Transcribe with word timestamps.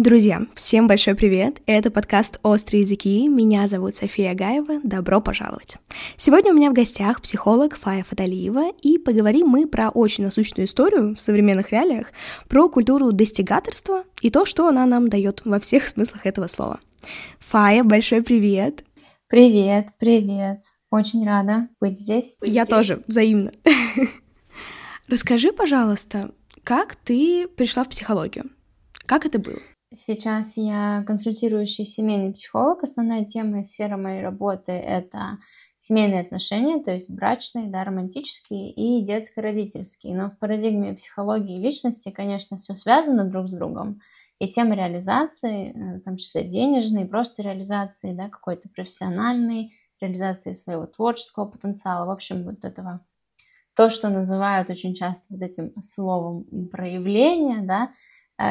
Друзья, 0.00 0.42
всем 0.54 0.86
большой 0.86 1.16
привет! 1.16 1.60
Это 1.66 1.90
подкаст 1.90 2.38
«Острые 2.44 2.82
языки». 2.82 3.26
Меня 3.26 3.66
зовут 3.66 3.96
София 3.96 4.32
Гаева. 4.32 4.78
Добро 4.84 5.20
пожаловать! 5.20 5.78
Сегодня 6.16 6.52
у 6.52 6.54
меня 6.54 6.70
в 6.70 6.72
гостях 6.72 7.20
психолог 7.20 7.76
Фая 7.76 8.04
Фаталиева, 8.04 8.70
и 8.80 8.96
поговорим 8.98 9.48
мы 9.48 9.66
про 9.66 9.88
очень 9.88 10.22
насущную 10.22 10.68
историю 10.68 11.16
в 11.16 11.20
современных 11.20 11.72
реалиях, 11.72 12.12
про 12.46 12.68
культуру 12.68 13.10
достигаторства 13.10 14.04
и 14.20 14.30
то, 14.30 14.46
что 14.46 14.68
она 14.68 14.86
нам 14.86 15.08
дает 15.08 15.42
во 15.44 15.58
всех 15.58 15.88
смыслах 15.88 16.26
этого 16.26 16.46
слова. 16.46 16.78
Фая, 17.40 17.82
большой 17.82 18.22
привет! 18.22 18.84
Привет, 19.26 19.88
привет! 19.98 20.60
Очень 20.92 21.26
рада 21.26 21.70
быть 21.80 21.98
здесь. 21.98 22.38
Я 22.40 22.62
здесь. 22.62 22.68
тоже, 22.68 23.02
взаимно. 23.08 23.50
Расскажи, 25.08 25.50
пожалуйста, 25.50 26.30
как 26.62 26.94
ты 26.94 27.48
пришла 27.48 27.82
в 27.82 27.88
психологию? 27.88 28.44
Как 29.04 29.26
это 29.26 29.40
было? 29.40 29.58
Сейчас 29.94 30.58
я 30.58 31.02
консультирующий 31.06 31.86
семейный 31.86 32.32
психолог. 32.32 32.82
Основная 32.82 33.24
тема 33.24 33.60
и 33.60 33.62
сфера 33.62 33.96
моей 33.96 34.20
работы— 34.20 34.72
это 34.72 35.38
семейные 35.78 36.20
отношения, 36.20 36.82
то 36.82 36.92
есть 36.92 37.10
брачные, 37.10 37.68
да, 37.68 37.84
романтические 37.84 38.70
и 38.70 39.02
детско-родительские. 39.02 40.14
Но 40.14 40.30
в 40.30 40.38
парадигме 40.38 40.92
психологии 40.92 41.56
и 41.58 41.62
личности, 41.62 42.10
конечно, 42.10 42.58
все 42.58 42.74
связано 42.74 43.24
друг 43.24 43.48
с 43.48 43.52
другом. 43.52 44.02
И 44.38 44.46
тема 44.48 44.74
реализации, 44.74 45.72
э, 45.72 45.98
в 45.98 46.02
том 46.02 46.16
числе 46.16 46.44
денежной, 46.44 47.06
просто 47.06 47.42
реализации, 47.42 48.12
да, 48.12 48.28
какой-то 48.28 48.68
профессиональной, 48.68 49.72
реализации 50.00 50.52
своего 50.52 50.86
творческого 50.86 51.46
потенциала, 51.46 52.06
в 52.06 52.10
общем, 52.10 52.44
вот 52.44 52.64
этого 52.64 53.00
то, 53.74 53.88
что 53.88 54.08
называют 54.08 54.70
очень 54.70 54.92
часто 54.92 55.34
вот 55.34 55.42
этим 55.42 55.72
словом 55.80 56.44
проявление, 56.70 57.62
да, 57.62 57.92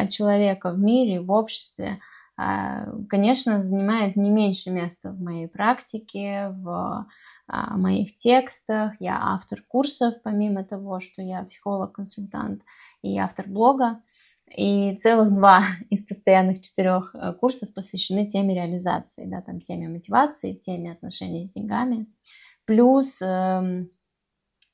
человека 0.09 0.71
в 0.71 0.79
мире, 0.79 1.21
в 1.21 1.31
обществе, 1.31 1.99
э, 2.39 2.85
конечно, 3.09 3.63
занимает 3.63 4.15
не 4.15 4.29
меньше 4.29 4.69
места 4.69 5.11
в 5.11 5.21
моей 5.21 5.47
практике, 5.47 6.49
в 6.49 7.07
э, 7.47 7.77
моих 7.77 8.15
текстах. 8.15 8.99
Я 8.99 9.17
автор 9.19 9.63
курсов, 9.67 10.15
помимо 10.23 10.63
того, 10.63 10.99
что 10.99 11.21
я 11.21 11.43
психолог-консультант 11.43 12.61
и 13.01 13.17
автор 13.17 13.47
блога. 13.47 14.01
И 14.55 14.95
целых 14.95 15.33
два 15.33 15.63
из 15.89 16.05
постоянных 16.05 16.61
четырех 16.61 17.15
курсов 17.39 17.73
посвящены 17.73 18.27
теме 18.27 18.55
реализации, 18.55 19.25
да, 19.25 19.41
там 19.41 19.59
теме 19.59 19.89
мотивации, 19.89 20.53
теме 20.53 20.91
отношений 20.91 21.45
с 21.45 21.53
деньгами. 21.53 22.07
Плюс 22.65 23.21
эм, 23.21 23.89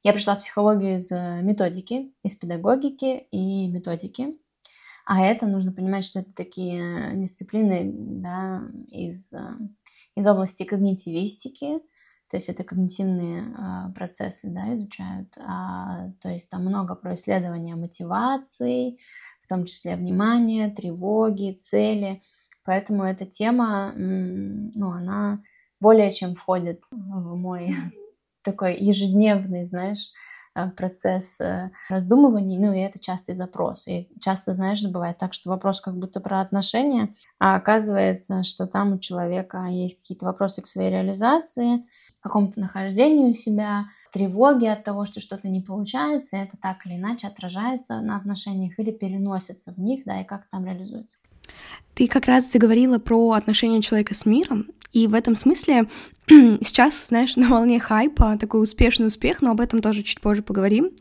я 0.03 0.13
пришла 0.13 0.35
в 0.35 0.39
психологию 0.39 0.95
из 0.95 1.11
методики, 1.11 2.11
из 2.23 2.35
педагогики 2.35 3.27
и 3.31 3.67
методики. 3.67 4.37
А 5.05 5.25
это 5.25 5.45
нужно 5.47 5.71
понимать, 5.71 6.05
что 6.05 6.19
это 6.19 6.33
такие 6.33 7.11
дисциплины 7.15 7.91
да, 7.93 8.61
из, 8.87 9.33
э, 9.33 9.57
из 10.15 10.25
области 10.25 10.63
когнитивистики, 10.63 11.79
то 12.29 12.37
есть 12.37 12.49
это 12.49 12.63
когнитивные 12.63 13.41
э, 13.41 13.93
процессы 13.93 14.49
да, 14.49 14.73
изучают. 14.73 15.37
А, 15.37 16.09
то 16.21 16.29
есть 16.29 16.49
там 16.49 16.61
много 16.61 16.95
про 16.95 17.13
исследования 17.15 17.75
мотиваций, 17.75 18.99
в 19.41 19.47
том 19.47 19.65
числе 19.65 19.97
внимания, 19.97 20.69
тревоги, 20.69 21.53
цели. 21.53 22.21
Поэтому 22.63 23.03
эта 23.03 23.25
тема, 23.25 23.91
ну, 23.95 24.91
она 24.91 25.43
более 25.81 26.09
чем 26.11 26.33
входит 26.33 26.81
в 26.91 27.35
мой 27.35 27.75
такой 28.41 28.77
ежедневный, 28.77 29.65
знаешь, 29.65 30.11
Э, 30.11 30.32
процесс 30.75 31.41
э, 31.41 31.71
раздумываний, 31.89 32.57
ну 32.57 32.73
и 32.73 32.79
это 32.79 32.99
частый 32.99 33.35
запрос. 33.35 33.87
И 33.87 34.09
часто, 34.19 34.53
знаешь, 34.53 34.83
бывает 34.83 35.17
так, 35.17 35.33
что 35.33 35.49
вопрос 35.49 35.81
как 35.81 35.97
будто 35.97 36.19
про 36.19 36.41
отношения, 36.41 37.13
а 37.39 37.55
оказывается, 37.55 38.43
что 38.43 38.67
там 38.67 38.93
у 38.93 38.99
человека 38.99 39.65
есть 39.69 39.99
какие-то 39.99 40.25
вопросы 40.25 40.61
к 40.61 40.67
своей 40.67 40.91
реализации, 40.91 41.85
какому-то 42.21 42.59
нахождению 42.59 43.33
себя, 43.33 43.85
тревоги 44.13 44.65
от 44.65 44.83
того, 44.83 45.05
что 45.05 45.19
что-то 45.19 45.49
не 45.49 45.61
получается, 45.61 46.37
это 46.37 46.55
так 46.57 46.85
или 46.85 46.95
иначе 46.95 47.27
отражается 47.27 47.99
на 48.01 48.15
отношениях 48.15 48.79
или 48.79 48.91
переносится 48.91 49.73
в 49.73 49.79
них, 49.79 50.05
да, 50.05 50.21
и 50.21 50.25
как 50.25 50.47
там 50.49 50.65
реализуется. 50.65 51.17
Ты 51.93 52.07
как 52.07 52.25
раз 52.25 52.51
заговорила 52.51 52.97
про 52.99 53.31
отношения 53.31 53.81
человека 53.81 54.15
с 54.15 54.25
миром, 54.25 54.67
и 54.91 55.07
в 55.07 55.13
этом 55.13 55.35
смысле 55.35 55.89
сейчас, 56.27 57.07
знаешь, 57.07 57.35
на 57.37 57.49
волне 57.49 57.79
хайпа 57.79 58.37
такой 58.37 58.63
успешный 58.63 59.07
успех, 59.07 59.41
но 59.41 59.51
об 59.51 59.61
этом 59.61 59.81
тоже 59.81 60.03
чуть 60.03 60.21
позже 60.21 60.41
поговорим. 60.41 60.91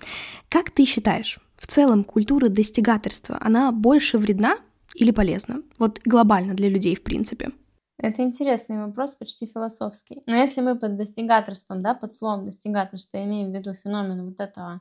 Как 0.48 0.70
ты 0.70 0.84
считаешь, 0.84 1.38
в 1.56 1.66
целом 1.66 2.04
культура 2.04 2.48
достигаторства, 2.48 3.38
она 3.40 3.70
больше 3.72 4.18
вредна 4.18 4.56
или 4.94 5.10
полезна? 5.10 5.62
Вот 5.78 6.00
глобально 6.04 6.54
для 6.54 6.68
людей, 6.68 6.96
в 6.96 7.02
принципе. 7.02 7.50
Это 7.98 8.22
интересный 8.22 8.84
вопрос, 8.84 9.14
почти 9.14 9.46
философский. 9.46 10.22
Но 10.26 10.34
если 10.34 10.60
мы 10.60 10.76
под 10.76 10.96
достигаторством, 10.96 11.82
да, 11.82 11.94
под 11.94 12.12
словом 12.12 12.46
достигаторство 12.46 13.22
имеем 13.22 13.52
в 13.52 13.54
виду 13.54 13.74
феномен 13.74 14.24
вот 14.24 14.40
этого 14.40 14.80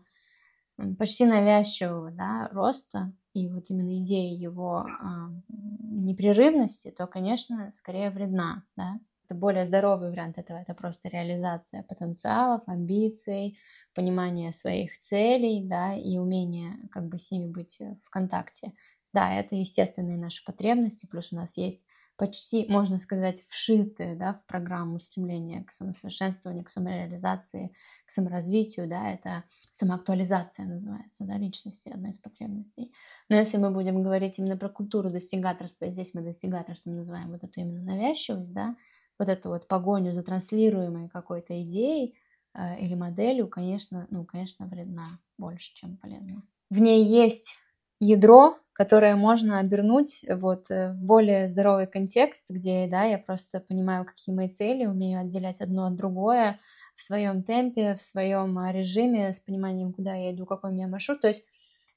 почти 0.98 1.26
навязчивого, 1.26 2.12
да, 2.12 2.50
роста, 2.52 3.14
и 3.34 3.48
вот 3.50 3.70
именно 3.70 3.98
идея 4.00 4.36
его 4.36 4.86
э, 4.88 5.04
непрерывности, 5.50 6.92
то, 6.92 7.08
конечно, 7.08 7.72
скорее 7.72 8.10
вредна, 8.10 8.64
да. 8.76 9.00
Это 9.26 9.36
более 9.36 9.66
здоровый 9.66 10.10
вариант 10.10 10.38
этого, 10.38 10.58
это 10.58 10.74
просто 10.74 11.08
реализация 11.08 11.84
потенциалов, 11.84 12.64
амбиций, 12.68 13.58
понимание 13.94 14.52
своих 14.52 14.98
целей, 14.98 15.64
да, 15.64 15.94
и 15.96 16.18
умение 16.18 16.74
как 16.92 17.08
бы 17.08 17.18
с 17.18 17.32
ними 17.32 17.50
быть 17.50 17.82
в 18.04 18.10
контакте. 18.10 18.74
Да, 19.14 19.34
это 19.34 19.56
естественные 19.56 20.18
наши 20.18 20.44
потребности, 20.44 21.06
плюс 21.06 21.32
у 21.32 21.38
нас 21.38 21.58
есть 21.58 21.86
почти, 22.18 22.68
можно 22.70 22.98
сказать, 22.98 23.42
вшитые 23.42 24.16
да, 24.16 24.34
в 24.34 24.46
программу 24.46 25.00
стремления 25.00 25.64
к 25.64 25.72
самосовершенствованию, 25.72 26.64
к 26.64 26.70
самореализации, 26.70 27.74
к 28.06 28.10
саморазвитию, 28.10 28.88
да, 28.88 29.12
это 29.12 29.44
самоактуализация 29.72 30.66
называется, 30.66 31.24
да, 31.24 31.38
личности, 31.38 31.90
одна 31.90 32.10
из 32.10 32.20
потребностей. 32.20 32.94
Но 33.30 33.36
если 33.36 33.58
мы 33.58 33.72
будем 33.72 34.04
говорить 34.04 34.38
именно 34.38 34.58
про 34.58 34.70
культуру 34.70 35.10
достигаторства, 35.10 35.86
и 35.86 35.92
здесь 35.92 36.14
мы 36.14 36.22
достигаторством 36.22 36.96
называем 36.96 37.32
вот 37.32 37.44
эту 37.44 37.60
именно 37.60 37.82
навязчивость, 37.82 38.54
да, 38.54 38.76
вот 39.18 39.30
эту 39.30 39.50
вот 39.50 39.68
погоню 39.68 40.14
за 40.14 40.24
транслируемой 40.24 41.10
какой-то 41.10 41.62
идеей 41.64 42.18
э, 42.54 42.80
или 42.80 42.96
моделью, 42.96 43.48
конечно, 43.48 44.08
ну, 44.10 44.26
конечно, 44.26 44.66
вредна 44.68 45.20
больше, 45.38 45.74
чем 45.74 45.98
полезна. 45.98 46.44
В 46.70 46.80
ней 46.80 47.04
есть 47.04 47.58
ядро, 48.02 48.58
которое 48.74 49.16
можно 49.16 49.60
обернуть 49.60 50.26
вот 50.28 50.72
э, 50.72 50.92
в 50.92 51.04
более 51.04 51.48
здоровый 51.48 51.86
контекст, 51.86 52.50
где, 52.50 52.88
да, 52.88 53.04
я 53.04 53.20
просто 53.20 53.60
понимаю, 53.60 54.06
какие 54.06 54.34
мои 54.36 54.48
цели, 54.48 54.88
умею 54.88 55.22
отделять 55.22 55.62
одно 55.62 55.86
от 55.86 55.96
другое 55.96 56.60
в 56.96 57.02
своем 57.02 57.44
темпе, 57.44 57.94
в 57.94 58.02
своем 58.02 58.58
а, 58.58 58.72
режиме, 58.72 59.32
с 59.32 59.40
пониманием, 59.40 59.94
куда 59.94 60.16
я 60.16 60.34
иду, 60.34 60.48
какой 60.48 60.72
у 60.72 60.74
меня 60.74 60.88
маршрут. 60.88 61.22
То 61.22 61.28
есть 61.28 61.46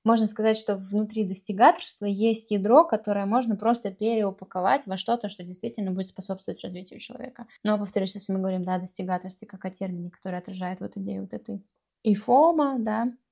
можно 0.05 0.27
сказать, 0.27 0.59
что 0.59 0.77
внутри 0.77 1.25
достигаторства 1.25 2.05
есть 2.05 2.51
ядро, 2.51 2.85
которое 2.85 3.25
можно 3.25 3.57
просто 3.57 3.91
переупаковать 3.91 4.87
во 4.87 4.99
что-то, 4.99 5.31
что 5.31 5.43
действительно 5.43 5.91
будет 5.91 6.09
способствовать 6.09 6.63
развитию 6.63 7.01
человека. 7.01 7.47
Но, 7.63 7.79
повторюсь, 7.79 8.15
если 8.15 8.35
мы 8.35 8.41
говорим, 8.41 8.65
да, 8.65 8.75
о 8.75 8.81
достигаторстве 8.81 9.49
как 9.49 9.65
о 9.65 9.71
термине, 9.71 10.11
который 10.11 10.39
отражает 10.39 10.81
вот 10.81 10.99
идею 10.99 11.23
вот 11.23 11.33
этой 11.33 11.65
ифома, 12.03 12.77
да, 12.79 13.07
Э, 13.07 13.24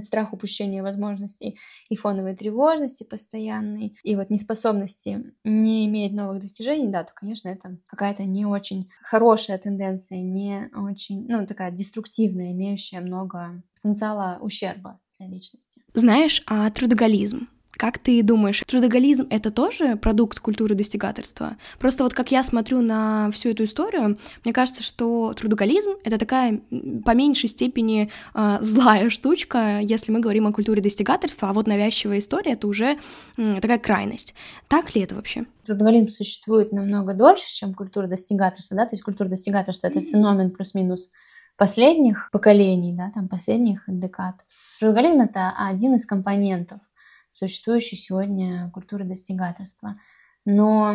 страх 0.00 0.32
упущения 0.32 0.82
возможностей 0.82 1.58
и 1.88 1.96
фоновой 1.96 2.36
тревожности 2.36 3.04
постоянной, 3.04 3.96
и 4.02 4.16
вот 4.16 4.30
неспособности 4.30 5.32
не 5.44 5.86
иметь 5.86 6.12
новых 6.12 6.40
достижений, 6.40 6.88
да, 6.88 7.04
то, 7.04 7.12
конечно, 7.14 7.48
это 7.48 7.78
какая-то 7.86 8.24
не 8.24 8.46
очень 8.46 8.90
хорошая 9.02 9.58
тенденция, 9.58 10.18
не 10.18 10.70
очень, 10.74 11.26
ну, 11.28 11.46
такая 11.46 11.70
деструктивная, 11.70 12.52
имеющая 12.52 13.00
много 13.00 13.62
потенциала 13.74 14.38
ущерба 14.40 15.00
для 15.18 15.28
личности. 15.28 15.82
Знаешь, 15.94 16.42
а 16.46 16.70
трудоголизм? 16.70 17.48
Как 17.76 17.98
ты 17.98 18.22
думаешь, 18.22 18.62
трудоголизм— 18.66 19.26
это 19.30 19.50
тоже 19.50 19.96
продукт 19.96 20.38
культуры 20.38 20.74
достигаторства? 20.74 21.56
Просто 21.78 22.04
вот 22.04 22.14
как 22.14 22.30
я 22.30 22.44
смотрю 22.44 22.80
на 22.82 23.30
всю 23.32 23.50
эту 23.50 23.64
историю, 23.64 24.16
мне 24.44 24.52
кажется, 24.52 24.82
что 24.82 25.32
трудоголизм— 25.34 25.90
это 26.04 26.18
такая 26.18 26.60
по 27.04 27.14
меньшей 27.14 27.48
степени 27.48 28.10
э, 28.34 28.58
злая 28.60 29.10
штучка, 29.10 29.80
если 29.80 30.12
мы 30.12 30.20
говорим 30.20 30.46
о 30.46 30.52
культуре 30.52 30.80
достигаторства, 30.80 31.50
а 31.50 31.52
вот 31.52 31.66
навязчивая 31.66 32.20
история— 32.20 32.52
это 32.54 32.68
уже 32.68 32.98
э, 33.36 33.60
такая 33.60 33.78
крайность. 33.78 34.34
Так 34.68 34.94
ли 34.94 35.02
это 35.02 35.16
вообще? 35.16 35.44
Трудоголизм 35.64 36.08
существует 36.10 36.72
намного 36.72 37.14
дольше, 37.14 37.46
чем 37.52 37.74
культура 37.74 38.06
достигаторства, 38.06 38.76
да, 38.76 38.86
то 38.86 38.94
есть 38.94 39.02
культура 39.02 39.28
достигаторства— 39.28 39.86
это 39.88 40.00
феномен 40.00 40.50
плюс-минус 40.50 41.10
последних 41.56 42.30
поколений, 42.32 42.94
да, 42.96 43.10
там 43.12 43.28
последних 43.28 43.84
декад. 43.88 44.36
Трудоголизм— 44.78 45.20
это 45.22 45.52
один 45.56 45.94
из 45.94 46.06
компонентов— 46.06 46.80
существующей 47.34 47.96
сегодня 47.96 48.70
культуры 48.72 49.04
достигаторства. 49.04 49.96
Но 50.44 50.94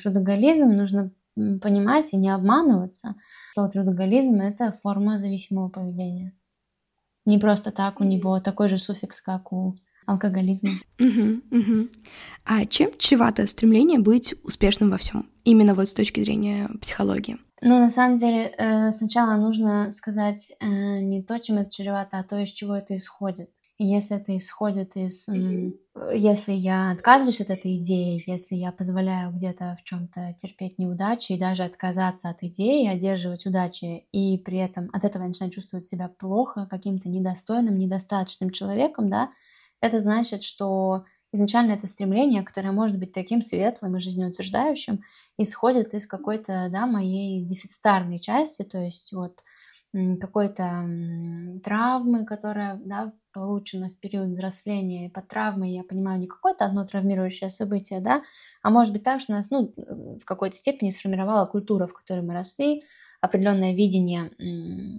трудоголизм 0.00 0.68
нужно 0.68 1.10
понимать 1.34 2.12
и 2.12 2.16
не 2.16 2.30
обманываться, 2.30 3.14
что 3.52 3.68
трудоголизм— 3.68 4.34
это 4.40 4.72
форма 4.72 5.18
зависимого 5.18 5.68
поведения. 5.68 6.34
Не 7.24 7.38
просто 7.38 7.72
так 7.72 8.00
у 8.00 8.04
него 8.04 8.40
такой 8.40 8.68
же 8.68 8.78
суффикс, 8.78 9.20
как 9.20 9.52
у 9.52 9.76
алкоголизма. 10.06 10.70
Угу, 10.98 11.42
угу. 11.50 11.88
А 12.44 12.64
чем 12.64 12.92
чревато 12.96 13.46
стремление 13.46 13.98
быть 13.98 14.34
успешным 14.42 14.90
во 14.90 14.96
всем? 14.96 15.28
Именно 15.44 15.74
вот 15.74 15.88
с 15.88 15.94
точки 15.94 16.22
зрения 16.22 16.70
психологии. 16.80 17.36
Ну, 17.60 17.78
на 17.78 17.90
самом 17.90 18.16
деле, 18.16 18.54
э, 18.56 18.90
сначала 18.92 19.36
нужно 19.36 19.92
сказать 19.92 20.52
э, 20.60 20.66
не 21.00 21.22
то, 21.22 21.38
чем 21.38 21.58
это 21.58 21.70
чревато, 21.70 22.18
а 22.18 22.24
то, 22.24 22.38
из 22.38 22.50
чего 22.50 22.74
это 22.76 22.96
исходит. 22.96 23.50
И 23.78 23.86
если 23.86 24.16
это 24.16 24.36
исходит 24.36 24.96
из... 24.96 25.28
Если 26.12 26.52
я 26.52 26.90
отказываюсь 26.90 27.40
от 27.40 27.50
этой 27.50 27.76
идеи, 27.78 28.22
если 28.26 28.56
я 28.56 28.72
позволяю 28.72 29.32
где-то 29.32 29.76
в 29.80 29.84
чем-то 29.84 30.34
терпеть 30.36 30.78
неудачи 30.78 31.32
и 31.32 31.38
даже 31.38 31.64
отказаться 31.64 32.28
от 32.28 32.42
идеи, 32.42 32.88
одерживать 32.88 33.46
удачи, 33.46 34.06
и 34.12 34.38
при 34.38 34.58
этом 34.58 34.90
от 34.92 35.04
этого 35.04 35.22
я 35.22 35.28
начинаю 35.28 35.52
чувствовать 35.52 35.86
себя 35.86 36.08
плохо, 36.08 36.66
каким-то 36.70 37.08
недостойным, 37.08 37.78
недостаточным 37.78 38.50
человеком, 38.50 39.08
да, 39.10 39.30
это 39.80 40.00
значит, 40.00 40.42
что 40.42 41.04
изначально 41.32 41.72
это 41.72 41.86
стремление, 41.86 42.42
которое 42.42 42.72
может 42.72 42.98
быть 42.98 43.12
таким 43.12 43.42
светлым 43.42 43.96
и 43.96 44.00
жизнеутверждающим, 44.00 45.02
исходит 45.36 45.94
из 45.94 46.06
какой-то, 46.06 46.68
да, 46.70 46.86
моей 46.86 47.44
дефицитарной 47.44 48.18
части, 48.18 48.62
то 48.62 48.78
есть 48.78 49.12
вот 49.12 49.42
какой-то 50.20 50.84
травмы, 51.64 52.26
которая 52.26 52.80
да, 52.84 53.12
получена 53.32 53.88
в 53.90 53.98
период 53.98 54.30
взросления. 54.30 55.06
И 55.06 55.10
под 55.10 55.28
травмой 55.28 55.72
я 55.72 55.84
понимаю 55.84 56.20
не 56.20 56.26
какое-то 56.26 56.64
одно 56.64 56.84
травмирующее 56.84 57.50
событие, 57.50 58.00
да, 58.00 58.22
а 58.62 58.70
может 58.70 58.92
быть 58.92 59.02
так, 59.02 59.20
что 59.20 59.32
нас 59.32 59.50
ну, 59.50 59.72
в 59.76 60.24
какой-то 60.24 60.56
степени 60.56 60.90
сформировала 60.90 61.46
культура, 61.46 61.86
в 61.86 61.92
которой 61.92 62.22
мы 62.22 62.34
росли, 62.34 62.82
определенное 63.20 63.74
видение 63.74 64.30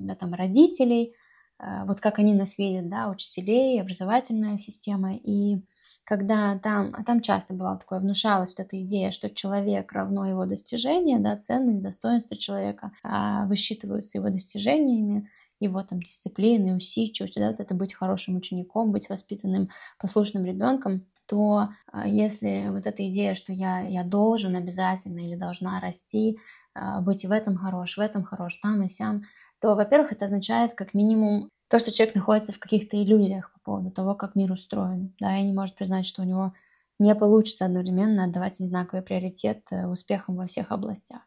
да, 0.05 0.15
там, 0.15 0.33
родителей, 0.33 1.15
э, 1.59 1.85
вот 1.85 2.01
как 2.01 2.19
они 2.19 2.33
нас 2.33 2.57
видят, 2.57 2.89
да, 2.89 3.09
учителей, 3.09 3.81
образовательная 3.81 4.57
система. 4.57 5.15
И 5.15 5.61
когда 6.03 6.57
там, 6.57 6.91
а 6.93 7.03
там 7.03 7.21
часто 7.21 7.53
бывало 7.53 7.77
такое, 7.77 7.99
внушалась 7.99 8.49
вот 8.49 8.59
эта 8.59 8.81
идея, 8.81 9.11
что 9.11 9.29
человек 9.29 9.91
равно 9.91 10.25
его 10.25 10.45
достижения, 10.45 11.19
да, 11.19 11.37
ценность, 11.37 11.83
достоинство 11.83 12.35
человека 12.35 12.91
а, 13.03 13.45
высчитываются 13.45 14.17
его 14.17 14.29
достижениями, 14.29 15.29
его 15.59 15.83
там 15.83 16.01
дисциплины, 16.01 16.75
усидчивость, 16.75 17.35
да, 17.35 17.49
вот 17.49 17.59
это 17.59 17.73
быть 17.73 17.93
хорошим 17.93 18.37
учеником, 18.37 18.91
быть 18.91 19.09
воспитанным, 19.09 19.69
послушным 19.97 20.43
ребенком, 20.43 21.05
то 21.25 21.69
а, 21.91 22.07
если 22.07 22.69
вот 22.69 22.87
эта 22.87 23.07
идея, 23.09 23.33
что 23.33 23.53
я, 23.53 23.81
я 23.81 24.03
должен 24.03 24.55
обязательно 24.55 25.19
или 25.19 25.35
должна 25.35 25.79
расти, 25.79 26.39
а, 26.73 27.01
быть 27.01 27.25
в 27.25 27.31
этом 27.31 27.55
хорош, 27.55 27.97
в 27.97 28.01
этом 28.01 28.23
хорош, 28.23 28.55
там 28.61 28.81
и 28.83 28.89
сям, 28.89 29.23
то, 29.61 29.75
во-первых, 29.75 30.11
это 30.11 30.25
означает 30.25 30.73
как 30.73 30.93
минимум 30.93 31.49
то, 31.69 31.77
что 31.77 31.91
человек 31.91 32.15
находится 32.15 32.51
в 32.51 32.59
каких-то 32.59 33.01
иллюзиях 33.01 33.53
по 33.53 33.59
поводу 33.59 33.91
того, 33.91 34.15
как 34.15 34.35
мир 34.35 34.51
устроен, 34.51 35.13
да, 35.19 35.37
и 35.37 35.43
не 35.43 35.53
может 35.53 35.75
признать, 35.75 36.05
что 36.05 36.23
у 36.23 36.25
него 36.25 36.53
не 36.97 37.13
получится 37.15 37.65
одновременно 37.65 38.25
отдавать 38.25 38.59
одинаковый 38.59 39.03
приоритет 39.03 39.67
э, 39.71 39.85
успехам 39.85 40.35
во 40.35 40.47
всех 40.47 40.71
областях. 40.71 41.21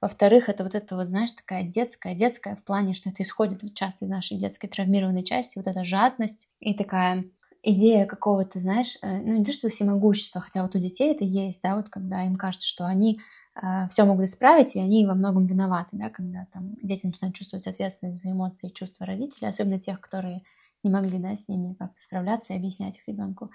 Во-вторых, 0.00 0.48
это 0.48 0.62
вот 0.62 0.74
это 0.74 0.96
вот, 0.96 1.08
знаешь, 1.08 1.32
такая 1.32 1.62
детская, 1.62 2.14
детская 2.14 2.54
в 2.54 2.64
плане, 2.64 2.94
что 2.94 3.08
это 3.10 3.22
исходит 3.22 3.62
вот 3.62 3.74
часто 3.74 4.04
из 4.04 4.10
нашей 4.10 4.36
детской 4.36 4.68
травмированной 4.68 5.24
части, 5.24 5.58
вот 5.58 5.66
эта 5.66 5.84
жадность 5.84 6.48
и 6.60 6.74
такая 6.74 7.24
идея 7.62 8.06
какого-то, 8.06 8.58
знаешь, 8.60 8.96
э, 9.02 9.08
ну 9.08 9.38
не 9.38 9.44
то, 9.44 9.52
что 9.52 9.68
всемогущества, 9.68 10.40
хотя 10.40 10.62
вот 10.62 10.76
у 10.76 10.78
детей 10.78 11.12
это 11.12 11.24
есть, 11.24 11.62
да, 11.62 11.76
вот 11.76 11.88
когда 11.88 12.24
им 12.24 12.36
кажется, 12.36 12.68
что 12.68 12.86
они 12.86 13.20
э, 13.60 13.88
все 13.88 14.04
могут 14.04 14.26
исправить, 14.26 14.76
и 14.76 14.80
они 14.80 15.04
во 15.04 15.14
многом 15.14 15.46
виноваты, 15.46 15.88
да, 15.92 16.08
когда 16.08 16.46
там 16.52 16.74
дети 16.82 17.06
начинают 17.06 17.34
чувствовать 17.34 17.66
ответственность 17.66 18.22
за 18.22 18.30
эмоции 18.30 18.68
и 18.68 18.74
чувства 18.74 19.04
родителей, 19.04 19.48
особенно 19.48 19.80
тех, 19.80 20.00
которые 20.00 20.42
не 20.84 20.90
могли, 20.90 21.18
да, 21.18 21.34
с 21.34 21.48
ними 21.48 21.74
как-то 21.74 22.00
справляться 22.00 22.52
и 22.52 22.56
объяснять 22.56 22.98
их 22.98 23.08
ребенку. 23.08 23.50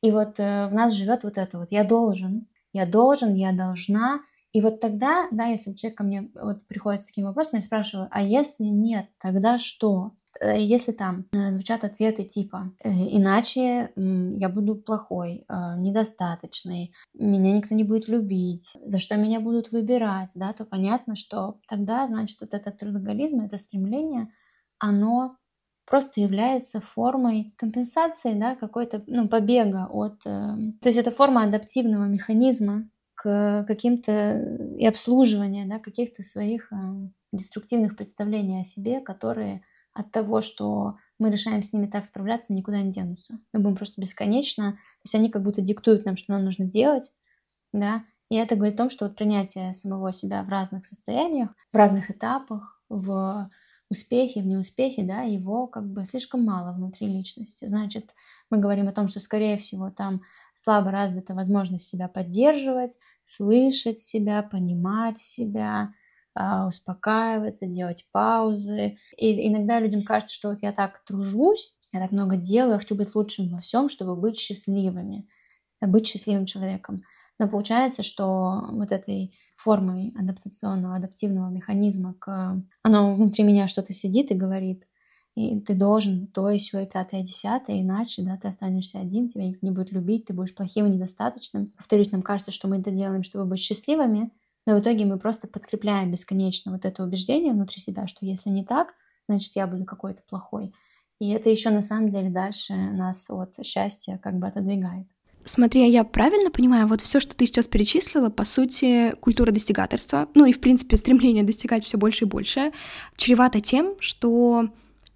И 0.00 0.12
вот 0.12 0.38
э, 0.38 0.68
в 0.68 0.74
нас 0.74 0.92
живет 0.92 1.24
вот 1.24 1.36
это 1.36 1.58
вот, 1.58 1.68
я 1.72 1.82
должен, 1.82 2.46
я 2.72 2.86
должен, 2.86 3.34
я 3.34 3.52
должна, 3.52 4.20
и 4.56 4.60
вот 4.62 4.80
тогда, 4.80 5.28
да, 5.32 5.44
если 5.48 5.74
человек 5.74 5.98
ко 5.98 6.02
мне 6.02 6.30
вот 6.34 6.66
приходит 6.66 7.02
с 7.02 7.08
таким 7.08 7.26
вопросом, 7.26 7.58
я 7.58 7.60
спрашиваю, 7.60 8.08
а 8.10 8.22
если 8.22 8.64
нет, 8.64 9.06
тогда 9.20 9.58
что? 9.58 10.12
Э, 10.40 10.58
если 10.58 10.92
там 10.92 11.26
э, 11.32 11.52
звучат 11.52 11.84
ответы 11.84 12.24
типа 12.24 12.72
«Э, 12.82 12.88
«иначе 12.90 13.92
я 13.94 14.48
буду 14.48 14.76
плохой, 14.76 15.44
недостаточный, 15.76 16.94
меня 17.12 17.54
никто 17.54 17.74
не 17.74 17.84
будет 17.84 18.08
любить, 18.08 18.78
за 18.82 18.98
что 18.98 19.16
меня 19.16 19.40
будут 19.40 19.72
выбирать», 19.72 20.30
да, 20.34 20.54
то 20.54 20.64
понятно, 20.64 21.16
что 21.16 21.60
тогда, 21.68 22.06
значит, 22.06 22.40
вот 22.40 22.54
этот 22.54 22.78
трудоголизм, 22.78 23.42
это 23.42 23.58
стремление, 23.58 24.28
оно 24.78 25.36
просто 25.84 26.22
является 26.22 26.80
формой 26.80 27.52
компенсации, 27.58 28.32
да, 28.32 28.56
какой-то, 28.56 29.04
ну, 29.06 29.28
побега 29.28 29.86
от... 29.90 30.20
То 30.20 30.86
есть 30.88 30.98
это 30.98 31.10
форма 31.10 31.42
адаптивного 31.42 32.06
механизма, 32.06 32.88
к 33.16 33.64
каким-то 33.66 34.38
и 34.78 34.86
обслуживания 34.86 35.66
да, 35.66 35.80
каких-то 35.80 36.22
своих 36.22 36.72
э, 36.72 36.76
деструктивных 37.32 37.96
представлений 37.96 38.60
о 38.60 38.64
себе, 38.64 39.00
которые 39.00 39.62
от 39.92 40.12
того, 40.12 40.42
что 40.42 40.98
мы 41.18 41.30
решаем 41.30 41.62
с 41.62 41.72
ними 41.72 41.86
так 41.86 42.04
справляться, 42.04 42.52
никуда 42.52 42.82
не 42.82 42.90
денутся. 42.90 43.38
Мы 43.52 43.60
будем 43.60 43.76
просто 43.76 44.00
бесконечно, 44.00 44.72
то 44.72 45.00
есть 45.04 45.14
они 45.14 45.30
как 45.30 45.42
будто 45.42 45.62
диктуют 45.62 46.04
нам, 46.04 46.16
что 46.16 46.32
нам 46.32 46.44
нужно 46.44 46.66
делать, 46.66 47.10
да, 47.72 48.04
и 48.30 48.36
это 48.36 48.56
говорит 48.56 48.74
о 48.74 48.78
том, 48.78 48.90
что 48.90 49.06
вот 49.06 49.16
принятие 49.16 49.72
самого 49.72 50.12
себя 50.12 50.44
в 50.44 50.48
разных 50.48 50.84
состояниях, 50.84 51.50
в 51.72 51.76
разных 51.76 52.10
этапах, 52.10 52.82
в 52.88 53.48
успехе, 53.90 54.42
в 54.42 54.46
неуспехе, 54.46 55.02
да, 55.02 55.22
его 55.22 55.66
как 55.66 55.90
бы 55.90 56.04
слишком 56.04 56.44
мало 56.44 56.72
внутри 56.72 57.06
личности. 57.08 57.66
Значит, 57.66 58.14
мы 58.50 58.58
говорим 58.58 58.88
о 58.88 58.92
том, 58.92 59.08
что, 59.08 59.20
скорее 59.20 59.56
всего, 59.56 59.90
там 59.90 60.22
слабо 60.54 60.90
развита 60.90 61.34
возможность 61.34 61.86
себя 61.86 62.08
поддерживать, 62.08 62.98
слышать 63.22 64.00
себя, 64.00 64.42
понимать 64.42 65.18
себя, 65.18 65.92
а, 66.34 66.66
успокаиваться, 66.66 67.66
делать 67.66 68.06
паузы. 68.12 68.98
И 69.16 69.48
иногда 69.48 69.80
людям 69.80 70.04
кажется, 70.04 70.34
что 70.34 70.50
вот 70.50 70.58
я 70.62 70.72
так 70.72 71.02
тружусь, 71.04 71.74
я 71.92 72.00
так 72.00 72.12
много 72.12 72.36
делаю, 72.36 72.74
я 72.74 72.78
хочу 72.78 72.94
быть 72.94 73.14
лучшим 73.14 73.48
во 73.48 73.60
всем, 73.60 73.88
чтобы 73.88 74.16
быть 74.16 74.36
счастливыми, 74.36 75.26
быть 75.80 76.06
счастливым 76.06 76.46
человеком. 76.46 77.02
Но 77.38 77.48
получается, 77.48 78.02
что 78.02 78.66
вот 78.70 78.92
этой 78.92 79.36
формой 79.56 80.14
адаптационного, 80.18 80.96
адаптивного 80.96 81.50
механизма, 81.50 82.14
к... 82.14 82.62
оно 82.82 83.12
внутри 83.12 83.44
меня 83.44 83.68
что-то 83.68 83.92
сидит 83.92 84.30
и 84.30 84.34
говорит, 84.34 84.86
и 85.34 85.60
ты 85.60 85.74
должен 85.74 86.28
то, 86.28 86.48
еще 86.48 86.82
и 86.82 86.86
пятое, 86.86 87.20
десятое, 87.20 87.82
иначе, 87.82 88.22
да, 88.22 88.38
ты 88.38 88.48
останешься 88.48 89.00
один, 89.00 89.28
тебя 89.28 89.46
никто 89.46 89.66
не 89.66 89.70
будет 89.70 89.92
любить, 89.92 90.24
ты 90.24 90.32
будешь 90.32 90.54
плохим 90.54 90.86
и 90.86 90.90
недостаточным. 90.90 91.72
Повторюсь, 91.76 92.10
нам 92.10 92.22
кажется, 92.22 92.52
что 92.52 92.68
мы 92.68 92.78
это 92.78 92.90
делаем, 92.90 93.22
чтобы 93.22 93.44
быть 93.44 93.58
счастливыми, 93.58 94.30
но 94.66 94.76
в 94.76 94.80
итоге 94.80 95.04
мы 95.04 95.18
просто 95.18 95.46
подкрепляем 95.46 96.10
бесконечно 96.10 96.72
вот 96.72 96.86
это 96.86 97.04
убеждение 97.04 97.52
внутри 97.52 97.80
себя, 97.80 98.06
что 98.06 98.24
если 98.24 98.48
не 98.48 98.64
так, 98.64 98.94
значит, 99.28 99.52
я 99.56 99.66
буду 99.66 99.84
какой-то 99.84 100.22
плохой. 100.22 100.72
И 101.20 101.30
это 101.30 101.50
еще 101.50 101.70
на 101.70 101.82
самом 101.82 102.08
деле 102.08 102.30
дальше 102.30 102.74
нас 102.74 103.30
от 103.30 103.64
счастья 103.64 104.18
как 104.22 104.38
бы 104.38 104.46
отодвигает. 104.46 105.06
Смотри, 105.46 105.88
я 105.88 106.02
правильно 106.02 106.50
понимаю, 106.50 106.88
вот 106.88 107.00
все, 107.00 107.20
что 107.20 107.36
ты 107.36 107.46
сейчас 107.46 107.66
перечислила, 107.66 108.30
по 108.30 108.44
сути, 108.44 109.12
культура 109.20 109.52
достигательства, 109.52 110.28
ну 110.34 110.44
и, 110.44 110.52
в 110.52 110.60
принципе, 110.60 110.96
стремление 110.96 111.44
достигать 111.44 111.84
все 111.84 111.96
больше 111.96 112.24
и 112.24 112.28
больше, 112.28 112.72
чревато 113.16 113.60
тем, 113.60 113.94
что 114.00 114.68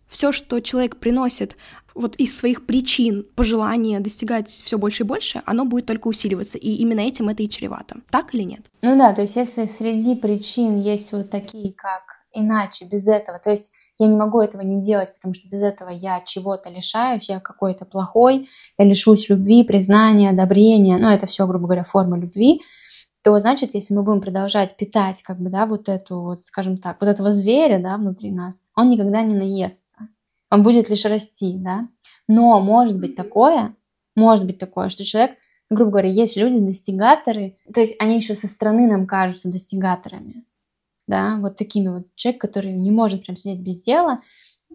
все, 0.09 0.31
что 0.31 0.61
человек 0.61 0.99
приносит 0.99 1.57
вот 1.95 2.15
из 2.17 2.39
своих 2.39 2.65
причин, 2.65 3.27
пожелания 3.35 3.99
достигать 3.99 4.49
все 4.49 4.79
больше 4.79 5.03
и 5.03 5.07
больше, 5.07 5.43
оно 5.47 5.65
будет 5.65 5.87
только 5.87 6.07
усиливаться. 6.07 6.59
И 6.59 6.75
именно 6.77 7.01
этим 7.01 7.29
это 7.29 7.43
и 7.43 7.49
чревато. 7.49 7.97
Так 8.11 8.33
или 8.33 8.45
нет? 8.45 8.61
Ну 8.83 8.97
да, 8.97 9.13
то 9.13 9.23
есть 9.23 9.35
если 9.35 9.67
среди 9.67 10.15
причин 10.15 10.81
есть 10.81 11.11
вот 11.13 11.31
такие, 11.31 11.73
как 11.73 12.03
иначе, 12.33 12.85
без 12.85 13.09
этого, 13.09 13.41
то 13.41 13.51
есть 13.51 13.73
я 14.01 14.07
не 14.07 14.17
могу 14.17 14.41
этого 14.41 14.63
не 14.63 14.81
делать, 14.81 15.15
потому 15.15 15.35
что 15.35 15.47
без 15.49 15.61
этого 15.61 15.91
я 15.91 16.23
чего-то 16.23 16.71
лишаюсь, 16.71 17.29
я 17.29 17.39
какой-то 17.39 17.85
плохой, 17.85 18.49
я 18.79 18.85
лишусь 18.87 19.29
любви, 19.29 19.63
признания, 19.63 20.31
одобрения, 20.31 20.97
ну, 20.97 21.09
это 21.09 21.27
все, 21.27 21.47
грубо 21.47 21.67
говоря, 21.67 21.85
форма 21.85 22.19
любви, 22.19 22.63
то 23.23 23.39
значит, 23.39 23.75
если 23.75 23.93
мы 23.93 24.03
будем 24.03 24.23
продолжать 24.23 24.75
питать, 24.75 25.23
как 25.23 25.39
бы, 25.39 25.51
да, 25.51 25.67
вот 25.67 25.91
эту 25.91 26.19
вот, 26.19 26.45
скажем 26.45 26.79
так, 26.79 26.97
вот 27.03 27.09
этого 27.09 27.31
зверя, 27.31 27.79
да, 27.79 27.99
внутри 27.99 28.31
нас, 28.33 28.63
он 28.75 28.89
никогда 28.89 29.21
не 29.21 29.35
наестся, 29.35 30.09
он 30.51 30.63
будет 30.63 30.89
лишь 30.89 31.05
расти, 31.05 31.55
да, 31.59 31.87
но 32.27 32.59
может 32.59 32.99
быть 32.99 33.15
такое, 33.15 33.77
может 34.17 34.47
быть 34.47 34.57
такое, 34.57 34.89
что 34.89 35.05
человек, 35.05 35.33
грубо 35.69 35.91
говоря, 35.91 36.09
есть 36.09 36.39
люди-достигаторы, 36.39 37.59
то 37.73 37.81
есть 37.81 37.97
они 38.01 38.15
еще 38.17 38.35
со 38.35 38.49
стороны 38.49 38.91
нам 38.91 39.07
кажутся 39.07 39.51
достигаторами, 39.51 40.47
да, 41.07 41.39
вот 41.41 41.57
такими 41.57 41.89
вот 41.89 42.07
человек, 42.15 42.41
который 42.41 42.73
не 42.73 42.91
может 42.91 43.25
прям 43.25 43.37
сидеть 43.37 43.61
без 43.61 43.83
дела, 43.83 44.21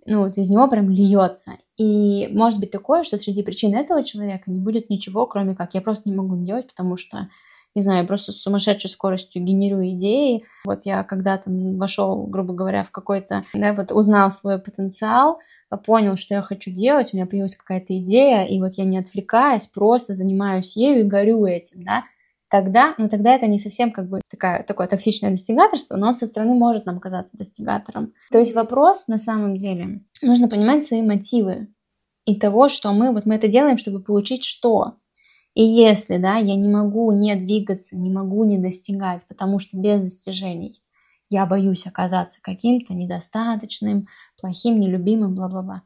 ну 0.06 0.26
вот 0.26 0.38
из 0.38 0.50
него 0.50 0.68
прям 0.68 0.90
льется. 0.90 1.54
И 1.78 2.28
может 2.32 2.60
быть 2.60 2.72
такое, 2.72 3.04
что 3.04 3.18
среди 3.18 3.44
причин 3.44 3.76
этого 3.76 4.04
человека 4.04 4.52
не 4.52 4.60
будет 4.60 4.90
ничего, 4.90 5.26
кроме 5.26 5.56
как 5.56 5.74
я 5.74 5.82
просто 5.82 6.10
не 6.10 6.16
могу 6.16 6.38
делать, 6.38 6.68
потому 6.68 6.96
что 6.96 7.28
не 7.76 7.82
знаю, 7.82 8.08
просто 8.08 8.32
с 8.32 8.42
сумасшедшей 8.42 8.90
скоростью 8.90 9.44
генерирую 9.44 9.90
идеи. 9.92 10.46
Вот 10.64 10.86
я 10.86 11.04
когда-то 11.04 11.52
вошел, 11.52 12.26
грубо 12.26 12.54
говоря, 12.54 12.84
в 12.84 12.92
какой-то, 12.92 13.44
да, 13.54 13.74
вот 13.74 13.92
узнал 13.92 14.32
свой 14.32 14.60
потенциал, 14.60 15.40
понял, 15.86 16.16
что 16.16 16.36
я 16.36 16.42
хочу 16.42 16.72
делать, 16.72 17.14
у 17.14 17.18
меня 17.18 17.26
появилась 17.26 17.58
какая-то 17.58 17.98
идея, 18.00 18.46
и 18.46 18.60
вот 18.62 18.72
я 18.78 18.86
не 18.86 18.98
отвлекаясь, 18.98 19.68
просто 19.68 20.14
занимаюсь 20.14 20.78
ею 20.78 21.02
и 21.02 21.04
горю 21.04 21.46
этим, 21.46 21.84
да, 21.84 22.06
тогда, 22.56 22.96
ну 22.98 23.10
тогда 23.10 23.36
это 23.36 23.48
не 23.48 23.58
совсем 23.58 23.92
как 23.92 24.10
бы 24.10 24.22
такая, 24.30 24.64
такое 24.64 24.88
токсичное 24.88 25.32
достигаторство, 25.32 25.98
но 25.98 26.08
он 26.08 26.16
со 26.16 26.26
стороны 26.26 26.54
может 26.54 26.86
нам 26.86 27.02
казаться 27.02 27.36
достигатором. 27.36 28.14
То 28.32 28.38
есть 28.38 28.56
вопрос 28.56 29.10
на 29.10 29.18
самом 29.18 29.56
деле, 29.56 30.06
нужно 30.22 30.48
понимать 30.48 30.86
свои 30.86 31.02
мотивы 31.02 31.68
и 32.24 32.40
того, 32.40 32.70
что 32.70 32.94
мы, 32.94 33.12
вот 33.12 33.26
мы 33.26 33.36
это 33.36 33.50
делаем, 33.50 33.76
чтобы 33.76 34.02
получить 34.02 34.46
что. 34.46 34.94
И 35.54 35.64
если, 35.64 36.18
да, 36.18 36.38
я 36.38 36.56
не 36.56 36.70
могу 36.70 37.12
не 37.12 37.36
двигаться, 37.36 37.98
не 37.98 38.10
могу 38.10 38.46
не 38.46 38.58
достигать, 38.58 39.28
потому 39.28 39.60
что 39.60 39.78
без 39.78 40.00
достижений 40.00 40.74
я 41.30 41.46
боюсь 41.46 41.86
оказаться 41.86 42.40
каким-то 42.42 42.94
недостаточным, 42.94 44.06
плохим, 44.40 44.80
нелюбимым, 44.80 45.36
бла-бла-бла, 45.36 45.82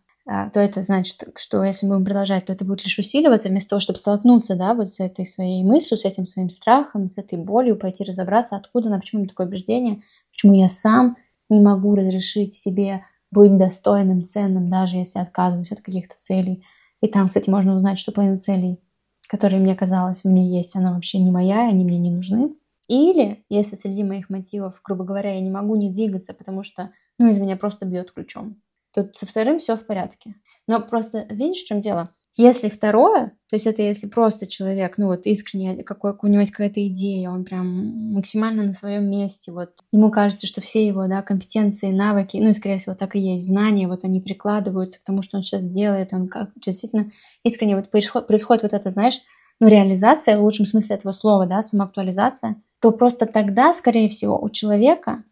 то 0.54 0.60
это 0.60 0.84
значит, 0.84 1.24
что 1.36 1.64
если 1.64 1.88
мы 1.88 1.96
будем 1.96 2.06
продолжать, 2.06 2.46
то 2.46 2.54
это 2.54 2.64
будет 2.64 2.84
лишь 2.84 3.00
усиливаться 3.00 3.50
вместо 3.50 3.72
того, 3.72 3.80
чтобы 3.80 3.98
столкнуться, 3.98 4.56
да, 4.56 4.76
вот 4.76 4.92
с 4.92 5.00
этой 5.00 5.26
своей 5.26 5.64
мыслью, 5.64 5.98
с 5.98 6.06
этим 6.06 6.28
своим 6.28 6.50
страхом, 6.52 7.08
с 7.08 7.18
этой 7.18 7.40
болью, 7.40 7.78
пойти 7.78 8.04
разобраться, 8.04 8.56
откуда 8.56 8.90
она, 8.90 9.00
почему 9.00 9.26
такое 9.26 9.48
убеждение, 9.48 10.02
почему 10.32 10.54
я 10.54 10.70
сам 10.70 11.18
не 11.50 11.60
могу 11.60 11.96
разрешить 11.96 12.54
себе 12.54 13.04
быть 13.32 13.58
достойным, 13.58 14.24
ценным, 14.24 14.70
даже 14.70 14.98
если 14.98 15.20
отказываюсь 15.20 15.72
от 15.72 15.82
каких-то 15.82 16.16
целей. 16.16 16.64
И 17.02 17.08
там, 17.08 17.28
кстати, 17.28 17.50
можно 17.50 17.76
узнать, 17.76 17.98
что 17.98 18.12
половина 18.12 18.38
целей, 18.38 18.80
которые 19.28 19.60
мне 19.60 19.76
казалось, 19.76 20.26
меня 20.26 20.44
есть, 20.44 20.76
она 20.76 20.94
вообще 20.94 21.18
не 21.18 21.32
моя, 21.32 21.68
они 21.68 21.86
мне 21.86 21.98
не 21.98 22.12
нужны. 22.12 22.56
Или, 22.88 23.46
если 23.50 23.76
среди 23.76 24.04
моих 24.04 24.30
мотивов, 24.30 24.82
грубо 24.84 25.06
говоря, 25.06 25.34
я 25.34 25.42
не 25.42 25.52
могу 25.52 25.76
не 25.76 25.92
двигаться, 25.92 26.34
потому 26.34 26.64
что, 26.64 26.92
ну, 27.20 27.28
из 27.28 27.38
меня 27.38 27.56
просто 27.56 27.86
бьет 27.86 28.12
ключом, 28.12 28.62
Тут 28.94 29.16
со 29.16 29.26
вторым 29.26 29.60
все 29.60 29.76
в 29.76 29.86
порядке. 29.86 30.36
Но 30.68 30.82
просто 30.82 31.26
видишь, 31.30 31.64
в 31.64 31.68
чем 31.68 31.80
дело? 31.80 32.10
Если 32.38 32.70
второе, 32.70 33.34
то 33.50 33.56
есть 33.56 33.68
это 33.68 33.82
если 33.82 34.08
просто 34.08 34.48
человек, 34.48 34.98
ну 34.98 35.08
вот 35.08 35.26
искренне, 35.26 35.84
какой, 35.84 36.14
у 36.22 36.28
него 36.28 36.40
есть 36.40 36.52
какая-то 36.52 36.86
идея, 36.88 37.32
он 37.32 37.44
прям 37.44 38.14
максимально 38.14 38.64
на 38.64 38.72
своем 38.72 39.10
месте, 39.10 39.52
вот 39.52 39.72
ему 39.92 40.10
кажется, 40.10 40.48
что 40.48 40.62
все 40.62 40.86
его, 40.86 41.08
да, 41.08 41.22
компетенции, 41.22 41.92
навыки, 41.92 42.38
ну 42.38 42.50
и 42.50 42.54
скорее 42.54 42.78
всего 42.78 42.96
так 42.96 43.16
и 43.16 43.20
есть, 43.20 43.46
знания, 43.46 43.88
вот 43.88 44.06
они 44.06 44.22
прикладываются 44.22 45.00
к 45.00 45.04
тому, 45.04 45.22
что 45.22 45.38
он 45.38 45.44
сейчас 45.44 45.70
делает, 45.70 46.14
он 46.14 46.28
как 46.28 46.52
действительно 46.56 47.12
искренне 47.44 47.76
вот 47.76 47.90
происходит, 47.90 48.28
происходит 48.28 48.64
вот 48.64 48.74
это, 48.74 48.90
знаешь, 48.90 49.20
ну, 49.60 49.68
реализация 49.68 50.38
в 50.38 50.44
лучшем 50.44 50.66
смысле 50.66 50.96
этого 50.96 51.12
слова, 51.12 51.46
да, 51.46 51.62
самоактуализация, 51.62 52.56
то 52.80 52.92
просто 52.92 53.26
тогда, 53.26 53.74
скорее 53.74 54.08
всего, 54.08 54.40
у 54.40 54.50
человека 54.50 55.24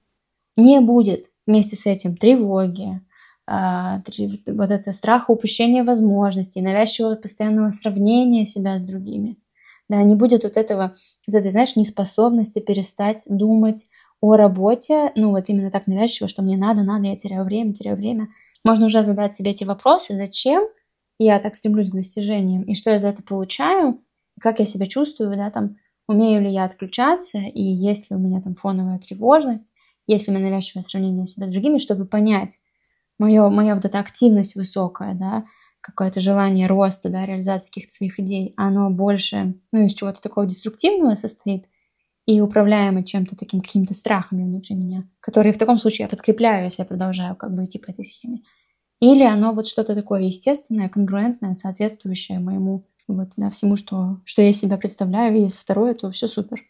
не 0.58 0.82
будет 0.82 1.32
вместе 1.46 1.76
с 1.76 1.86
этим 1.86 2.18
тревоги, 2.18 3.02
вот 3.48 4.72
это 4.72 4.92
страх 4.92 5.30
упущения 5.30 5.84
возможностей, 5.84 6.62
навязчивого 6.62 7.16
постоянного 7.16 7.70
сравнения 7.70 8.46
себя 8.46 8.78
с 8.78 8.84
другими. 8.84 9.38
Да, 9.90 10.04
не 10.04 10.16
будет 10.16 10.44
вот 10.44 10.58
этого, 10.58 10.94
вот 11.26 11.36
этой, 11.36 11.50
знаешь, 11.50 11.78
неспособности 11.78 12.60
перестать 12.60 13.24
думать 13.30 13.88
о 14.20 14.36
работе, 14.36 15.12
ну 15.16 15.32
вот 15.32 15.48
именно 15.48 15.72
так 15.72 15.88
навязчиво, 15.88 16.28
что 16.28 16.42
мне 16.42 16.58
надо, 16.58 16.84
надо, 16.84 17.08
я 17.08 17.16
теряю 17.16 17.46
время, 17.46 17.74
теряю 17.74 17.96
время. 17.96 18.28
Можно 18.66 18.88
уже 18.88 19.02
задать 19.04 19.34
себе 19.34 19.52
эти 19.52 19.64
вопросы, 19.64 20.16
зачем 20.16 20.68
я 21.20 21.40
так 21.40 21.56
стремлюсь 21.56 21.90
к 21.90 21.96
достижениям, 21.96 22.64
и 22.64 22.76
что 22.76 22.92
я 22.92 23.00
за 23.00 23.08
это 23.08 23.24
получаю, 23.24 24.02
как 24.42 24.60
я 24.60 24.66
себя 24.66 24.88
чувствую, 24.88 25.36
да, 25.36 25.50
там, 25.52 25.78
умею 26.08 26.42
ли 26.42 26.52
я 26.52 26.66
отключаться, 26.66 27.38
и 27.38 27.62
есть 27.62 28.10
ли 28.10 28.16
у 28.16 28.20
меня 28.20 28.42
там 28.42 28.56
фоновая 28.56 29.00
тревожность, 29.00 29.74
есть 30.06 30.28
ли 30.28 30.34
у 30.34 30.38
меня 30.38 30.50
навязчивое 30.50 30.84
сравнение 30.84 31.26
себя 31.26 31.48
с 31.48 31.52
другими, 31.52 31.78
чтобы 31.78 32.06
понять, 32.06 32.60
моё, 33.18 33.50
моя 33.50 33.76
вот 33.76 33.86
эта 33.86 34.00
активность 34.00 34.56
высокая, 34.56 35.14
да, 35.14 35.46
какое-то 35.82 36.20
желание 36.20 36.68
роста, 36.68 37.10
да, 37.10 37.26
реализации 37.26 37.70
каких-то 37.70 37.94
своих 37.94 38.20
идей, 38.20 38.54
оно 38.58 38.90
больше, 38.90 39.56
ну, 39.72 39.86
из 39.86 39.94
чего-то 39.94 40.22
такого 40.22 40.46
деструктивного 40.46 41.16
состоит 41.16 41.66
и 42.26 42.42
управляемо 42.42 43.04
чем-то 43.04 43.38
таким, 43.38 43.62
какими-то 43.62 43.94
страхами 43.94 44.44
внутри 44.44 44.76
меня, 44.76 45.04
которые 45.22 45.54
в 45.54 45.58
таком 45.58 45.78
случае 45.78 46.04
я 46.04 46.10
подкрепляю, 46.10 46.66
если 46.66 46.82
я 46.82 46.86
продолжаю 46.86 47.36
как 47.36 47.56
бы 47.56 47.64
идти 47.64 47.80
по 47.80 47.90
этой 47.90 48.04
схеме. 48.04 48.42
Или 49.00 49.24
оно 49.24 49.54
вот 49.54 49.68
что-то 49.68 49.96
такое 49.96 50.24
естественное, 50.24 50.90
конгруентное, 50.90 51.54
соответствующее 51.54 52.40
моему 52.40 52.86
вот, 53.08 53.30
да, 53.38 53.50
всему, 53.50 53.78
что, 53.78 54.20
что 54.26 54.42
я 54.42 54.52
себя 54.52 54.78
представляю, 54.78 55.38
и 55.38 55.42
если 55.42 55.62
второе, 55.62 55.94
то 55.94 56.10
все 56.10 56.28
супер. 56.28 56.64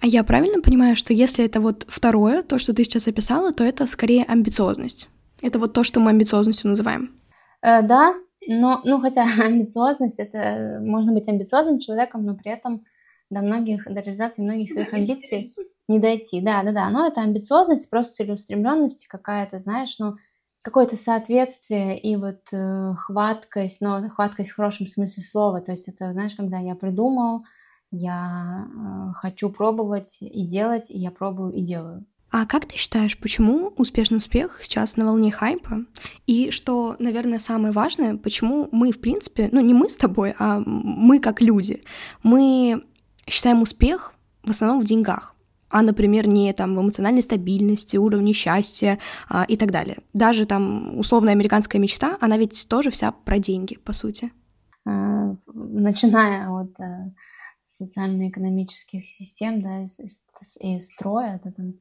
А 0.00 0.06
я 0.06 0.24
правильно 0.24 0.60
понимаю, 0.60 0.96
что 0.96 1.14
если 1.14 1.44
это 1.44 1.60
вот 1.60 1.86
второе, 1.88 2.42
то, 2.42 2.58
что 2.58 2.74
ты 2.74 2.84
сейчас 2.84 3.08
описала, 3.08 3.52
то 3.52 3.64
это 3.64 3.86
скорее 3.86 4.24
амбициозность? 4.24 5.08
Это 5.42 5.58
вот 5.58 5.72
то, 5.72 5.84
что 5.84 6.00
мы 6.00 6.10
амбициозностью 6.10 6.70
называем. 6.70 7.14
Э, 7.62 7.82
да, 7.82 8.14
но, 8.46 8.80
ну, 8.84 9.00
хотя 9.00 9.24
амбициозность, 9.40 10.18
это 10.18 10.80
можно 10.80 11.12
быть 11.12 11.28
амбициозным 11.28 11.78
человеком, 11.78 12.24
но 12.24 12.34
при 12.34 12.52
этом 12.52 12.84
до 13.30 13.40
многих, 13.40 13.84
до 13.84 14.00
реализации 14.00 14.42
многих 14.42 14.70
своих 14.70 14.92
амбиций 14.92 15.52
не 15.88 15.98
дойти. 15.98 16.40
Да, 16.40 16.62
да, 16.62 16.72
да, 16.72 16.90
но 16.90 17.06
это 17.06 17.20
амбициозность, 17.20 17.90
просто 17.90 18.14
целеустремленность 18.14 19.06
какая-то, 19.08 19.58
знаешь, 19.58 19.96
ну, 19.98 20.16
какое-то 20.62 20.96
соответствие 20.96 21.98
и 22.00 22.16
вот 22.16 22.40
э, 22.52 22.94
хваткость, 22.96 23.80
но 23.80 24.08
хваткость 24.08 24.50
в 24.50 24.56
хорошем 24.56 24.86
смысле 24.86 25.22
слова. 25.22 25.60
То 25.60 25.72
есть 25.72 25.88
это, 25.88 26.12
знаешь, 26.12 26.34
когда 26.36 26.58
я 26.58 26.76
придумал, 26.76 27.42
я 27.90 28.66
э, 28.66 29.12
хочу 29.14 29.50
пробовать 29.50 30.18
и 30.20 30.46
делать, 30.46 30.90
и 30.90 30.98
я 30.98 31.10
пробую 31.10 31.52
и 31.52 31.62
делаю. 31.62 32.06
А 32.32 32.46
как 32.46 32.64
ты 32.64 32.78
считаешь, 32.78 33.18
почему 33.18 33.74
успешный 33.76 34.16
успех 34.16 34.60
сейчас 34.62 34.96
на 34.96 35.04
волне 35.04 35.30
хайпа? 35.30 35.84
И 36.26 36.50
что, 36.50 36.96
наверное, 36.98 37.38
самое 37.38 37.74
важное, 37.74 38.16
почему 38.16 38.70
мы, 38.72 38.90
в 38.90 39.00
принципе, 39.00 39.50
ну 39.52 39.60
не 39.60 39.74
мы 39.74 39.90
с 39.90 39.98
тобой, 39.98 40.34
а 40.38 40.62
мы 40.64 41.20
как 41.20 41.42
люди, 41.42 41.82
мы 42.22 42.84
считаем 43.28 43.60
успех 43.60 44.14
в 44.42 44.50
основном 44.50 44.80
в 44.80 44.84
деньгах, 44.84 45.36
а, 45.68 45.82
например, 45.82 46.26
не 46.26 46.50
там 46.54 46.74
в 46.74 46.80
эмоциональной 46.80 47.20
стабильности, 47.20 47.98
уровне 47.98 48.32
счастья 48.32 48.98
а, 49.28 49.44
и 49.44 49.58
так 49.58 49.70
далее. 49.70 49.98
Даже 50.14 50.46
там 50.46 50.98
условная 50.98 51.34
американская 51.34 51.82
мечта, 51.82 52.16
она 52.18 52.38
ведь 52.38 52.66
тоже 52.66 52.90
вся 52.90 53.12
про 53.12 53.38
деньги, 53.38 53.76
по 53.76 53.92
сути. 53.92 54.32
А, 54.86 55.34
начиная 55.52 56.48
от 56.48 56.80
э, 56.80 57.12
социально-экономических 57.64 59.04
систем, 59.04 59.62
да, 59.62 59.82
и, 59.82 60.76
и 60.76 60.80
строя, 60.80 61.36
это 61.36 61.52
там 61.52 61.74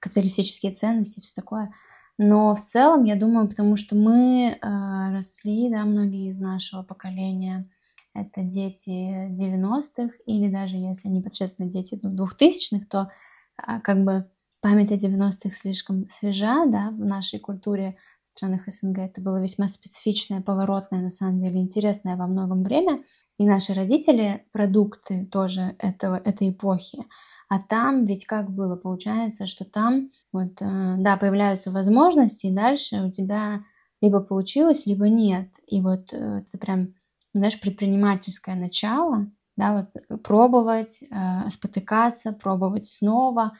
капиталистические 0.00 0.72
ценности, 0.72 1.20
все 1.20 1.40
такое. 1.40 1.72
Но 2.18 2.54
в 2.54 2.60
целом, 2.60 3.04
я 3.04 3.16
думаю, 3.16 3.48
потому 3.48 3.76
что 3.76 3.96
мы 3.96 4.50
э, 4.50 5.14
росли, 5.14 5.70
да, 5.70 5.84
многие 5.84 6.28
из 6.28 6.38
нашего 6.38 6.82
поколения, 6.82 7.68
это 8.12 8.42
дети 8.42 9.30
90-х, 9.30 10.14
или 10.26 10.50
даже 10.50 10.76
если 10.76 11.08
непосредственно 11.08 11.70
дети 11.70 11.98
ну, 12.02 12.14
2000-х, 12.14 12.84
то 12.90 13.10
э, 13.56 13.80
как 13.80 14.04
бы 14.04 14.28
память 14.60 14.92
о 14.92 14.96
90-х 14.96 15.50
слишком 15.50 16.08
свежа, 16.08 16.66
да, 16.66 16.90
в 16.90 16.98
нашей 16.98 17.38
культуре 17.38 17.96
странах 18.30 18.62
СНГ. 18.66 18.98
Это 18.98 19.20
было 19.20 19.40
весьма 19.40 19.68
специфичное, 19.68 20.40
поворотное, 20.40 21.00
на 21.02 21.10
самом 21.10 21.40
деле, 21.40 21.60
интересное 21.60 22.16
во 22.16 22.26
многом 22.26 22.62
время. 22.62 23.02
И 23.38 23.46
наши 23.46 23.74
родители— 23.74 24.44
продукты 24.52 25.26
тоже 25.26 25.74
этого, 25.78 26.16
этой 26.16 26.50
эпохи. 26.50 27.04
А 27.48 27.60
там 27.60 28.04
ведь 28.04 28.26
как 28.26 28.50
было? 28.50 28.76
Получается, 28.76 29.46
что 29.46 29.64
там 29.64 30.10
вот, 30.32 30.60
э, 30.60 30.94
да, 30.98 31.16
появляются 31.16 31.70
возможности, 31.70 32.46
и 32.46 32.54
дальше 32.54 33.02
у 33.02 33.10
тебя 33.10 33.64
либо 34.00 34.20
получилось, 34.20 34.86
либо 34.86 35.08
нет. 35.08 35.48
И 35.66 35.80
вот 35.80 36.12
э, 36.12 36.42
это 36.46 36.58
прям, 36.58 36.94
знаешь, 37.34 37.58
предпринимательское 37.60 38.54
начало, 38.54 39.30
да, 39.56 39.88
вот 40.08 40.22
пробовать, 40.22 41.02
э, 41.02 41.50
спотыкаться, 41.50 42.32
пробовать 42.32 42.86
снова. 42.86 43.52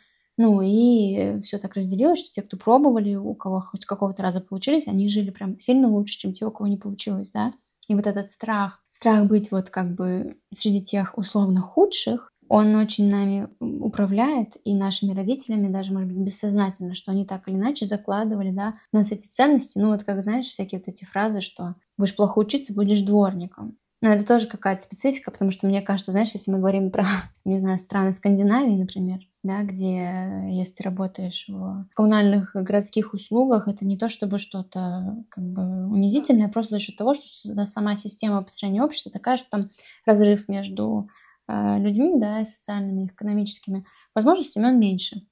Ну 0.42 0.62
и 0.62 1.38
все 1.42 1.58
так 1.58 1.74
разделилось, 1.74 2.20
что 2.20 2.30
те, 2.30 2.40
кто 2.40 2.56
пробовали, 2.56 3.14
у 3.14 3.34
кого 3.34 3.60
хоть 3.60 3.84
какого-то 3.84 4.22
раза 4.22 4.40
получились, 4.40 4.88
они 4.88 5.06
жили 5.06 5.28
прям 5.28 5.58
сильно 5.58 5.86
лучше, 5.86 6.18
чем 6.18 6.32
те, 6.32 6.46
у 6.46 6.50
кого 6.50 6.66
не 6.66 6.78
получилось, 6.78 7.30
да. 7.30 7.52
И 7.88 7.94
вот 7.94 8.06
этот 8.06 8.26
страх, 8.26 8.82
страх 8.88 9.26
быть 9.26 9.50
вот 9.50 9.68
как 9.68 9.94
бы 9.94 10.38
среди 10.50 10.80
тех 10.82 11.18
условно 11.18 11.60
худших, 11.60 12.30
он 12.48 12.74
очень 12.74 13.10
нами 13.10 13.48
управляет 13.60 14.56
и 14.64 14.74
нашими 14.74 15.12
родителями, 15.12 15.70
даже, 15.70 15.92
может 15.92 16.08
быть, 16.08 16.16
бессознательно, 16.16 16.94
что 16.94 17.12
они 17.12 17.26
так 17.26 17.46
или 17.46 17.56
иначе 17.56 17.84
закладывали, 17.84 18.50
да, 18.50 18.76
в 18.92 18.96
нас 18.96 19.12
эти 19.12 19.26
ценности. 19.26 19.78
Ну, 19.78 19.88
вот 19.88 20.04
как, 20.04 20.22
знаешь, 20.22 20.46
всякие 20.46 20.78
вот 20.78 20.88
эти 20.88 21.04
фразы, 21.04 21.42
что 21.42 21.74
будешь 21.98 22.16
плохо 22.16 22.38
учиться, 22.38 22.72
будешь 22.72 23.02
дворником. 23.02 23.76
Но 24.00 24.08
это 24.08 24.26
тоже 24.26 24.46
какая-то 24.46 24.80
специфика, 24.80 25.30
потому 25.30 25.50
что 25.50 25.66
мне 25.66 25.82
кажется, 25.82 26.12
знаешь, 26.12 26.32
если 26.32 26.50
мы 26.50 26.60
говорим 26.60 26.90
про, 26.90 27.04
не 27.44 27.58
знаю, 27.58 27.76
страны 27.76 28.14
Скандинавии, 28.14 28.74
например, 28.74 29.20
да, 29.42 29.62
где 29.62 30.44
если 30.50 30.76
ты 30.76 30.82
работаешь 30.82 31.46
в 31.48 31.86
коммунальных 31.94 32.50
городских 32.54 33.14
услугах, 33.14 33.68
это 33.68 33.86
не 33.86 33.96
то 33.96 34.08
чтобы 34.08 34.38
что-то 34.38 35.24
как 35.30 35.44
бы 35.44 35.86
унизительное, 35.86 36.46
а 36.46 36.50
просто 36.50 36.74
за 36.74 36.78
счет 36.78 36.96
того, 36.96 37.14
что 37.14 37.64
сама 37.64 37.96
система 37.96 38.42
построения 38.42 38.82
общества 38.82 39.10
такая, 39.10 39.38
что 39.38 39.48
там 39.48 39.70
разрыв 40.04 40.48
между 40.48 41.08
э, 41.48 41.78
людьми, 41.78 42.18
да, 42.20 42.44
социальными, 42.44 43.06
экономическими 43.06 43.86
возможностями, 44.14 44.66
он 44.66 44.78
меньше. 44.78 45.22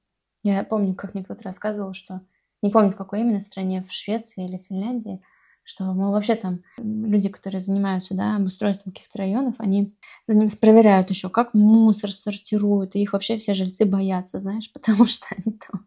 Я 0.42 0.64
помню, 0.64 0.94
как 0.94 1.12
мне 1.12 1.22
кто-то 1.22 1.42
рассказывал, 1.42 1.92
что 1.92 2.22
не 2.62 2.70
помню, 2.70 2.90
в 2.90 2.96
какой 2.96 3.20
именно 3.20 3.40
стране, 3.40 3.84
в 3.86 3.92
Швеции 3.92 4.46
или 4.46 4.56
Финляндии, 4.56 5.20
что, 5.68 5.84
мол, 5.92 6.12
вообще 6.12 6.34
там 6.34 6.62
люди, 6.78 7.28
которые 7.28 7.60
занимаются, 7.60 8.16
да, 8.16 8.36
обустройством 8.36 8.90
каких-то 8.90 9.18
районов, 9.18 9.56
они 9.58 9.94
за 10.26 10.38
ним 10.38 10.48
проверяют 10.58 11.10
еще, 11.10 11.28
как 11.28 11.52
мусор 11.52 12.10
сортируют, 12.10 12.96
и 12.96 13.02
их 13.02 13.12
вообще 13.12 13.36
все 13.36 13.52
жильцы 13.52 13.84
боятся, 13.84 14.40
знаешь, 14.40 14.72
потому 14.72 15.04
что 15.04 15.26
они 15.36 15.58
там, 15.58 15.86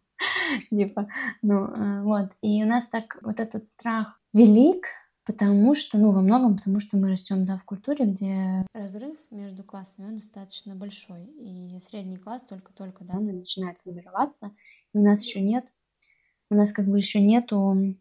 типа, 0.70 1.08
ну, 1.42 1.66
э, 1.66 2.04
вот. 2.04 2.30
И 2.44 2.64
у 2.64 2.68
нас 2.68 2.90
так 2.90 3.18
вот 3.24 3.40
этот 3.40 3.66
страх 3.66 4.22
велик, 4.34 4.86
потому 5.26 5.74
что, 5.74 5.98
ну, 5.98 6.12
во 6.12 6.22
многом, 6.22 6.58
потому 6.58 6.80
что 6.80 6.98
мы 6.98 7.10
растем, 7.10 7.44
да, 7.44 7.58
в 7.58 7.64
культуре, 7.64 8.06
где 8.06 8.68
разрыв 8.76 9.18
между 9.32 9.64
классами, 9.64 10.10
он 10.10 10.16
достаточно 10.18 10.76
большой, 10.76 11.24
и 11.24 11.80
средний 11.80 12.18
класс 12.18 12.44
только-только, 12.48 13.04
да, 13.04 13.20
начинает 13.20 13.80
формироваться, 13.80 14.52
и 14.94 15.00
у 15.00 15.04
нас 15.04 15.24
еще 15.24 15.42
нет, 15.42 15.66
у 16.52 16.56
нас 16.56 16.72
как 16.72 16.86
бы 16.86 16.98
еще 16.98 17.20
нету 17.20 17.96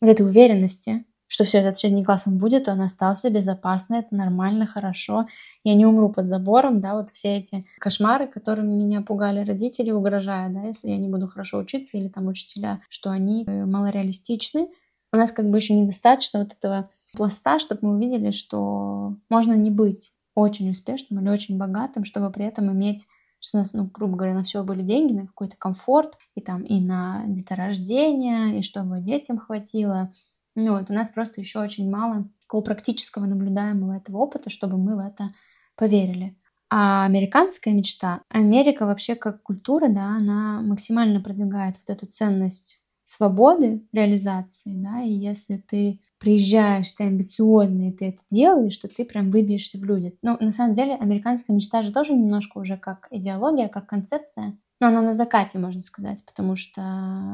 вот 0.00 0.08
этой 0.08 0.26
уверенности, 0.26 1.04
что 1.26 1.44
все 1.44 1.58
этот 1.58 1.78
средний 1.78 2.04
класс 2.04 2.26
он 2.26 2.38
будет, 2.38 2.68
он 2.68 2.80
остался 2.80 3.30
безопасно, 3.30 3.96
это 3.96 4.14
нормально, 4.14 4.66
хорошо, 4.66 5.26
я 5.62 5.74
не 5.74 5.86
умру 5.86 6.10
под 6.10 6.26
забором, 6.26 6.80
да, 6.80 6.94
вот 6.94 7.10
все 7.10 7.36
эти 7.36 7.64
кошмары, 7.78 8.26
которыми 8.26 8.74
меня 8.74 9.02
пугали 9.02 9.44
родители, 9.44 9.90
угрожая, 9.90 10.48
да, 10.48 10.62
если 10.62 10.88
я 10.88 10.96
не 10.96 11.08
буду 11.08 11.28
хорошо 11.28 11.58
учиться 11.58 11.98
или 11.98 12.08
там 12.08 12.26
учителя, 12.28 12.80
что 12.88 13.10
они 13.10 13.44
э, 13.44 13.64
малореалистичны, 13.66 14.68
у 15.12 15.16
нас 15.16 15.32
как 15.32 15.50
бы 15.50 15.58
еще 15.58 15.74
недостаточно 15.74 16.40
вот 16.40 16.52
этого 16.52 16.88
пласта, 17.14 17.58
чтобы 17.58 17.88
мы 17.88 17.96
увидели, 17.96 18.30
что 18.30 19.16
можно 19.30 19.54
не 19.54 19.70
быть 19.70 20.12
очень 20.34 20.70
успешным 20.70 21.20
или 21.20 21.30
очень 21.30 21.58
богатым, 21.58 22.04
чтобы 22.04 22.30
при 22.30 22.44
этом 22.44 22.70
иметь 22.72 23.06
что 23.40 23.58
у 23.58 23.60
нас, 23.60 23.72
ну, 23.72 23.84
грубо 23.84 24.16
говоря, 24.16 24.34
на 24.34 24.42
все 24.42 24.62
были 24.64 24.82
деньги, 24.82 25.12
на 25.12 25.26
какой-то 25.26 25.56
комфорт, 25.56 26.16
и 26.34 26.40
там 26.40 26.62
и 26.62 26.80
на 26.80 27.24
деторождение, 27.26 28.58
и 28.58 28.62
чтобы 28.62 29.00
детям 29.00 29.38
хватило. 29.38 30.10
Ну 30.54 30.76
вот, 30.76 30.90
у 30.90 30.92
нас 30.92 31.10
просто 31.10 31.40
еще 31.40 31.60
очень 31.60 31.90
мало 31.90 32.28
такого 32.40 32.62
практического 32.62 33.26
наблюдаемого 33.26 33.96
этого 33.96 34.18
опыта, 34.18 34.50
чтобы 34.50 34.76
мы 34.76 34.96
в 34.96 34.98
это 34.98 35.28
поверили. 35.76 36.36
А 36.70 37.06
американская 37.06 37.72
мечта, 37.72 38.22
Америка 38.28 38.84
вообще 38.84 39.14
как 39.14 39.42
культура, 39.42 39.88
да, 39.88 40.16
она 40.16 40.60
максимально 40.60 41.20
продвигает 41.20 41.76
вот 41.78 41.88
эту 41.88 42.06
ценность 42.06 42.77
свободы 43.08 43.86
реализации, 43.92 44.74
да, 44.74 45.00
и 45.02 45.10
если 45.10 45.56
ты 45.56 46.00
приезжаешь, 46.18 46.92
ты 46.92 47.04
амбициозный, 47.04 47.90
ты 47.90 48.08
это 48.08 48.22
делаешь, 48.30 48.74
что 48.74 48.86
ты 48.86 49.06
прям 49.06 49.30
выбьешься 49.30 49.78
в 49.78 49.84
люди. 49.84 50.14
Ну, 50.20 50.36
на 50.38 50.52
самом 50.52 50.74
деле, 50.74 50.94
американская 50.94 51.56
мечта 51.56 51.82
же 51.82 51.90
тоже 51.90 52.12
немножко 52.12 52.58
уже 52.58 52.76
как 52.76 53.08
идеология, 53.10 53.68
как 53.68 53.86
концепция, 53.86 54.58
но 54.78 54.88
она 54.88 55.00
на 55.00 55.14
закате, 55.14 55.58
можно 55.58 55.80
сказать, 55.80 56.22
потому 56.26 56.54
что 56.54 56.82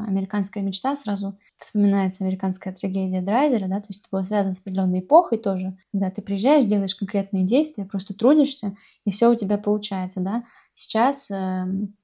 американская 0.07 0.63
мечта 0.63 0.95
сразу 0.95 1.37
вспоминается 1.57 2.23
американская 2.23 2.73
трагедия 2.73 3.21
Драйзера, 3.21 3.67
да, 3.67 3.81
то 3.81 3.87
есть 3.89 4.03
это 4.03 4.09
было 4.13 4.23
связано 4.23 4.55
с 4.55 4.61
определенной 4.61 5.01
эпохой 5.01 5.39
тоже, 5.39 5.77
когда 5.91 6.09
ты 6.11 6.23
приезжаешь, 6.23 6.65
делаешь 6.65 6.95
конкретные 6.95 7.43
действия, 7.43 7.85
просто 7.85 8.15
трудишься, 8.15 8.77
и 9.05 9.11
все 9.11 9.29
у 9.29 9.35
тебя 9.35 9.59
получается, 9.59 10.21
да. 10.21 10.45
Сейчас 10.73 11.33
эм, 11.33 11.97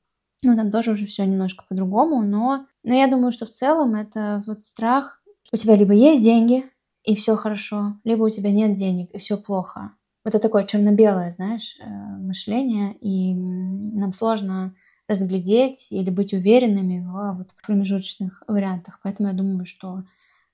ну, 0.42 0.56
там 0.56 0.70
тоже 0.70 0.92
уже 0.92 1.06
все 1.06 1.24
немножко 1.24 1.64
по-другому, 1.68 2.22
но, 2.22 2.66
но 2.82 2.94
я 2.94 3.06
думаю, 3.08 3.30
что 3.32 3.46
в 3.46 3.50
целом 3.50 3.94
это 3.94 4.42
вот 4.46 4.62
страх. 4.62 5.22
У 5.52 5.56
тебя 5.56 5.76
либо 5.76 5.92
есть 5.92 6.22
деньги, 6.22 6.64
и 7.04 7.14
все 7.14 7.36
хорошо, 7.36 7.96
либо 8.04 8.24
у 8.24 8.30
тебя 8.30 8.52
нет 8.52 8.74
денег, 8.74 9.10
и 9.12 9.18
все 9.18 9.36
плохо. 9.36 9.92
Вот 10.24 10.34
это 10.34 10.40
такое 10.40 10.64
черно-белое, 10.64 11.30
знаешь, 11.30 11.76
э, 11.80 11.86
мышление, 11.86 12.94
и 13.00 13.34
нам 13.34 14.12
сложно 14.12 14.74
разглядеть 15.08 15.88
или 15.90 16.10
быть 16.10 16.34
уверенными 16.34 17.00
в 17.00 17.38
вот 17.38 17.54
промежуточных 17.66 18.44
вариантах. 18.46 19.00
Поэтому 19.02 19.28
я 19.28 19.34
думаю, 19.34 19.64
что 19.64 20.04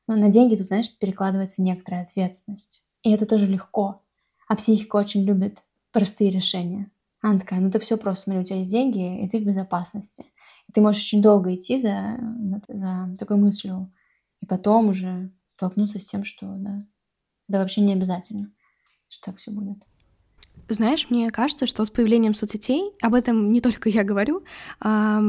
ну, 0.07 0.17
на 0.17 0.29
деньги 0.29 0.55
тут, 0.57 0.69
знаешь, 0.69 0.97
перекладывается 0.99 1.63
некоторая 1.63 2.03
ответственность. 2.03 2.83
И 3.03 3.11
это 3.11 3.27
тоже 3.27 3.47
легко. 3.47 4.01
А 4.49 4.57
психика 4.57 4.97
очень 4.97 5.25
любит 5.25 5.65
простые 5.93 6.31
решения. 6.31 6.91
Она 7.27 7.41
такая, 7.41 7.59
ну 7.59 7.73
так 7.73 7.83
все 7.83 7.97
просто, 7.97 8.23
смотри, 8.23 8.41
у 8.41 8.45
тебя 8.45 8.59
есть 8.59 8.71
деньги, 8.71 9.25
и 9.25 9.29
ты 9.29 9.41
в 9.41 9.45
безопасности. 9.45 10.27
И 10.69 10.73
ты 10.73 10.81
можешь 10.81 11.03
очень 11.03 11.21
долго 11.21 11.53
идти 11.57 11.77
за, 11.77 12.21
за 12.69 13.13
такой 13.19 13.37
мыслью, 13.37 13.93
и 14.41 14.47
потом 14.47 14.91
уже 14.91 15.33
столкнуться 15.49 15.99
с 15.99 16.07
тем, 16.07 16.23
что 16.23 16.47
да, 16.47 16.87
да 17.49 17.59
вообще 17.59 17.81
не 17.81 17.95
обязательно, 17.95 18.53
что 19.09 19.31
так 19.31 19.39
все 19.39 19.51
будет. 19.51 19.85
Знаешь, 20.69 21.07
мне 21.11 21.31
кажется, 21.31 21.67
что 21.67 21.85
с 21.85 21.91
появлением 21.91 22.35
соцсетей, 22.35 22.91
об 23.01 23.15
этом 23.15 23.53
не 23.53 23.61
только 23.61 23.89
я 23.89 24.03
говорю, 24.03 24.43
а, 24.81 25.21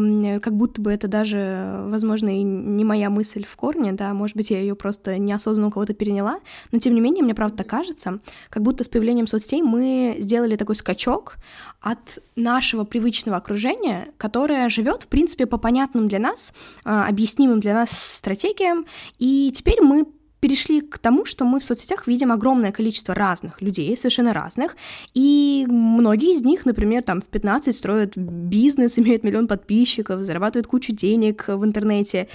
как 0.41 0.55
будто 0.55 0.81
бы 0.81 0.91
это 0.91 1.07
даже, 1.07 1.83
возможно, 1.85 2.29
и 2.29 2.41
не 2.41 2.83
моя 2.83 3.11
мысль 3.11 3.45
в 3.45 3.55
корне, 3.55 3.93
да, 3.93 4.15
может 4.15 4.35
быть, 4.35 4.49
я 4.49 4.59
ее 4.59 4.75
просто 4.75 5.19
неосознанно 5.19 5.67
у 5.67 5.71
кого-то 5.71 5.93
переняла, 5.93 6.39
но 6.71 6.79
тем 6.79 6.95
не 6.95 7.01
менее, 7.01 7.23
мне 7.23 7.35
правда 7.35 7.63
кажется, 7.63 8.19
как 8.49 8.63
будто 8.63 8.83
с 8.83 8.89
появлением 8.89 9.27
соцсетей 9.27 9.61
мы 9.61 10.15
сделали 10.19 10.55
такой 10.55 10.75
скачок 10.75 11.35
от 11.81 12.17
нашего 12.35 12.83
привычного 12.83 13.37
окружения, 13.37 14.07
которое 14.17 14.69
живет, 14.69 15.03
в 15.03 15.07
принципе, 15.07 15.45
по 15.45 15.59
понятным 15.59 16.07
для 16.07 16.17
нас, 16.17 16.51
а, 16.83 17.07
объяснимым 17.07 17.59
для 17.59 17.75
нас 17.75 17.91
стратегиям, 17.91 18.87
и 19.19 19.51
теперь 19.53 19.81
мы 19.83 20.07
перешли 20.39 20.81
к 20.81 20.97
тому, 20.99 21.25
что 21.25 21.45
мы 21.45 21.59
в 21.59 21.63
соцсетях 21.63 22.07
видим 22.07 22.31
огромное 22.31 22.71
количество 22.71 23.15
разных 23.15 23.61
людей, 23.61 23.95
совершенно 23.97 24.33
разных, 24.33 24.75
и 25.13 25.65
многие 25.67 26.33
из 26.33 26.41
них, 26.41 26.65
например, 26.65 27.03
там 27.03 27.21
в 27.21 27.25
15 27.25 27.75
строят 27.75 28.17
бизнес, 28.17 28.99
имеют 28.99 29.23
миллион 29.23 29.47
подписчиков, 29.47 30.21
зарабатывают 30.21 30.67
кучу 30.67 30.93
денег 30.93 31.45
в 31.47 31.63
интернете. 31.65 32.27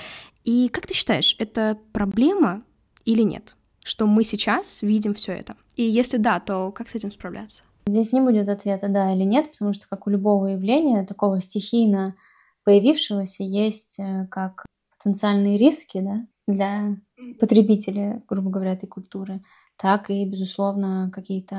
И 0.45 0.69
как 0.69 0.87
ты 0.87 0.95
считаешь, 0.95 1.37
это 1.39 1.79
проблема 1.93 2.63
или 3.05 3.23
нет? 3.23 3.57
Что 3.85 4.07
мы 4.07 4.25
сейчас 4.25 4.83
видим 4.83 5.15
все 5.15 5.33
это? 5.33 5.57
И 5.77 5.83
если 5.83 6.17
да, 6.17 6.41
то 6.41 6.71
как 6.73 6.89
с 6.89 6.95
этим 6.95 7.11
справляться? 7.11 7.63
Здесь 7.87 8.13
не 8.13 8.21
будет 8.21 8.49
ответа 8.49 8.89
да 8.89 9.13
или 9.13 9.25
нет, 9.25 9.51
потому 9.51 9.73
что 9.73 9.89
как 9.89 10.07
у 10.07 10.11
любого 10.11 10.47
явления, 10.47 11.05
такого 11.05 11.41
стихийно 11.41 12.15
появившегося, 12.65 13.43
есть 13.43 13.99
э, 13.99 14.29
как 14.31 14.67
потенциальные 14.97 15.59
риски, 15.59 16.01
да, 16.01 16.27
для 16.47 16.97
потребителя, 17.39 18.23
грубо 18.29 18.51
говоря, 18.51 18.73
этой 18.73 18.87
культуры, 18.87 19.43
так 19.77 20.11
и, 20.11 20.25
безусловно, 20.25 21.11
какие-то 21.15 21.57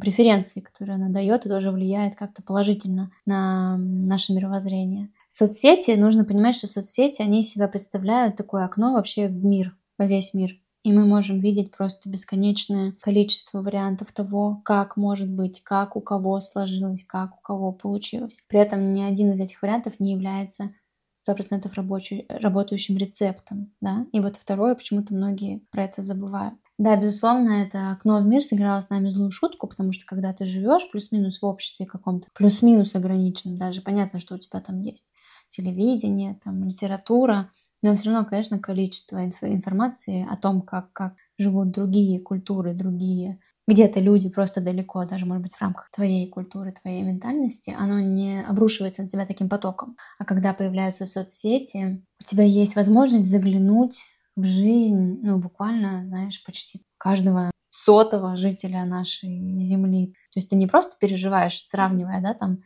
преференции, 0.00 0.60
которые 0.60 0.96
она 0.96 1.08
дает, 1.08 1.44
и 1.44 1.48
тоже 1.48 1.70
влияет 1.70 2.14
как-то 2.14 2.42
положительно 2.42 3.10
на 3.26 3.76
наше 3.76 4.32
мировоззрение. 4.32 5.10
Соцсети, 5.28 5.92
нужно 5.92 6.24
понимать, 6.24 6.56
что 6.56 6.66
соцсети, 6.66 7.22
они 7.22 7.42
себя 7.42 7.68
представляют 7.68 8.36
такое 8.36 8.64
окно 8.64 8.92
вообще 8.92 9.28
в 9.28 9.44
мир, 9.44 9.76
во 9.98 10.06
весь 10.06 10.34
мир. 10.34 10.58
И 10.82 10.92
мы 10.92 11.06
можем 11.06 11.38
видеть 11.38 11.70
просто 11.70 12.08
бесконечное 12.08 12.92
количество 13.00 13.62
вариантов 13.62 14.10
того, 14.10 14.60
как 14.64 14.96
может 14.96 15.30
быть, 15.30 15.62
как 15.62 15.94
у 15.96 16.00
кого 16.00 16.40
сложилось, 16.40 17.04
как 17.06 17.36
у 17.36 17.40
кого 17.40 17.72
получилось. 17.72 18.38
При 18.48 18.58
этом 18.58 18.92
ни 18.92 19.00
один 19.00 19.30
из 19.30 19.38
этих 19.38 19.62
вариантов 19.62 20.00
не 20.00 20.12
является 20.12 20.74
сто 21.22 21.34
процентов 21.34 21.74
работающим 21.74 22.96
рецептом, 22.96 23.72
да, 23.80 24.06
и 24.12 24.18
вот 24.18 24.36
второе, 24.36 24.74
почему-то 24.74 25.14
многие 25.14 25.58
про 25.70 25.84
это 25.84 26.02
забывают. 26.02 26.54
Да, 26.78 26.96
безусловно, 26.96 27.62
это 27.62 27.92
окно 27.92 28.18
в 28.18 28.26
мир 28.26 28.42
сыграло 28.42 28.80
с 28.80 28.90
нами 28.90 29.08
злую 29.08 29.30
шутку, 29.30 29.68
потому 29.68 29.92
что 29.92 30.04
когда 30.04 30.32
ты 30.32 30.46
живешь 30.46 30.90
плюс-минус 30.90 31.40
в 31.40 31.46
обществе 31.46 31.86
каком-то, 31.86 32.26
плюс-минус 32.34 32.96
ограниченном, 32.96 33.56
даже 33.56 33.82
понятно, 33.82 34.18
что 34.18 34.34
у 34.34 34.38
тебя 34.38 34.60
там 34.60 34.80
есть 34.80 35.06
телевидение, 35.48 36.40
там 36.42 36.64
литература, 36.64 37.50
но 37.82 37.94
все 37.94 38.10
равно, 38.10 38.28
конечно, 38.28 38.58
количество 38.58 39.24
инф- 39.24 39.34
информации 39.42 40.26
о 40.28 40.36
том, 40.36 40.60
как, 40.62 40.92
как 40.92 41.14
живут 41.38 41.70
другие 41.70 42.18
культуры, 42.18 42.74
другие 42.74 43.38
где-то 43.68 44.00
люди 44.00 44.28
просто 44.28 44.60
далеко, 44.60 45.04
даже, 45.04 45.26
может 45.26 45.42
быть, 45.42 45.54
в 45.54 45.60
рамках 45.60 45.90
твоей 45.90 46.28
культуры, 46.28 46.72
твоей 46.72 47.02
ментальности, 47.02 47.74
оно 47.78 48.00
не 48.00 48.42
обрушивается 48.42 49.02
на 49.02 49.08
тебя 49.08 49.26
таким 49.26 49.48
потоком. 49.48 49.96
А 50.18 50.24
когда 50.24 50.52
появляются 50.52 51.06
соцсети, 51.06 52.04
у 52.20 52.24
тебя 52.24 52.44
есть 52.44 52.76
возможность 52.76 53.30
заглянуть 53.30 54.04
в 54.34 54.44
жизнь, 54.44 55.20
ну, 55.22 55.38
буквально, 55.38 56.06
знаешь, 56.06 56.42
почти 56.44 56.82
каждого 56.98 57.50
сотого 57.68 58.36
жителя 58.36 58.84
нашей 58.84 59.56
земли. 59.56 60.14
То 60.32 60.38
есть 60.38 60.50
ты 60.50 60.56
не 60.56 60.66
просто 60.66 60.96
переживаешь, 61.00 61.62
сравнивая, 61.62 62.20
да, 62.20 62.34
там, 62.34 62.58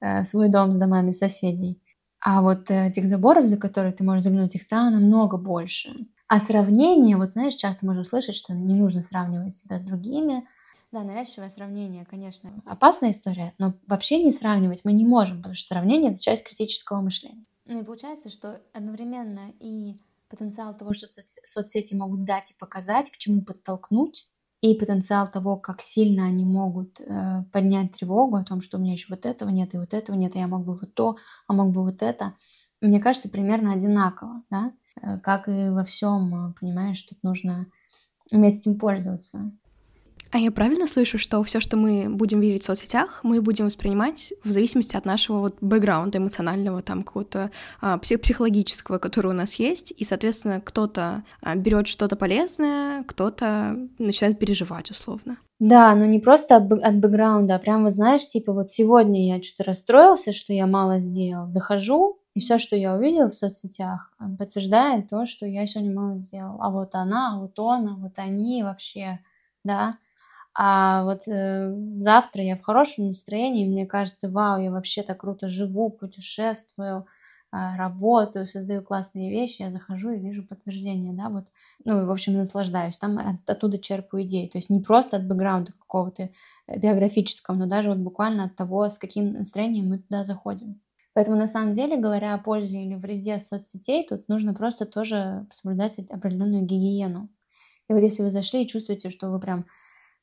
э, 0.00 0.22
свой 0.22 0.48
дом 0.48 0.72
с 0.72 0.76
домами 0.76 1.12
соседей, 1.12 1.80
а 2.24 2.40
вот 2.40 2.70
э, 2.70 2.86
этих 2.86 3.04
заборов, 3.04 3.44
за 3.44 3.56
которые 3.56 3.92
ты 3.92 4.04
можешь 4.04 4.22
заглянуть, 4.22 4.54
их 4.54 4.62
стало 4.62 4.90
намного 4.90 5.36
больше. 5.36 5.90
А 6.32 6.40
сравнение, 6.40 7.18
вот 7.18 7.32
знаешь, 7.32 7.54
часто 7.56 7.84
можно 7.84 8.00
услышать, 8.00 8.34
что 8.34 8.54
не 8.54 8.74
нужно 8.74 9.02
сравнивать 9.02 9.54
себя 9.54 9.78
с 9.78 9.84
другими. 9.84 10.48
Да, 10.90 11.02
навязчивое 11.02 11.50
сравнение, 11.50 12.06
конечно, 12.06 12.50
опасная 12.64 13.10
история, 13.10 13.52
но 13.58 13.74
вообще 13.86 14.24
не 14.24 14.32
сравнивать 14.32 14.82
мы 14.86 14.94
не 14.94 15.04
можем, 15.04 15.36
потому 15.36 15.54
что 15.54 15.66
сравнение— 15.66 16.10
это 16.12 16.22
часть 16.22 16.44
критического 16.44 17.02
мышления. 17.02 17.44
Ну 17.66 17.82
и 17.82 17.84
получается, 17.84 18.30
что 18.30 18.62
одновременно 18.72 19.52
и 19.60 19.98
потенциал 20.30 20.74
того, 20.74 20.94
что 20.94 21.06
соцсети 21.06 21.94
могут 21.94 22.24
дать 22.24 22.52
и 22.52 22.58
показать, 22.58 23.10
к 23.10 23.18
чему 23.18 23.42
подтолкнуть, 23.42 24.24
и 24.62 24.74
потенциал 24.74 25.30
того, 25.30 25.58
как 25.58 25.82
сильно 25.82 26.24
они 26.24 26.46
могут 26.46 26.98
э, 27.00 27.44
поднять 27.52 27.92
тревогу 27.92 28.36
о 28.36 28.44
том, 28.44 28.62
что 28.62 28.78
у 28.78 28.80
меня 28.80 28.92
еще 28.92 29.08
вот 29.10 29.26
этого 29.26 29.50
нет, 29.50 29.74
и 29.74 29.76
вот 29.76 29.92
этого 29.92 30.16
нет, 30.16 30.34
и 30.34 30.38
я 30.38 30.46
мог 30.46 30.64
бы 30.64 30.72
вот 30.72 30.94
то, 30.94 31.16
а 31.46 31.52
мог 31.52 31.72
бы 31.72 31.82
вот 31.82 32.00
это, 32.00 32.36
мне 32.86 33.00
кажется, 33.00 33.28
примерно 33.28 33.72
одинаково, 33.72 34.42
да, 34.50 34.72
э, 35.00 35.18
как 35.20 35.48
и 35.48 35.70
во 35.70 35.84
всем, 35.84 36.50
э, 36.50 36.54
понимаешь, 36.60 37.00
тут 37.02 37.22
нужно 37.22 37.66
уметь 38.32 38.60
этим 38.60 38.78
пользоваться. 38.78 39.52
А 40.32 40.38
я 40.38 40.50
правильно 40.50 40.88
слышу, 40.88 41.18
что 41.18 41.42
все, 41.42 41.60
что 41.60 41.76
мы 41.76 42.08
будем 42.08 42.40
видеть 42.40 42.62
в 42.62 42.64
соцсетях, 42.64 43.20
мы 43.22 43.42
будем 43.42 43.66
воспринимать 43.66 44.32
в 44.42 44.50
зависимости 44.50 44.96
от 44.96 45.04
нашего 45.04 45.40
вот 45.40 45.58
бэкграунда 45.60 46.16
эмоционального, 46.16 46.80
там 46.80 47.02
какого-то 47.02 47.50
а, 47.82 47.98
психологического, 47.98 48.96
который 48.96 49.26
у 49.26 49.34
нас 49.34 49.56
есть, 49.56 49.92
и, 49.94 50.04
соответственно, 50.04 50.62
кто-то 50.62 51.24
а, 51.42 51.54
берет 51.54 51.86
что-то 51.86 52.16
полезное, 52.16 53.04
кто-то 53.04 53.76
начинает 53.98 54.38
переживать 54.38 54.90
условно. 54.90 55.36
Да, 55.60 55.94
но 55.94 56.06
не 56.06 56.18
просто 56.18 56.56
от, 56.56 56.72
от 56.72 56.96
бэкграунда, 56.96 57.56
а 57.56 57.58
прям 57.58 57.84
вот 57.84 57.92
знаешь, 57.92 58.26
типа 58.26 58.54
вот 58.54 58.70
сегодня 58.70 59.26
я 59.36 59.42
что-то 59.42 59.64
расстроился, 59.64 60.32
что 60.32 60.54
я 60.54 60.66
мало 60.66 60.98
сделал, 60.98 61.46
захожу, 61.46 62.21
и 62.34 62.40
все, 62.40 62.58
что 62.58 62.76
я 62.76 62.94
увидел 62.94 63.28
в 63.28 63.34
соцсетях, 63.34 64.10
подтверждает 64.38 65.08
то, 65.08 65.26
что 65.26 65.46
я 65.46 65.66
сегодня 65.66 65.94
мало 65.94 66.18
сделал. 66.18 66.62
А 66.62 66.70
вот 66.70 66.94
она, 66.94 67.34
а 67.34 67.38
вот 67.40 67.58
он, 67.58 67.88
а 67.88 67.94
вот 67.96 68.18
они 68.18 68.62
вообще, 68.62 69.20
да. 69.64 69.98
А 70.54 71.04
вот 71.04 71.28
э, 71.28 71.74
завтра 71.96 72.44
я 72.44 72.56
в 72.56 72.62
хорошем 72.62 73.06
настроении, 73.06 73.66
мне 73.66 73.86
кажется, 73.86 74.28
вау, 74.30 74.60
я 74.60 74.70
вообще 74.70 75.02
так 75.02 75.20
круто 75.20 75.48
живу, 75.48 75.88
путешествую, 75.90 77.06
э, 77.52 77.76
работаю, 77.76 78.46
создаю 78.46 78.82
классные 78.82 79.30
вещи, 79.30 79.62
я 79.62 79.70
захожу 79.70 80.10
и 80.10 80.18
вижу 80.18 80.46
подтверждение, 80.46 81.14
да, 81.14 81.30
вот, 81.30 81.46
ну, 81.84 82.02
и, 82.02 82.04
в 82.04 82.10
общем, 82.10 82.34
наслаждаюсь, 82.34 82.98
там 82.98 83.18
от, 83.18 83.48
оттуда 83.48 83.78
черпаю 83.78 84.24
идеи, 84.24 84.46
то 84.46 84.58
есть 84.58 84.68
не 84.68 84.80
просто 84.80 85.16
от 85.16 85.26
бэкграунда 85.26 85.72
какого-то 85.72 86.28
э, 86.66 86.78
биографического, 86.78 87.54
но 87.56 87.66
даже 87.66 87.88
вот 87.88 87.98
буквально 87.98 88.44
от 88.44 88.54
того, 88.56 88.90
с 88.90 88.98
каким 88.98 89.32
настроением 89.32 89.88
мы 89.88 89.98
туда 90.00 90.22
заходим. 90.22 90.80
Поэтому, 91.14 91.36
на 91.36 91.46
самом 91.46 91.74
деле, 91.74 91.96
говоря 91.98 92.34
о 92.34 92.38
пользе 92.38 92.84
или 92.84 92.94
вреде 92.94 93.38
соцсетей, 93.38 94.06
тут 94.08 94.28
нужно 94.28 94.54
просто 94.54 94.86
тоже 94.86 95.46
соблюдать 95.52 95.98
определенную 95.98 96.62
гигиену. 96.62 97.28
И 97.88 97.92
вот 97.92 98.00
если 98.00 98.22
вы 98.22 98.30
зашли 98.30 98.62
и 98.62 98.68
чувствуете, 98.68 99.10
что 99.10 99.30
вы 99.30 99.38
прям 99.38 99.66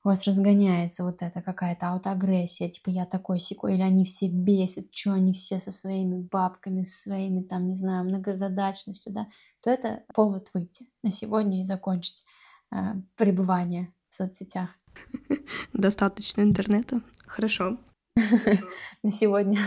у 0.04 0.10
вас 0.10 0.26
разгоняется 0.26 1.04
вот 1.04 1.22
эта 1.22 1.42
какая-то 1.42 1.90
аутоагрессия, 1.90 2.70
типа 2.70 2.90
я 2.90 3.06
такой 3.06 3.40
секой, 3.40 3.74
или 3.74 3.82
они 3.82 4.06
все 4.06 4.30
бесят, 4.30 4.96
что 4.96 5.12
они 5.12 5.34
все 5.34 5.60
со 5.60 5.72
своими 5.72 6.22
бабками, 6.22 6.84
со 6.84 7.02
своими 7.04 7.42
там, 7.42 7.68
не 7.68 7.76
знаю, 7.76 8.06
многозадачностью, 8.06 9.14
да, 9.14 9.28
то 9.62 9.70
это 9.70 10.04
повод 10.14 10.50
выйти 10.54 10.88
на 11.04 11.12
сегодня 11.12 11.62
и 11.62 11.66
закончить 11.66 12.24
э, 12.72 12.78
пребывание 13.18 13.94
в 14.08 14.16
соцсетях. 14.16 14.70
Достаточно 15.74 16.42
интернета. 16.42 17.02
Хорошо. 17.26 17.78
На 19.04 19.12
сегодня. 19.12 19.60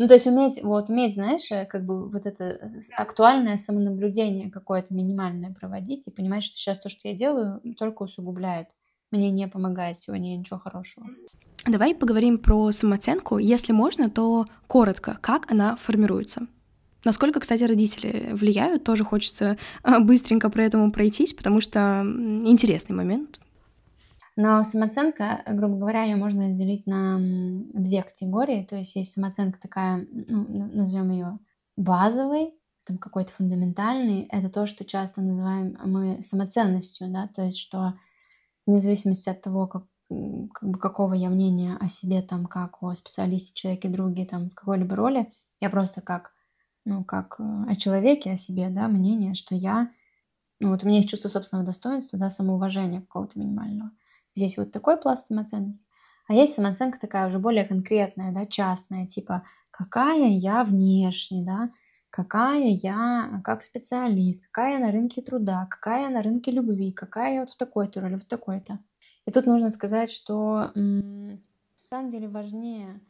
Ну, 0.00 0.08
то 0.08 0.14
есть 0.14 0.26
уметь, 0.26 0.62
вот, 0.62 0.88
уметь, 0.88 1.14
знаешь, 1.14 1.52
э, 1.52 1.66
как 1.66 1.84
бы 1.84 2.08
вот 2.08 2.24
это 2.24 2.58
актуальное 2.96 3.58
самонаблюдение 3.58 4.50
какое-то 4.50 4.94
минимальное 4.94 5.52
проводить 5.52 6.08
и 6.08 6.10
понимать, 6.10 6.42
что 6.42 6.56
сейчас 6.56 6.80
то, 6.80 6.88
что 6.88 7.06
я 7.06 7.14
делаю, 7.14 7.60
только 7.78 8.04
усугубляет 8.04 8.68
мне 9.10 9.30
не 9.30 9.48
помогает 9.48 9.98
сегодня 9.98 10.36
ничего 10.36 10.58
хорошего. 10.58 11.06
Давай 11.66 11.94
поговорим 11.94 12.38
про 12.38 12.72
самооценку. 12.72 13.38
Если 13.38 13.72
можно, 13.72 14.08
то 14.08 14.46
коротко, 14.66 15.18
как 15.20 15.50
она 15.50 15.76
формируется. 15.76 16.46
Насколько, 17.04 17.40
кстати, 17.40 17.64
родители 17.64 18.30
влияют, 18.32 18.84
тоже 18.84 19.04
хочется 19.04 19.58
а, 19.82 20.00
быстренько 20.00 20.50
про 20.50 20.64
этому 20.64 20.92
пройтись, 20.92 21.32
потому 21.32 21.60
что 21.60 22.02
интересный 22.44 22.94
момент. 22.94 23.40
Но 24.42 24.64
самооценка, 24.64 25.42
грубо 25.46 25.76
говоря, 25.76 26.04
ее 26.04 26.16
можно 26.16 26.46
разделить 26.46 26.86
на 26.86 27.18
две 27.74 28.02
категории. 28.02 28.64
То 28.64 28.76
есть 28.76 28.96
есть 28.96 29.12
самооценка 29.12 29.60
такая, 29.60 30.06
ну, 30.10 30.46
назовем 30.72 31.10
ее 31.10 31.38
базовой, 31.76 32.54
там 32.84 32.96
какой-то 32.96 33.34
фундаментальный. 33.34 34.22
Это 34.30 34.48
то, 34.48 34.64
что 34.64 34.86
часто 34.86 35.20
называем 35.20 35.76
мы 35.84 36.22
самоценностью, 36.22 37.08
да, 37.10 37.28
то 37.28 37.42
есть 37.42 37.58
что 37.58 37.98
вне 38.66 38.78
зависимости 38.78 39.28
от 39.28 39.42
того, 39.42 39.66
как, 39.66 39.84
как 40.08 40.70
бы 40.70 40.78
какого 40.78 41.12
я 41.12 41.28
мнения 41.28 41.76
о 41.78 41.86
себе, 41.88 42.22
там, 42.22 42.46
как 42.46 42.82
о 42.82 42.94
специалисте, 42.94 43.54
человеке, 43.54 43.90
друге, 43.90 44.24
там, 44.24 44.48
в 44.48 44.54
какой-либо 44.54 44.96
роли, 44.96 45.30
я 45.60 45.68
просто 45.68 46.00
как, 46.00 46.32
ну, 46.86 47.04
как 47.04 47.36
э, 47.40 47.64
о 47.68 47.74
человеке, 47.74 48.32
о 48.32 48.36
себе, 48.36 48.70
да, 48.70 48.88
мнение, 48.88 49.34
что 49.34 49.54
я, 49.54 49.90
ну, 50.60 50.70
вот 50.70 50.82
у 50.82 50.86
меня 50.86 50.96
есть 50.96 51.10
чувство 51.10 51.28
собственного 51.28 51.66
достоинства, 51.66 52.18
да, 52.18 52.30
самоуважения 52.30 53.02
какого-то 53.02 53.38
минимального. 53.38 53.90
Здесь 54.34 54.58
вот 54.58 54.72
такой 54.72 54.96
пласт 54.96 55.26
самооценки. 55.26 55.80
А 56.26 56.34
есть 56.34 56.54
самооценка 56.54 57.00
такая 57.00 57.26
уже 57.26 57.38
более 57.38 57.64
конкретная, 57.64 58.32
да, 58.32 58.46
частная, 58.46 59.06
типа, 59.06 59.42
какая 59.70 60.28
я 60.28 60.62
внешне, 60.62 61.44
да, 61.44 61.70
какая 62.10 62.68
я 62.68 63.40
как 63.44 63.62
специалист, 63.62 64.46
какая 64.46 64.74
я 64.74 64.78
на 64.78 64.92
рынке 64.92 65.22
труда, 65.22 65.66
какая 65.70 66.02
я 66.04 66.10
на 66.10 66.22
рынке 66.22 66.50
любви, 66.50 66.92
какая 66.92 67.34
я 67.34 67.40
вот 67.40 67.50
в 67.50 67.56
такой-то 67.56 68.00
роли, 68.00 68.16
в 68.16 68.24
такой-то. 68.24 68.78
И 69.26 69.32
тут 69.32 69.46
нужно 69.46 69.70
сказать, 69.70 70.10
что 70.10 70.70
на 70.74 71.38
самом 71.88 72.10
деле 72.10 72.28
важнее, 72.28 73.00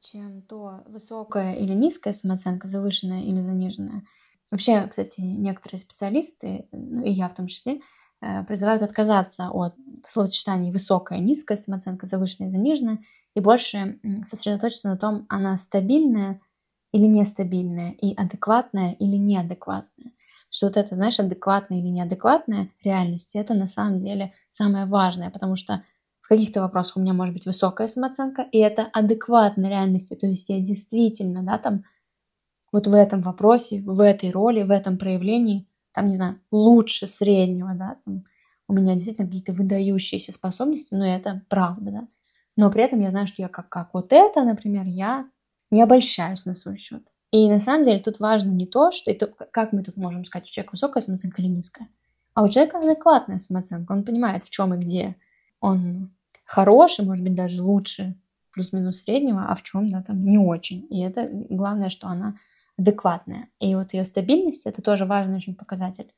чем 0.00 0.42
то 0.42 0.82
высокая 0.86 1.54
или 1.54 1.72
низкая 1.72 2.12
самооценка, 2.12 2.66
завышенная 2.66 3.22
или 3.22 3.40
заниженная. 3.40 4.04
Вообще, 4.50 4.86
кстати, 4.88 5.20
некоторые 5.20 5.78
специалисты, 5.78 6.66
ну 6.72 7.04
и 7.04 7.10
я 7.10 7.28
в 7.28 7.34
том 7.34 7.46
числе, 7.46 7.80
призывают 8.48 8.82
отказаться 8.82 9.50
от 9.50 9.74
словосочетаний 10.06 10.70
высокая, 10.70 11.18
низкая 11.18 11.56
самооценка, 11.56 12.06
завышенная 12.06 12.50
заниженная, 12.50 12.98
и 13.34 13.40
больше 13.40 13.98
сосредоточиться 14.24 14.88
на 14.88 14.96
том, 14.96 15.26
она 15.28 15.56
стабильная 15.56 16.40
или 16.92 17.06
нестабильная, 17.06 17.92
и 17.92 18.14
адекватная 18.14 18.92
или 18.92 19.16
неадекватная. 19.16 20.12
Что 20.50 20.66
вот 20.66 20.76
это, 20.76 20.96
знаешь, 20.96 21.20
адекватная 21.20 21.78
или 21.78 21.88
неадекватная 21.88 22.70
реальность, 22.82 23.36
это 23.36 23.54
на 23.54 23.68
самом 23.68 23.98
деле 23.98 24.32
самое 24.48 24.86
важное, 24.86 25.30
потому 25.30 25.54
что 25.54 25.84
в 26.20 26.28
каких-то 26.28 26.60
вопросах 26.60 26.96
у 26.96 27.00
меня 27.00 27.12
может 27.12 27.34
быть 27.34 27.46
высокая 27.46 27.86
самооценка, 27.86 28.42
и 28.42 28.58
это 28.58 28.82
адекватная 28.92 29.70
реальность, 29.70 30.12
то 30.18 30.26
есть 30.26 30.48
я 30.48 30.60
действительно, 30.60 31.44
да, 31.44 31.58
там, 31.58 31.84
вот 32.72 32.86
в 32.88 32.94
этом 32.94 33.20
вопросе, 33.22 33.80
в 33.80 34.00
этой 34.00 34.30
роли, 34.30 34.62
в 34.62 34.70
этом 34.70 34.98
проявлении, 34.98 35.66
там, 35.92 36.06
не 36.06 36.16
знаю, 36.16 36.40
лучше 36.50 37.06
среднего, 37.06 37.74
да, 37.74 37.96
там, 38.04 38.24
у 38.68 38.72
меня 38.72 38.94
действительно 38.94 39.26
какие-то 39.26 39.52
выдающиеся 39.52 40.32
способности, 40.32 40.94
но 40.94 41.04
это 41.06 41.42
правда, 41.48 41.90
да. 41.90 42.08
Но 42.56 42.70
при 42.70 42.82
этом 42.84 43.00
я 43.00 43.10
знаю, 43.10 43.26
что 43.26 43.42
я 43.42 43.48
как, 43.48 43.68
как 43.68 43.94
вот 43.94 44.12
это, 44.12 44.44
например, 44.44 44.84
я 44.86 45.28
не 45.70 45.82
обольщаюсь 45.82 46.46
на 46.46 46.54
свой 46.54 46.76
счет. 46.76 47.12
И 47.32 47.48
на 47.48 47.58
самом 47.58 47.84
деле 47.84 48.00
тут 48.00 48.20
важно 48.20 48.50
не 48.50 48.66
то, 48.66 48.90
что 48.90 49.10
это, 49.10 49.26
как 49.26 49.72
мы 49.72 49.82
тут 49.82 49.96
можем 49.96 50.24
сказать, 50.24 50.48
у 50.48 50.50
человека 50.50 50.72
высокая 50.72 51.00
самооценка 51.00 51.42
или 51.42 51.48
низкая, 51.48 51.88
а 52.34 52.42
у 52.42 52.48
человека 52.48 52.78
адекватная 52.78 53.38
самооценка. 53.38 53.92
Он 53.92 54.04
понимает, 54.04 54.44
в 54.44 54.50
чем 54.50 54.74
и 54.74 54.78
где 54.78 55.16
он 55.60 56.10
хороший, 56.44 57.04
может 57.04 57.24
быть, 57.24 57.34
даже 57.34 57.62
лучше 57.62 58.16
плюс-минус 58.52 59.02
среднего, 59.02 59.46
а 59.48 59.54
в 59.54 59.62
чем, 59.62 59.90
да, 59.90 60.02
там 60.02 60.24
не 60.24 60.38
очень. 60.38 60.86
И 60.90 61.00
это 61.00 61.28
главное, 61.48 61.88
что 61.88 62.08
она 62.08 62.36
адекватная. 62.80 63.48
И 63.60 63.74
вот 63.74 63.92
ее 63.92 64.04
стабильность 64.04 64.66
это 64.66 64.82
тоже 64.82 65.04
важный 65.04 65.36
очень 65.36 65.54
показатель. 65.54 66.12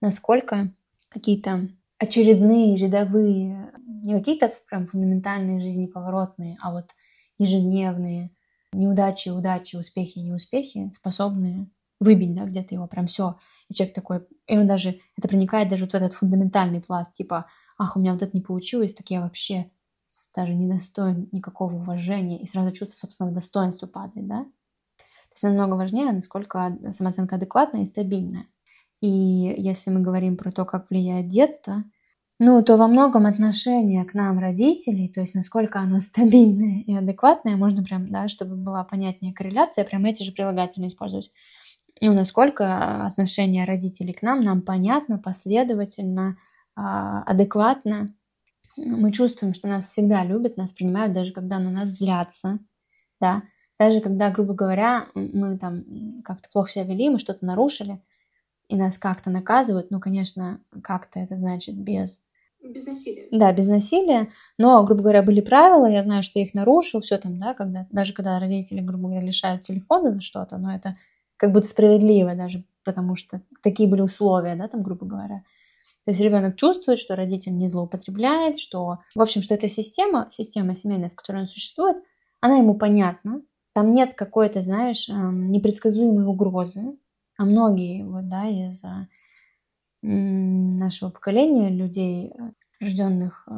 Насколько 0.00 0.72
какие-то 1.08 1.68
очередные, 1.98 2.76
рядовые, 2.76 3.72
не 3.86 4.14
какие-то 4.14 4.52
прям 4.68 4.86
фундаментальные 4.86 5.60
жизни 5.60 5.86
поворотные, 5.86 6.58
а 6.60 6.72
вот 6.72 6.90
ежедневные 7.38 8.30
неудачи, 8.72 9.30
удачи, 9.30 9.76
успехи, 9.76 10.18
неуспехи 10.18 10.90
способны 10.92 11.70
выбить, 12.00 12.34
да, 12.34 12.44
где-то 12.44 12.74
его 12.74 12.86
прям 12.86 13.06
все. 13.06 13.38
И 13.68 13.74
человек 13.74 13.94
такой, 13.94 14.26
и 14.46 14.58
он 14.58 14.66
даже, 14.66 15.00
это 15.16 15.28
проникает 15.28 15.68
даже 15.68 15.84
вот 15.84 15.92
в 15.92 15.96
этот 15.96 16.12
фундаментальный 16.12 16.80
пласт, 16.80 17.14
типа, 17.14 17.46
ах, 17.78 17.96
у 17.96 18.00
меня 18.00 18.12
вот 18.12 18.22
это 18.22 18.36
не 18.36 18.42
получилось, 18.42 18.92
так 18.92 19.10
я 19.10 19.20
вообще 19.20 19.70
даже 20.34 20.54
не 20.54 20.68
достоин 20.68 21.28
никакого 21.32 21.76
уважения, 21.76 22.40
и 22.40 22.46
сразу 22.46 22.72
чувство 22.72 22.96
собственного 22.96 23.34
достоинства 23.34 23.86
падает, 23.86 24.28
да. 24.28 24.46
Есть 25.38 25.56
намного 25.56 25.74
важнее, 25.74 26.10
насколько 26.12 26.76
самооценка 26.90 27.36
адекватная 27.36 27.82
и 27.82 27.86
стабильная. 27.86 28.46
И 29.00 29.08
если 29.08 29.90
мы 29.90 30.00
говорим 30.00 30.36
про 30.36 30.50
то, 30.50 30.64
как 30.64 30.90
влияет 30.90 31.28
детство, 31.28 31.84
ну, 32.40 32.62
то 32.62 32.76
во 32.76 32.88
многом 32.88 33.26
отношение 33.26 34.04
к 34.04 34.14
нам 34.14 34.38
родителей, 34.38 35.08
то 35.08 35.20
есть 35.20 35.34
насколько 35.36 35.78
оно 35.78 36.00
стабильное 36.00 36.82
и 36.82 36.94
адекватное, 36.94 37.56
можно 37.56 37.84
прям, 37.84 38.10
да, 38.10 38.26
чтобы 38.26 38.56
была 38.56 38.82
понятнее 38.82 39.32
корреляция, 39.32 39.84
прям 39.84 40.04
эти 40.04 40.24
же 40.24 40.32
прилагательные 40.32 40.88
использовать. 40.88 41.30
Ну, 42.00 42.12
насколько 42.14 43.06
отношение 43.06 43.64
родителей 43.64 44.12
к 44.12 44.22
нам 44.22 44.40
нам 44.40 44.62
понятно, 44.62 45.18
последовательно, 45.18 46.36
а, 46.76 47.22
адекватно. 47.22 48.14
Мы 48.76 49.10
чувствуем, 49.10 49.52
что 49.54 49.66
нас 49.66 49.86
всегда 49.86 50.24
любят, 50.24 50.56
нас 50.56 50.72
принимают, 50.72 51.12
даже 51.12 51.32
когда 51.32 51.58
на 51.58 51.70
нас 51.70 51.90
злятся, 51.90 52.60
да. 53.20 53.42
Даже 53.78 54.00
когда, 54.00 54.30
грубо 54.30 54.54
говоря, 54.54 55.06
мы 55.14 55.56
там 55.58 55.84
как-то 56.24 56.48
плохо 56.50 56.70
себя 56.70 56.84
вели, 56.84 57.10
мы 57.10 57.18
что-то 57.18 57.44
нарушили, 57.44 58.02
и 58.68 58.76
нас 58.76 58.98
как-то 58.98 59.30
наказывают, 59.30 59.90
ну, 59.90 60.00
конечно, 60.00 60.60
как-то 60.82 61.20
это 61.20 61.36
значит 61.36 61.76
без 61.76 62.22
Без 62.62 62.86
насилия. 62.86 63.28
Да, 63.30 63.52
без 63.52 63.68
насилия. 63.68 64.28
Но, 64.58 64.82
грубо 64.84 65.02
говоря, 65.02 65.22
были 65.22 65.40
правила, 65.40 65.86
я 65.86 66.02
знаю, 66.02 66.22
что 66.22 66.38
я 66.38 66.44
их 66.44 66.54
нарушил, 66.54 67.00
все 67.00 67.18
там, 67.18 67.38
да, 67.38 67.54
когда, 67.54 67.86
даже 67.90 68.12
когда 68.12 68.38
родители, 68.38 68.80
грубо 68.80 69.08
говоря, 69.08 69.24
лишают 69.24 69.62
телефона 69.62 70.10
за 70.10 70.20
что-то, 70.20 70.58
но 70.58 70.74
это 70.74 70.96
как 71.36 71.52
будто 71.52 71.68
справедливо 71.68 72.34
даже, 72.34 72.64
потому 72.84 73.14
что 73.14 73.42
такие 73.62 73.88
были 73.88 74.00
условия, 74.00 74.56
да, 74.56 74.66
там, 74.68 74.82
грубо 74.82 75.06
говоря. 75.06 75.44
То 76.04 76.10
есть 76.10 76.20
ребенок 76.20 76.56
чувствует, 76.56 76.98
что 76.98 77.16
родитель 77.16 77.56
не 77.56 77.68
злоупотребляет, 77.68 78.58
что, 78.58 78.98
в 79.14 79.20
общем, 79.20 79.42
что 79.42 79.54
эта 79.54 79.68
система, 79.68 80.26
система 80.30 80.74
семейная, 80.74 81.10
в 81.10 81.14
которой 81.14 81.42
он 81.42 81.48
существует, 81.48 81.96
она 82.40 82.56
ему 82.56 82.74
понятна. 82.74 83.42
Там 83.78 83.92
нет 83.92 84.14
какой-то, 84.14 84.60
знаешь, 84.60 85.08
эм, 85.08 85.52
непредсказуемой 85.52 86.24
угрозы. 86.24 86.98
А 87.36 87.44
многие 87.44 88.02
вот, 88.02 88.26
да, 88.26 88.48
из 88.48 88.82
нашего 90.02 91.10
поколения 91.10 91.70
людей, 91.70 92.32
э, 92.36 92.50
рожденных 92.80 93.46
э, 93.46 93.52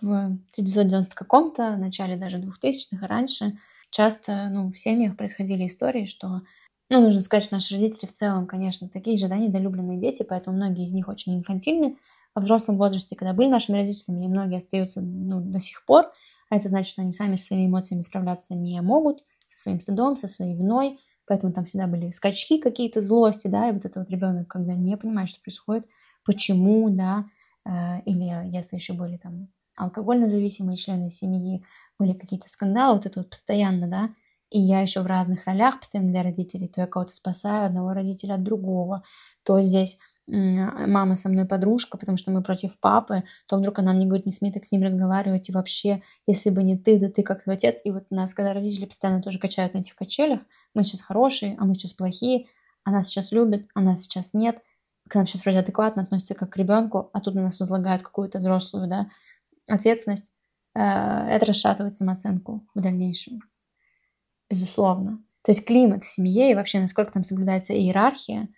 в 0.00 0.06
1990 0.06 1.16
каком-то, 1.16 1.72
в 1.72 1.78
начале 1.80 2.16
даже 2.16 2.38
2000-х 2.38 3.04
и 3.04 3.08
раньше, 3.08 3.58
часто 3.90 4.48
ну, 4.52 4.70
в 4.70 4.78
семьях 4.78 5.16
происходили 5.16 5.66
истории, 5.66 6.04
что 6.04 6.42
ну, 6.88 7.00
нужно 7.00 7.20
сказать, 7.20 7.42
что 7.42 7.56
наши 7.56 7.74
родители 7.74 8.06
в 8.06 8.12
целом, 8.12 8.46
конечно, 8.46 8.88
такие 8.88 9.16
же, 9.16 9.26
да, 9.26 9.36
недолюбленные 9.36 9.98
дети, 9.98 10.22
поэтому 10.22 10.56
многие 10.56 10.84
из 10.84 10.92
них 10.92 11.08
очень 11.08 11.36
инфантильны 11.36 11.96
во 12.36 12.42
взрослом 12.42 12.76
возрасте, 12.76 13.16
когда 13.16 13.32
были 13.32 13.48
нашими 13.48 13.78
родителями, 13.78 14.26
и 14.26 14.28
многие 14.28 14.58
остаются 14.58 15.00
ну, 15.00 15.40
до 15.40 15.58
сих 15.58 15.84
пор, 15.84 16.06
а 16.50 16.56
это 16.56 16.68
значит, 16.68 16.92
что 16.92 17.02
они 17.02 17.10
сами 17.10 17.34
со 17.34 17.46
своими 17.46 17.66
эмоциями 17.66 18.02
справляться 18.02 18.54
не 18.54 18.80
могут, 18.80 19.24
со 19.50 19.62
своим 19.62 19.80
стыдом, 19.80 20.16
со 20.16 20.28
своей 20.28 20.54
виной, 20.54 20.98
поэтому 21.26 21.52
там 21.52 21.64
всегда 21.64 21.86
были 21.86 22.10
скачки 22.10 22.58
какие-то, 22.58 23.00
злости, 23.00 23.48
да, 23.48 23.68
и 23.68 23.72
вот 23.72 23.84
это 23.84 24.00
вот 24.00 24.10
ребенок, 24.10 24.48
когда 24.48 24.74
не 24.74 24.96
понимает, 24.96 25.28
что 25.28 25.40
происходит, 25.40 25.86
почему, 26.24 26.88
да, 26.90 27.26
э, 27.66 28.00
или 28.04 28.48
если 28.50 28.76
еще 28.76 28.92
были 28.92 29.16
там 29.16 29.48
алкогольно 29.76 30.28
зависимые 30.28 30.76
члены 30.76 31.10
семьи, 31.10 31.64
были 31.98 32.12
какие-то 32.12 32.48
скандалы, 32.48 32.96
вот 32.96 33.06
это 33.06 33.20
вот 33.20 33.30
постоянно, 33.30 33.88
да, 33.88 34.10
и 34.50 34.60
я 34.60 34.80
еще 34.80 35.00
в 35.00 35.06
разных 35.06 35.46
ролях 35.46 35.80
постоянно 35.80 36.10
для 36.10 36.22
родителей, 36.22 36.68
то 36.68 36.80
я 36.80 36.86
кого-то 36.86 37.12
спасаю 37.12 37.66
одного 37.66 37.92
родителя 37.92 38.34
от 38.34 38.42
другого, 38.42 39.04
то 39.44 39.60
здесь 39.60 39.98
мама 40.30 41.16
со 41.16 41.28
мной 41.28 41.46
подружка, 41.46 41.98
потому 41.98 42.16
что 42.16 42.30
мы 42.30 42.42
против 42.42 42.78
папы, 42.78 43.24
то 43.46 43.56
вдруг 43.56 43.78
она 43.78 43.92
мне 43.92 44.06
говорит, 44.06 44.26
не 44.26 44.32
смей 44.32 44.52
так 44.52 44.64
с 44.64 44.72
ним 44.72 44.82
разговаривать, 44.82 45.48
и 45.48 45.52
вообще, 45.52 46.02
если 46.26 46.50
бы 46.50 46.62
не 46.62 46.78
ты, 46.78 46.98
да 46.98 47.08
ты 47.08 47.22
как 47.22 47.42
твой 47.42 47.56
отец. 47.56 47.80
И 47.84 47.90
вот 47.90 48.10
нас, 48.10 48.34
когда 48.34 48.52
родители 48.52 48.84
постоянно 48.84 49.22
тоже 49.22 49.38
качают 49.38 49.74
на 49.74 49.78
этих 49.78 49.96
качелях, 49.96 50.40
мы 50.74 50.84
сейчас 50.84 51.02
хорошие, 51.02 51.56
а 51.58 51.64
мы 51.64 51.74
сейчас 51.74 51.92
плохие, 51.92 52.46
а 52.84 52.90
нас 52.90 53.08
сейчас 53.08 53.32
любят, 53.32 53.66
а 53.74 53.80
нас 53.80 54.02
сейчас 54.02 54.34
нет, 54.34 54.58
к 55.08 55.14
нам 55.14 55.26
сейчас 55.26 55.44
вроде 55.44 55.58
адекватно 55.58 56.02
относятся 56.02 56.34
как 56.34 56.50
к 56.50 56.56
ребенку, 56.56 57.10
а 57.12 57.20
тут 57.20 57.34
на 57.34 57.42
нас 57.42 57.58
возлагают 57.58 58.02
какую-то 58.02 58.38
взрослую, 58.38 58.88
да, 58.88 59.08
ответственность, 59.68 60.32
э, 60.74 60.80
это 60.80 61.46
расшатывает 61.46 61.94
самооценку 61.94 62.64
в 62.74 62.80
дальнейшем 62.80 63.40
безусловно. 64.50 65.22
То 65.42 65.52
есть 65.52 65.64
климат 65.64 66.02
в 66.02 66.10
семье 66.10 66.50
и 66.50 66.54
вообще 66.54 66.80
насколько 66.80 67.12
там 67.12 67.24
соблюдается 67.24 67.72
иерархия, 67.72 68.48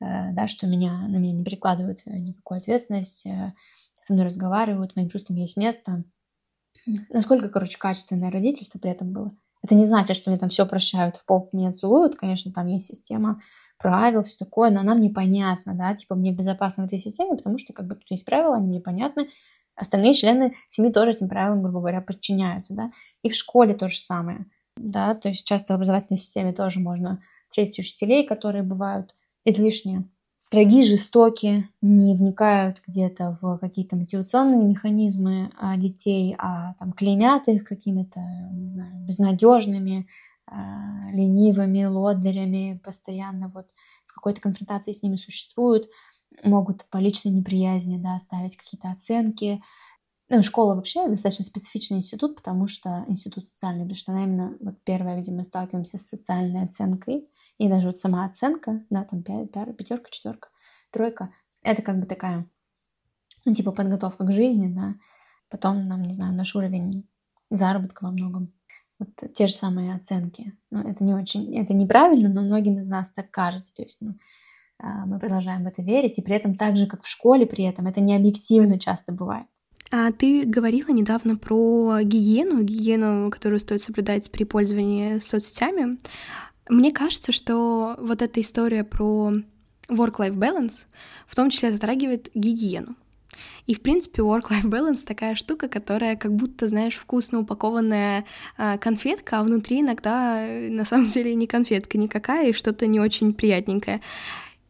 да, 0.00 0.46
что 0.46 0.66
меня, 0.66 1.06
на 1.08 1.16
меня 1.16 1.32
не 1.32 1.44
перекладывают 1.44 2.00
э, 2.06 2.16
никакую 2.18 2.58
ответственность, 2.58 3.26
э, 3.26 3.52
со 4.00 4.12
мной 4.12 4.26
разговаривают, 4.26 4.96
моим 4.96 5.08
чувствам 5.08 5.36
есть 5.36 5.56
место. 5.56 6.04
Насколько, 7.10 7.48
короче, 7.48 7.78
качественное 7.78 8.30
родительство 8.30 8.78
при 8.78 8.90
этом 8.90 9.12
было. 9.12 9.34
Это 9.62 9.74
не 9.74 9.86
значит, 9.86 10.16
что 10.16 10.30
мне 10.30 10.38
там 10.38 10.48
все 10.48 10.66
прощают, 10.66 11.16
в 11.16 11.24
пол 11.24 11.48
меня 11.52 11.72
целуют, 11.72 12.16
конечно, 12.16 12.52
там 12.52 12.68
есть 12.68 12.86
система 12.86 13.40
правил, 13.78 14.22
все 14.22 14.44
такое, 14.44 14.70
но 14.70 14.82
нам 14.82 15.00
непонятно, 15.00 15.74
да, 15.74 15.94
типа 15.94 16.14
мне 16.14 16.32
безопасно 16.32 16.84
в 16.84 16.86
этой 16.86 16.98
системе, 16.98 17.36
потому 17.36 17.58
что 17.58 17.72
как 17.72 17.86
бы 17.86 17.96
тут 17.96 18.10
есть 18.10 18.24
правила, 18.24 18.56
они 18.56 18.68
мне 18.68 18.80
понятны, 18.80 19.28
остальные 19.74 20.14
члены 20.14 20.54
семьи 20.68 20.92
тоже 20.92 21.10
этим 21.10 21.28
правилам, 21.28 21.62
грубо 21.62 21.80
говоря, 21.80 22.00
подчиняются, 22.00 22.74
да, 22.74 22.90
и 23.22 23.28
в 23.28 23.34
школе 23.34 23.74
то 23.74 23.88
же 23.88 23.98
самое 23.98 24.46
да, 24.76 25.14
то 25.14 25.28
есть 25.28 25.46
часто 25.46 25.72
в 25.72 25.76
образовательной 25.76 26.18
системе 26.18 26.52
тоже 26.52 26.80
можно 26.80 27.22
встретить 27.44 27.78
учителей, 27.80 28.26
которые 28.26 28.62
бывают 28.62 29.14
излишне 29.46 30.04
строги, 30.38 30.84
жестоки, 30.84 31.68
не 31.82 32.14
вникают 32.14 32.80
где-то 32.86 33.36
в 33.40 33.58
какие-то 33.58 33.96
мотивационные 33.96 34.64
механизмы 34.64 35.50
а, 35.58 35.76
детей, 35.76 36.36
а 36.38 36.74
там 36.74 36.92
клеймят 36.92 37.48
их 37.48 37.64
какими-то, 37.64 38.20
не 38.52 38.68
знаю, 38.68 38.94
безнадежными, 39.04 40.06
а, 40.46 41.10
ленивыми 41.10 41.84
лодырями, 41.84 42.80
постоянно 42.84 43.48
вот 43.48 43.70
с 44.04 44.12
какой-то 44.12 44.40
конфронтацией 44.40 44.94
с 44.94 45.02
ними 45.02 45.16
существуют, 45.16 45.88
могут 46.44 46.84
по 46.90 46.98
личной 46.98 47.32
неприязни, 47.32 47.98
да, 47.98 48.16
ставить 48.20 48.56
какие-то 48.56 48.90
оценки, 48.92 49.62
ну, 50.28 50.42
школа 50.42 50.74
вообще 50.74 51.06
достаточно 51.08 51.44
специфичный 51.44 51.98
институт, 51.98 52.36
потому 52.36 52.66
что 52.66 53.04
институт 53.06 53.48
социальный, 53.48 53.82
потому 53.82 53.94
что 53.94 54.12
она 54.12 54.24
именно 54.24 54.56
вот 54.60 54.82
первая, 54.82 55.20
где 55.20 55.30
мы 55.30 55.44
сталкиваемся 55.44 55.98
с 55.98 56.08
социальной 56.08 56.64
оценкой, 56.64 57.28
и 57.58 57.68
даже 57.68 57.86
вот 57.86 57.98
сама 57.98 58.24
оценка, 58.24 58.84
да, 58.90 59.04
там 59.04 59.22
пятерка, 59.22 60.10
четверка, 60.10 60.48
тройка, 60.90 61.32
это 61.62 61.82
как 61.82 62.00
бы 62.00 62.06
такая, 62.06 62.48
ну, 63.44 63.52
типа 63.52 63.70
подготовка 63.70 64.24
к 64.24 64.32
жизни, 64.32 64.66
да, 64.66 64.94
потом 65.48 65.86
нам, 65.86 66.02
не 66.02 66.14
знаю, 66.14 66.34
наш 66.34 66.56
уровень 66.56 67.08
заработка 67.50 68.04
во 68.04 68.10
многом, 68.10 68.52
вот 68.98 69.10
те 69.32 69.46
же 69.46 69.52
самые 69.52 69.94
оценки. 69.94 70.58
Ну, 70.70 70.80
это 70.80 71.04
не 71.04 71.14
очень, 71.14 71.56
это 71.56 71.72
неправильно, 71.72 72.28
но 72.28 72.42
многим 72.42 72.78
из 72.78 72.88
нас 72.88 73.12
так 73.12 73.30
кажется, 73.30 73.72
то 73.74 73.82
есть, 73.82 73.98
ну, 74.00 74.14
а, 74.78 75.06
мы 75.06 75.20
продолжаем 75.20 75.62
в 75.62 75.66
это 75.66 75.82
верить, 75.82 76.18
и 76.18 76.22
при 76.22 76.34
этом 76.34 76.56
так 76.56 76.76
же, 76.76 76.86
как 76.86 77.02
в 77.02 77.08
школе 77.08 77.46
при 77.46 77.64
этом, 77.64 77.86
это 77.86 78.00
не 78.00 78.16
объективно 78.16 78.78
часто 78.80 79.12
бывает. 79.12 79.46
А 79.90 80.10
ты 80.10 80.44
говорила 80.44 80.90
недавно 80.90 81.36
про 81.36 82.00
гигиену, 82.02 82.62
гигиену, 82.62 83.30
которую 83.30 83.60
стоит 83.60 83.82
соблюдать 83.82 84.30
при 84.30 84.44
пользовании 84.44 85.18
соцсетями. 85.20 85.98
Мне 86.68 86.90
кажется, 86.90 87.30
что 87.30 87.96
вот 87.98 88.22
эта 88.22 88.40
история 88.40 88.82
про 88.82 89.32
work-life 89.88 90.34
balance 90.34 90.86
в 91.26 91.36
том 91.36 91.50
числе 91.50 91.70
затрагивает 91.70 92.30
гигиену. 92.34 92.96
И, 93.66 93.74
в 93.74 93.80
принципе, 93.80 94.22
work-life 94.22 94.64
balance 94.64 95.04
такая 95.04 95.34
штука, 95.34 95.68
которая 95.68 96.16
как 96.16 96.34
будто, 96.34 96.68
знаешь, 96.68 96.94
вкусно 96.94 97.40
упакованная 97.40 98.24
э, 98.58 98.78
конфетка, 98.78 99.38
а 99.38 99.42
внутри 99.42 99.80
иногда 99.80 100.40
э, 100.40 100.68
на 100.70 100.84
самом 100.84 101.06
деле 101.06 101.34
не 101.34 101.46
конфетка 101.46 101.98
никакая 101.98 102.48
и 102.48 102.52
что-то 102.52 102.86
не 102.86 102.98
очень 102.98 103.34
приятненькое. 103.34 104.00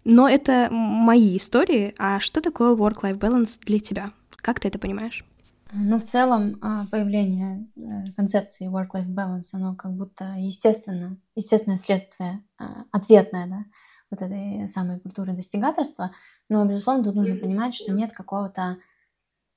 Но 0.04 0.28
это 0.28 0.68
мои 0.70 1.36
истории. 1.36 1.94
А 1.98 2.20
что 2.20 2.40
такое 2.40 2.74
work-life 2.74 3.18
balance 3.18 3.58
для 3.64 3.80
тебя? 3.80 4.12
Как 4.46 4.60
ты 4.60 4.68
это 4.68 4.78
понимаешь? 4.78 5.24
Ну, 5.72 5.98
в 5.98 6.04
целом, 6.04 6.56
а, 6.62 6.86
появление 6.86 7.66
э, 7.74 8.12
концепции 8.16 8.70
work-life 8.70 9.08
balance, 9.08 9.48
оно 9.54 9.74
как 9.74 9.92
будто 9.92 10.34
естественно, 10.38 11.16
естественное 11.34 11.78
следствие, 11.78 12.44
а, 12.56 12.84
ответное, 12.92 13.48
да, 13.48 13.64
вот 14.08 14.22
этой 14.22 14.68
самой 14.68 15.00
культуры 15.00 15.32
достигаторства. 15.32 16.12
Но, 16.48 16.64
безусловно, 16.64 17.02
тут 17.02 17.16
нужно 17.16 17.34
понимать, 17.34 17.74
что 17.74 17.90
нет 17.90 18.12
какого-то 18.12 18.76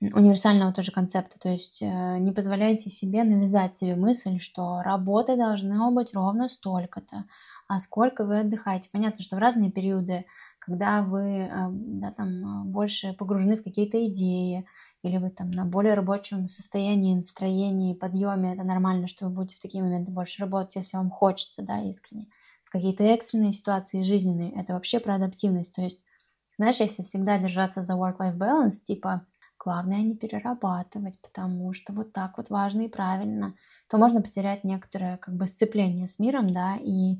универсального 0.01 0.73
тоже 0.73 0.91
концепта. 0.91 1.37
То 1.39 1.49
есть 1.49 1.83
э, 1.83 2.17
не 2.19 2.31
позволяйте 2.31 2.89
себе 2.89 3.23
навязать 3.23 3.75
себе 3.75 3.95
мысль, 3.95 4.39
что 4.39 4.81
работы 4.81 5.35
должны 5.35 5.91
быть 5.91 6.15
ровно 6.15 6.47
столько-то, 6.47 7.25
а 7.67 7.79
сколько 7.79 8.25
вы 8.25 8.39
отдыхаете. 8.39 8.89
Понятно, 8.91 9.21
что 9.21 9.35
в 9.35 9.39
разные 9.39 9.71
периоды, 9.71 10.25
когда 10.69 11.03
вы 11.03 11.21
э, 11.21 11.49
да, 11.71 12.11
там, 12.11 12.71
больше 12.71 13.13
погружены 13.13 13.57
в 13.57 13.63
какие-то 13.63 14.05
идеи, 14.07 14.65
или 15.03 15.17
вы 15.17 15.29
там 15.29 15.51
на 15.51 15.65
более 15.65 15.95
рабочем 15.95 16.47
состоянии, 16.47 17.15
настроении, 17.15 17.93
подъеме, 17.93 18.53
это 18.53 18.63
нормально, 18.63 19.07
что 19.07 19.25
вы 19.25 19.31
будете 19.31 19.55
в 19.55 19.59
такие 19.59 19.83
моменты 19.83 20.11
больше 20.11 20.41
работать, 20.41 20.75
если 20.75 20.97
вам 20.97 21.09
хочется, 21.09 21.63
да, 21.63 21.81
искренне. 21.81 22.27
В 22.63 22.69
какие-то 22.69 23.03
экстренные 23.03 23.51
ситуации 23.51 24.03
жизненные, 24.03 24.51
это 24.51 24.73
вообще 24.73 24.99
про 24.99 25.15
адаптивность. 25.15 25.73
То 25.73 25.81
есть, 25.81 26.05
знаешь, 26.57 26.79
если 26.79 27.03
всегда 27.03 27.37
держаться 27.39 27.81
за 27.81 27.93
work-life 27.95 28.37
balance, 28.37 28.81
типа, 28.81 29.25
главное 29.57 30.01
не 30.01 30.15
перерабатывать, 30.15 31.19
потому 31.21 31.73
что 31.73 31.93
вот 31.93 32.13
так 32.13 32.37
вот 32.37 32.49
важно 32.49 32.81
и 32.83 32.89
правильно, 32.89 33.55
то 33.89 33.97
можно 33.97 34.21
потерять 34.21 34.63
некоторое 34.63 35.17
как 35.17 35.35
бы 35.35 35.45
сцепление 35.45 36.07
с 36.07 36.19
миром, 36.19 36.53
да, 36.53 36.77
и 36.79 37.19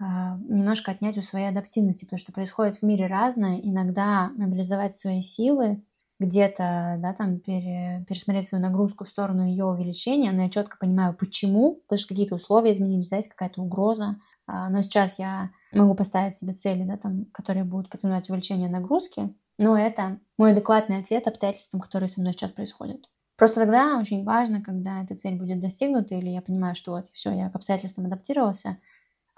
немножко 0.00 0.92
отнять 0.92 1.18
у 1.18 1.22
своей 1.22 1.48
адаптивности, 1.48 2.04
потому 2.04 2.18
что 2.18 2.32
происходит 2.32 2.76
в 2.76 2.82
мире 2.82 3.06
разное, 3.06 3.58
иногда 3.58 4.30
мобилизовать 4.36 4.96
свои 4.96 5.22
силы, 5.22 5.82
где-то, 6.20 6.96
да, 6.98 7.14
там 7.14 7.38
пере, 7.38 8.04
пересмотреть 8.08 8.48
свою 8.48 8.62
нагрузку 8.62 9.04
в 9.04 9.08
сторону 9.08 9.44
ее 9.46 9.64
увеличения, 9.66 10.32
но 10.32 10.42
я 10.42 10.50
четко 10.50 10.76
понимаю, 10.76 11.14
почему, 11.14 11.76
потому 11.86 11.98
что 11.98 12.08
какие-то 12.08 12.34
условия 12.34 12.72
изменились, 12.72 13.08
да, 13.08 13.16
есть 13.16 13.28
какая-то 13.28 13.62
угроза, 13.62 14.16
а, 14.46 14.68
но 14.68 14.82
сейчас 14.82 15.18
я 15.18 15.50
могу 15.72 15.94
поставить 15.94 16.34
себе 16.34 16.54
цели, 16.54 16.82
да, 16.84 16.96
там, 16.96 17.26
которые 17.26 17.64
будут 17.64 17.88
подразумевать 17.88 18.28
увеличение 18.30 18.68
нагрузки, 18.68 19.32
но 19.58 19.78
это 19.78 20.18
мой 20.36 20.52
адекватный 20.52 20.98
ответ 20.98 21.28
обстоятельствам, 21.28 21.80
которые 21.80 22.08
со 22.08 22.20
мной 22.20 22.32
сейчас 22.32 22.52
происходят. 22.52 23.08
Просто 23.36 23.60
тогда 23.60 23.98
очень 24.00 24.24
важно, 24.24 24.60
когда 24.60 25.02
эта 25.02 25.14
цель 25.14 25.36
будет 25.36 25.60
достигнута, 25.60 26.16
или 26.16 26.28
я 26.28 26.42
понимаю, 26.42 26.74
что 26.74 26.90
вот 26.90 27.06
все, 27.12 27.32
я 27.32 27.48
к 27.50 27.54
обстоятельствам 27.54 28.06
адаптировался, 28.06 28.78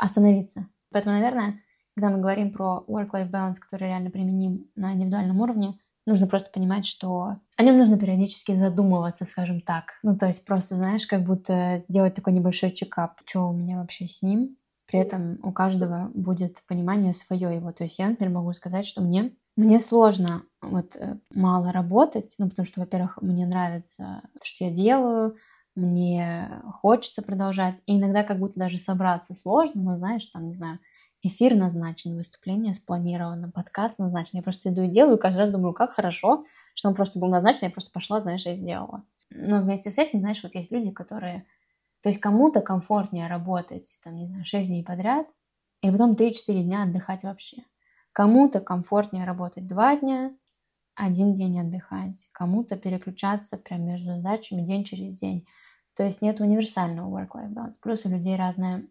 остановиться. 0.00 0.66
Поэтому, 0.92 1.14
наверное, 1.14 1.60
когда 1.94 2.10
мы 2.10 2.20
говорим 2.20 2.52
про 2.52 2.84
work-life 2.88 3.30
balance, 3.30 3.54
который 3.60 3.88
реально 3.88 4.10
применим 4.10 4.70
на 4.74 4.92
индивидуальном 4.94 5.40
уровне, 5.40 5.78
нужно 6.06 6.26
просто 6.26 6.50
понимать, 6.50 6.86
что 6.86 7.36
о 7.56 7.62
нем 7.62 7.78
нужно 7.78 7.98
периодически 7.98 8.52
задумываться, 8.52 9.24
скажем 9.24 9.60
так. 9.60 9.98
Ну, 10.02 10.16
то 10.16 10.26
есть 10.26 10.44
просто, 10.46 10.74
знаешь, 10.74 11.06
как 11.06 11.24
будто 11.24 11.78
сделать 11.78 12.14
такой 12.14 12.32
небольшой 12.32 12.70
чекап, 12.70 13.20
что 13.26 13.48
у 13.48 13.52
меня 13.52 13.78
вообще 13.78 14.06
с 14.06 14.22
ним. 14.22 14.56
При 14.86 14.98
этом 14.98 15.38
у 15.44 15.52
каждого 15.52 16.10
будет 16.14 16.62
понимание 16.66 17.12
свое 17.12 17.54
его. 17.54 17.70
То 17.72 17.84
есть 17.84 17.98
я, 17.98 18.08
например, 18.08 18.34
могу 18.34 18.52
сказать, 18.52 18.86
что 18.86 19.02
мне 19.02 19.32
мне 19.56 19.78
сложно 19.78 20.42
вот 20.62 20.96
э, 20.96 21.18
мало 21.34 21.70
работать, 21.70 22.34
ну, 22.38 22.48
потому 22.48 22.64
что, 22.64 22.80
во-первых, 22.80 23.18
мне 23.20 23.44
нравится 23.46 24.22
то, 24.34 24.44
что 24.44 24.64
я 24.64 24.70
делаю, 24.70 25.36
мне 25.76 26.62
хочется 26.80 27.22
продолжать, 27.22 27.82
и 27.86 27.96
иногда 27.96 28.24
как 28.24 28.38
будто 28.38 28.58
даже 28.58 28.78
собраться 28.78 29.34
сложно, 29.34 29.82
но, 29.82 29.96
знаешь, 29.96 30.26
там, 30.26 30.46
не 30.46 30.52
знаю, 30.52 30.78
эфир 31.22 31.54
назначен, 31.54 32.16
выступление 32.16 32.74
спланировано, 32.74 33.50
подкаст 33.50 33.98
назначен. 33.98 34.38
Я 34.38 34.42
просто 34.42 34.70
иду 34.70 34.82
и 34.82 34.88
делаю, 34.88 35.16
и 35.16 35.20
каждый 35.20 35.40
раз 35.40 35.50
думаю, 35.50 35.74
как 35.74 35.92
хорошо, 35.92 36.44
что 36.74 36.88
он 36.88 36.94
просто 36.94 37.18
был 37.18 37.28
назначен, 37.28 37.66
я 37.66 37.70
просто 37.70 37.92
пошла, 37.92 38.20
знаешь, 38.20 38.46
и 38.46 38.52
сделала. 38.52 39.04
Но 39.30 39.60
вместе 39.60 39.90
с 39.90 39.98
этим, 39.98 40.20
знаешь, 40.20 40.42
вот 40.42 40.54
есть 40.54 40.72
люди, 40.72 40.90
которые... 40.90 41.46
То 42.02 42.08
есть 42.08 42.20
кому-то 42.20 42.62
комфортнее 42.62 43.28
работать, 43.28 44.00
там, 44.02 44.16
не 44.16 44.26
знаю, 44.26 44.44
6 44.44 44.68
дней 44.68 44.82
подряд, 44.82 45.26
и 45.82 45.90
потом 45.90 46.14
3-4 46.14 46.62
дня 46.62 46.84
отдыхать 46.84 47.24
вообще. 47.24 47.58
Кому-то 48.12 48.60
комфортнее 48.60 49.24
работать 49.24 49.66
2 49.66 49.96
дня, 49.96 50.32
один 51.00 51.32
день 51.32 51.58
отдыхать, 51.58 52.28
кому-то 52.32 52.76
переключаться 52.76 53.56
прям 53.56 53.84
между 53.84 54.14
задачами 54.14 54.62
день 54.62 54.84
через 54.84 55.18
день. 55.18 55.46
То 55.96 56.04
есть 56.04 56.22
нет 56.22 56.40
универсального 56.40 57.08
work-life 57.08 57.52
balance. 57.52 57.74
Плюс 57.80 58.04
у 58.04 58.08
людей 58.08 58.36
разные, 58.36 58.86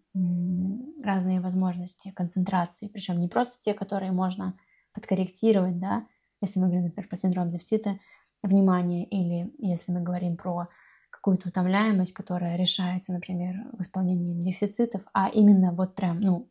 разные 1.03 1.39
возможности 1.39 2.11
концентрации. 2.11 2.87
Причем 2.87 3.19
не 3.19 3.27
просто 3.27 3.57
те, 3.59 3.73
которые 3.73 4.11
можно 4.11 4.57
подкорректировать, 4.93 5.79
да, 5.79 6.05
если 6.41 6.59
мы 6.59 6.67
говорим, 6.67 6.85
например, 6.85 7.07
про 7.07 7.15
синдром 7.15 7.49
дефицита 7.49 7.99
внимания, 8.43 9.05
или 9.05 9.53
если 9.59 9.91
мы 9.91 10.01
говорим 10.01 10.35
про 10.35 10.67
какую-то 11.09 11.49
утомляемость, 11.49 12.13
которая 12.13 12.55
решается, 12.55 13.13
например, 13.13 13.55
в 13.73 13.81
исполнении 13.81 14.41
дефицитов, 14.41 15.01
а 15.13 15.29
именно 15.29 15.71
вот 15.73 15.95
прям, 15.95 16.21
ну, 16.21 16.49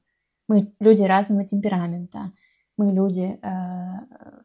мы 0.49 0.73
люди 0.81 1.03
разного 1.03 1.45
темперамента, 1.45 2.33
мы 2.77 2.93
люди 2.93 3.39
э, 3.43 4.39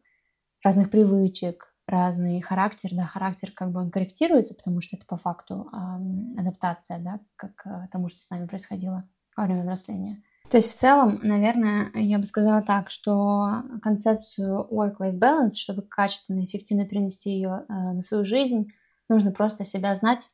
разных 0.63 0.89
привычек, 0.89 1.73
разный 1.87 2.41
характер, 2.41 2.91
да, 2.93 3.03
характер 3.05 3.51
как 3.53 3.71
бы 3.71 3.81
он 3.81 3.91
корректируется, 3.91 4.55
потому 4.55 4.81
что 4.81 4.95
это 4.95 5.05
по 5.05 5.17
факту 5.17 5.69
э, 5.71 6.39
адаптация, 6.39 6.99
да, 6.99 7.19
к 7.35 7.49
э, 7.65 7.87
тому, 7.91 8.07
что 8.07 8.23
с 8.23 8.29
нами 8.29 8.47
происходило 8.47 9.03
во 9.35 9.43
время 9.43 9.63
взросления. 9.63 10.23
То 10.49 10.57
есть 10.57 10.69
в 10.69 10.75
целом, 10.75 11.19
наверное, 11.23 11.89
я 11.95 12.19
бы 12.19 12.25
сказала 12.25 12.61
так, 12.61 12.89
что 12.89 13.63
концепцию 13.81 14.67
work-life 14.69 15.17
balance, 15.17 15.55
чтобы 15.55 15.81
качественно 15.81 16.39
и 16.39 16.45
эффективно 16.45 16.85
перенести 16.85 17.31
ее 17.31 17.65
э, 17.67 17.73
на 17.73 18.01
свою 18.01 18.23
жизнь, 18.23 18.71
нужно 19.09 19.31
просто 19.31 19.65
себя 19.65 19.93
знать, 19.95 20.29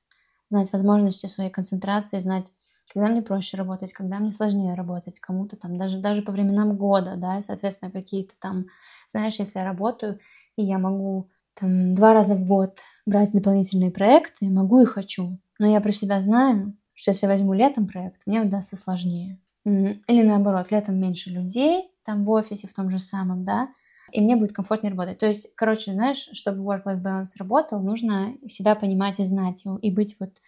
знать 0.48 0.72
возможности 0.72 1.28
своей 1.28 1.50
концентрации, 1.50 2.20
знать, 2.20 2.52
когда 2.94 3.08
мне 3.10 3.22
проще 3.22 3.58
работать, 3.58 3.94
когда 3.94 4.20
мне 4.20 4.32
сложнее 4.32 4.74
работать, 4.74 5.20
кому-то 5.20 5.56
там, 5.56 5.78
даже, 5.78 6.00
даже 6.00 6.22
по 6.22 6.32
временам 6.32 6.76
года, 6.76 7.16
да, 7.16 7.42
соответственно, 7.42 7.92
какие-то 7.92 8.34
там, 8.40 8.66
знаешь, 9.12 9.40
если 9.40 9.60
я 9.60 9.66
работаю, 9.66 10.20
и 10.56 10.64
я 10.64 10.78
могу 10.78 11.30
там, 11.54 11.94
два 11.94 12.14
раза 12.14 12.36
в 12.36 12.46
год 12.46 12.80
брать 13.06 13.32
дополнительные 13.32 13.92
проекты, 13.92 14.50
могу 14.50 14.82
и 14.82 14.86
хочу. 14.86 15.40
Но 15.60 15.68
я 15.68 15.82
про 15.82 15.92
себя 15.92 16.22
знаю, 16.22 16.76
что 16.94 17.12
если 17.12 17.26
я 17.26 17.32
возьму 17.32 17.54
летом 17.54 17.88
проект, 17.88 18.22
мне 18.26 18.42
удастся 18.42 18.76
сложнее. 18.76 19.40
Или 19.66 20.24
наоборот, 20.24 20.72
летом 20.72 21.00
меньше 21.00 21.30
людей, 21.30 21.92
там 22.06 22.24
в 22.24 22.30
офисе 22.32 22.68
в 22.68 22.74
том 22.74 22.90
же 22.90 22.98
самом, 22.98 23.44
да, 23.44 23.70
и 24.12 24.22
мне 24.22 24.36
будет 24.36 24.54
комфортнее 24.54 24.92
работать. 24.92 25.20
То 25.20 25.28
есть, 25.28 25.54
короче, 25.56 25.92
знаешь, 25.94 26.30
чтобы 26.34 26.64
work-life 26.64 27.02
balance 27.02 27.34
работал, 27.38 27.80
нужно 27.80 28.34
себя 28.48 28.76
понимать 28.76 29.20
и 29.20 29.26
знать 29.26 29.64
и 29.82 29.92
быть 29.92 30.16
вот, 30.20 30.42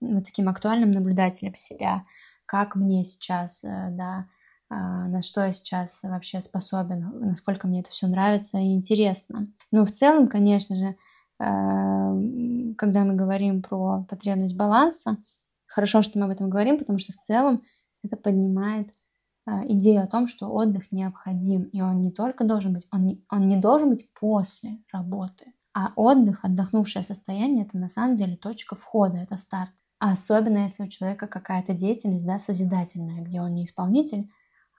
вот 0.00 0.24
таким 0.24 0.48
актуальным 0.48 0.90
наблюдателем 0.90 1.54
себя, 1.54 2.02
как 2.46 2.76
мне 2.76 3.04
сейчас, 3.04 3.64
э, 3.64 3.88
да, 3.92 4.26
а, 4.70 5.08
на 5.08 5.22
что 5.22 5.42
я 5.44 5.52
сейчас 5.52 6.02
вообще 6.02 6.40
способен, 6.40 7.10
насколько 7.20 7.66
мне 7.66 7.80
это 7.80 7.90
все 7.90 8.06
нравится 8.06 8.58
и 8.58 8.74
интересно. 8.74 9.48
Но 9.70 9.84
в 9.84 9.90
целом, 9.90 10.28
конечно 10.28 10.76
же, 10.76 10.86
э, 10.88 12.74
когда 12.76 13.04
мы 13.04 13.14
говорим 13.14 13.62
про 13.62 14.04
потребность 14.08 14.56
баланса, 14.56 15.16
хорошо, 15.66 16.02
что 16.02 16.18
мы 16.18 16.26
об 16.26 16.32
этом 16.32 16.50
говорим, 16.50 16.78
потому 16.78 16.98
что 16.98 17.12
в 17.12 17.16
целом 17.16 17.62
это 18.04 18.16
поднимает 18.16 18.90
э, 19.46 19.52
идею 19.72 20.02
о 20.02 20.06
том, 20.06 20.26
что 20.26 20.48
отдых 20.48 20.92
необходим, 20.92 21.62
и 21.64 21.80
он 21.80 22.02
не 22.02 22.12
только 22.12 22.44
должен 22.44 22.74
быть, 22.74 22.86
он 22.92 23.06
не, 23.06 23.24
он 23.30 23.48
не 23.48 23.56
должен 23.56 23.88
быть 23.88 24.12
после 24.20 24.78
работы, 24.92 25.46
а 25.72 25.92
отдых, 25.96 26.44
отдохнувшее 26.44 27.02
состояние, 27.02 27.64
это 27.64 27.78
на 27.78 27.88
самом 27.88 28.16
деле 28.16 28.36
точка 28.36 28.74
входа, 28.74 29.16
это 29.16 29.38
старт. 29.38 29.72
А 30.00 30.12
особенно 30.12 30.58
если 30.58 30.84
у 30.84 30.88
человека 30.88 31.26
какая-то 31.26 31.74
деятельность, 31.74 32.26
да, 32.26 32.38
созидательная, 32.38 33.22
где 33.22 33.40
он 33.40 33.54
не 33.54 33.64
исполнитель, 33.64 34.28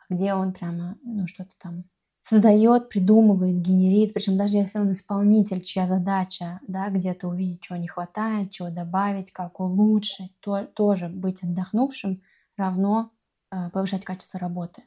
где 0.09 0.33
он 0.33 0.53
прямо, 0.53 0.97
ну, 1.03 1.27
что-то 1.27 1.51
там 1.59 1.83
создает, 2.21 2.89
придумывает, 2.89 3.61
генерит, 3.61 4.13
причем 4.13 4.37
даже 4.37 4.57
если 4.57 4.79
он 4.79 4.91
исполнитель, 4.91 5.61
чья 5.61 5.87
задача, 5.87 6.59
да, 6.67 6.89
где-то 6.89 7.27
увидеть, 7.27 7.61
чего 7.61 7.77
не 7.77 7.87
хватает, 7.87 8.51
чего 8.51 8.69
добавить, 8.69 9.31
как 9.31 9.59
улучшить, 9.59 10.33
то 10.39 10.63
тоже 10.65 11.07
быть 11.07 11.43
отдохнувшим 11.43 12.21
равно 12.57 13.11
э, 13.51 13.69
повышать 13.69 14.05
качество 14.05 14.39
работы, 14.39 14.83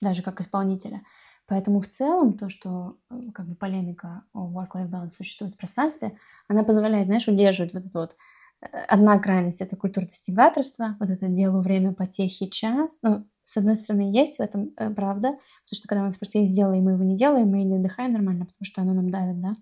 даже 0.00 0.22
как 0.22 0.40
исполнителя. 0.40 1.02
Поэтому 1.46 1.80
в 1.80 1.88
целом 1.88 2.36
то, 2.36 2.48
что 2.48 2.98
э, 3.10 3.30
как 3.32 3.46
бы 3.46 3.54
полемика 3.54 4.24
о 4.32 4.46
work-life 4.48 4.90
balance 4.90 5.10
существует 5.10 5.54
в 5.54 5.58
пространстве, 5.58 6.18
она 6.48 6.62
позволяет, 6.62 7.06
знаешь, 7.06 7.28
удерживать 7.28 7.72
вот 7.72 7.86
это 7.86 7.98
вот 7.98 8.16
одна 8.60 9.18
крайность— 9.18 9.60
это 9.62 9.76
культура 9.76 10.06
достигаторства, 10.06 10.96
вот 10.98 11.10
это 11.10 11.28
делу 11.28 11.60
время 11.60 11.92
потехи 11.92 12.46
час. 12.46 12.98
Ну, 13.02 13.26
с 13.42 13.56
одной 13.56 13.76
стороны, 13.76 14.10
есть 14.12 14.38
в 14.38 14.40
этом 14.40 14.72
э, 14.76 14.90
правда, 14.90 15.28
потому 15.30 15.76
что 15.76 15.88
когда 15.88 16.02
у 16.02 16.06
нас 16.06 16.16
просто 16.16 16.38
есть 16.38 16.58
и 16.58 16.62
мы 16.62 16.92
его 16.92 17.04
не 17.04 17.16
делаем, 17.16 17.48
мы 17.48 17.62
не 17.62 17.76
отдыхаем 17.76 18.12
нормально, 18.12 18.46
потому 18.46 18.64
что 18.64 18.82
оно 18.82 18.92
нам 18.92 19.10
давит, 19.10 19.40
да, 19.40 19.54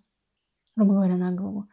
грубо 0.77 0.95
говоря, 0.95 1.17
на 1.17 1.33
голову. 1.33 1.69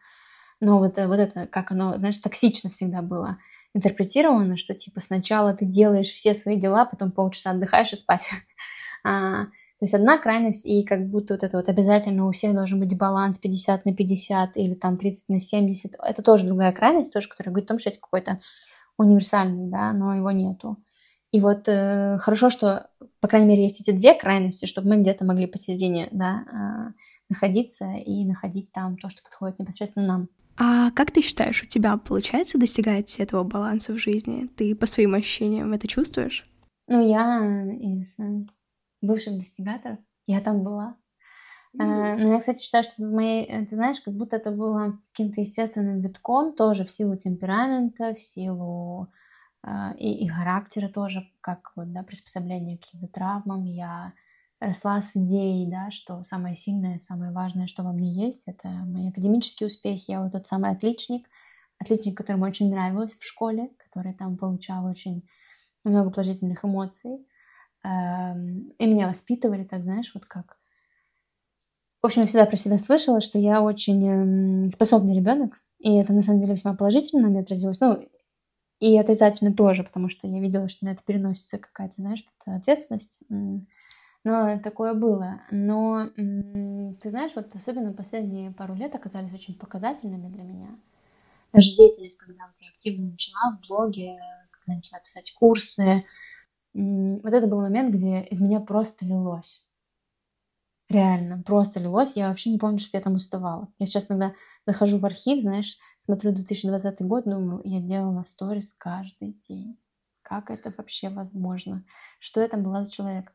Но 0.60 0.78
вот, 0.78 0.98
э, 0.98 1.06
вот 1.06 1.18
это, 1.18 1.46
как 1.46 1.72
оно, 1.72 1.98
знаешь, 1.98 2.18
токсично 2.18 2.70
всегда 2.70 3.02
было 3.02 3.38
интерпретировано, 3.74 4.56
что 4.56 4.74
типа 4.74 5.00
сначала 5.00 5.54
ты 5.54 5.64
делаешь 5.64 6.08
все 6.08 6.34
свои 6.34 6.56
дела, 6.56 6.84
потом 6.84 7.10
полчаса 7.10 7.52
отдыхаешь 7.52 7.92
и 7.92 7.96
спать. 7.96 8.30
А, 9.04 9.48
то 9.82 9.84
есть 9.84 9.94
одна 9.94 10.16
крайность, 10.16 10.64
и 10.64 10.84
как 10.84 11.08
будто 11.08 11.34
вот 11.34 11.42
это 11.42 11.56
вот 11.56 11.68
обязательно 11.68 12.28
у 12.28 12.30
всех 12.30 12.54
должен 12.54 12.78
быть 12.78 12.96
баланс 12.96 13.40
50 13.40 13.84
на 13.84 13.92
50 13.92 14.56
или 14.56 14.74
там 14.74 14.96
30 14.96 15.28
на 15.28 15.40
70. 15.40 15.96
Это 16.00 16.22
тоже 16.22 16.46
другая 16.46 16.70
крайность, 16.70 17.12
тоже, 17.12 17.28
которая 17.28 17.52
говорит 17.52 17.66
о 17.66 17.72
том, 17.74 17.78
что 17.80 17.88
есть 17.88 18.00
какой-то 18.00 18.38
универсальный, 18.96 19.68
да, 19.68 19.92
но 19.92 20.14
его 20.14 20.30
нету. 20.30 20.76
И 21.32 21.40
вот 21.40 21.66
э, 21.66 22.16
хорошо, 22.20 22.48
что, 22.48 22.90
по 23.18 23.26
крайней 23.26 23.48
мере, 23.48 23.64
есть 23.64 23.80
эти 23.80 23.90
две 23.90 24.14
крайности, 24.14 24.66
чтобы 24.66 24.88
мы 24.88 25.00
где-то 25.00 25.24
могли 25.24 25.48
посередине, 25.48 26.08
да, 26.12 26.44
э, 26.46 26.92
находиться 27.30 27.86
и 28.06 28.24
находить 28.24 28.70
там 28.70 28.96
то, 28.96 29.08
что 29.08 29.20
подходит 29.24 29.58
непосредственно 29.58 30.06
нам. 30.06 30.28
А 30.58 30.92
как 30.92 31.10
ты 31.10 31.22
считаешь, 31.22 31.60
у 31.64 31.66
тебя 31.66 31.96
получается 31.96 32.56
достигать 32.56 33.16
этого 33.18 33.42
баланса 33.42 33.92
в 33.94 33.98
жизни? 33.98 34.48
Ты 34.56 34.76
по 34.76 34.86
своим 34.86 35.14
ощущениям 35.14 35.72
это 35.72 35.88
чувствуешь? 35.88 36.48
Ну, 36.86 37.04
я 37.04 37.42
из 37.80 38.20
э, 38.20 38.46
бывших 39.02 39.34
достигаторов. 39.34 39.98
Я 40.26 40.40
там 40.40 40.62
была. 40.62 40.96
Mm-hmm. 41.76 42.16
Но 42.18 42.28
я, 42.28 42.38
кстати, 42.40 42.62
считаю, 42.62 42.84
что 42.84 43.06
в 43.06 43.12
моей, 43.12 43.44
э, 43.46 43.64
ты 43.66 43.76
знаешь, 43.76 44.00
как 44.00 44.14
будто 44.14 44.36
это 44.36 44.50
было 44.50 44.98
каким-то 45.10 45.40
естественным 45.40 46.00
витком, 46.00 46.54
тоже 46.54 46.84
в 46.84 46.90
силу 46.90 47.16
темперамента, 47.16 48.14
в 48.14 48.20
силу 48.20 49.08
э, 49.66 49.96
и, 49.98 50.24
и 50.24 50.28
характера 50.28 50.88
тоже, 50.88 51.30
как 51.40 51.72
вот, 51.76 51.90
да, 51.92 52.02
приспособление 52.02 52.76
к 52.76 52.82
каким-то 52.82 53.08
травмам. 53.08 53.64
Я 53.64 54.12
росла 54.60 55.00
с 55.00 55.16
идеей, 55.16 55.70
да, 55.70 55.90
что 55.90 56.22
самое 56.22 56.54
сильное, 56.54 56.98
самое 56.98 57.32
важное, 57.32 57.66
что 57.66 57.82
во 57.82 57.92
мне 57.92 58.12
есть, 58.26 58.46
это 58.46 58.68
мои 58.68 59.08
академические 59.08 59.66
успехи. 59.66 60.10
Я 60.10 60.22
вот 60.22 60.32
тот 60.32 60.46
самый 60.46 60.70
отличник, 60.70 61.26
отличник, 61.78 62.16
которому 62.16 62.44
очень 62.44 62.70
нравилось 62.70 63.16
в 63.16 63.24
школе, 63.24 63.70
который 63.78 64.12
там 64.12 64.36
получал 64.36 64.84
очень 64.84 65.26
много 65.84 66.10
положительных 66.10 66.64
эмоций. 66.64 67.26
Эм, 67.84 68.72
и 68.78 68.86
меня 68.86 69.08
воспитывали, 69.08 69.64
так 69.64 69.82
знаешь, 69.82 70.12
вот 70.14 70.24
как. 70.26 70.58
В 72.02 72.06
общем, 72.06 72.22
я 72.22 72.26
всегда 72.26 72.46
про 72.46 72.56
себя 72.56 72.78
слышала, 72.78 73.20
что 73.20 73.38
я 73.38 73.62
очень 73.62 74.04
эм, 74.04 74.70
способный 74.70 75.14
ребенок, 75.14 75.60
и 75.78 75.94
это 75.96 76.12
на 76.12 76.22
самом 76.22 76.40
деле 76.40 76.54
весьма 76.54 76.74
положительно 76.74 77.22
на 77.22 77.28
мне 77.28 77.40
отразилось. 77.40 77.80
Ну, 77.80 78.02
и 78.80 78.98
отрицательно 78.98 79.54
тоже, 79.54 79.84
потому 79.84 80.08
что 80.08 80.28
я 80.28 80.40
видела, 80.40 80.68
что 80.68 80.84
на 80.86 80.90
это 80.90 81.04
переносится 81.04 81.58
какая-то, 81.58 81.94
знаешь, 81.98 82.20
что-то 82.20 82.56
ответственность. 82.56 83.20
Но 84.24 84.58
такое 84.62 84.94
было. 84.94 85.42
Но 85.50 86.08
ты 86.16 87.10
знаешь, 87.10 87.32
вот 87.36 87.54
особенно 87.54 87.92
последние 87.92 88.52
пару 88.52 88.74
лет 88.74 88.94
оказались 88.94 89.32
очень 89.32 89.58
показательными 89.58 90.28
для 90.28 90.44
меня. 90.44 90.68
Даже 91.52 91.74
деятельность, 91.76 92.18
когда 92.20 92.46
вот 92.46 92.56
я 92.60 92.68
активно 92.70 93.10
начала 93.12 93.52
в 93.52 93.66
блоге, 93.68 94.16
когда 94.52 94.76
начала 94.76 95.00
писать 95.00 95.32
курсы, 95.34 96.04
вот 96.74 97.32
это 97.32 97.46
был 97.46 97.60
момент, 97.60 97.94
где 97.94 98.22
из 98.22 98.40
меня 98.40 98.60
просто 98.60 99.04
лилось. 99.04 99.66
Реально, 100.88 101.42
просто 101.42 101.80
лилось. 101.80 102.16
Я 102.16 102.28
вообще 102.28 102.50
не 102.50 102.58
помню, 102.58 102.78
что 102.78 102.96
я 102.96 103.02
там 103.02 103.14
уставала. 103.14 103.68
Я 103.78 103.86
сейчас 103.86 104.10
иногда 104.10 104.34
захожу 104.66 104.98
в 104.98 105.06
архив, 105.06 105.40
знаешь, 105.40 105.78
смотрю 105.98 106.32
2020 106.32 107.00
год, 107.02 107.24
думаю, 107.24 107.62
я 107.64 107.80
делала 107.80 108.22
сторис 108.22 108.74
каждый 108.74 109.40
день. 109.48 109.78
Как 110.20 110.50
это 110.50 110.72
вообще 110.76 111.08
возможно? 111.08 111.84
Что 112.18 112.40
я 112.42 112.48
там 112.48 112.62
была 112.62 112.84
за 112.84 112.90
человек? 112.90 113.32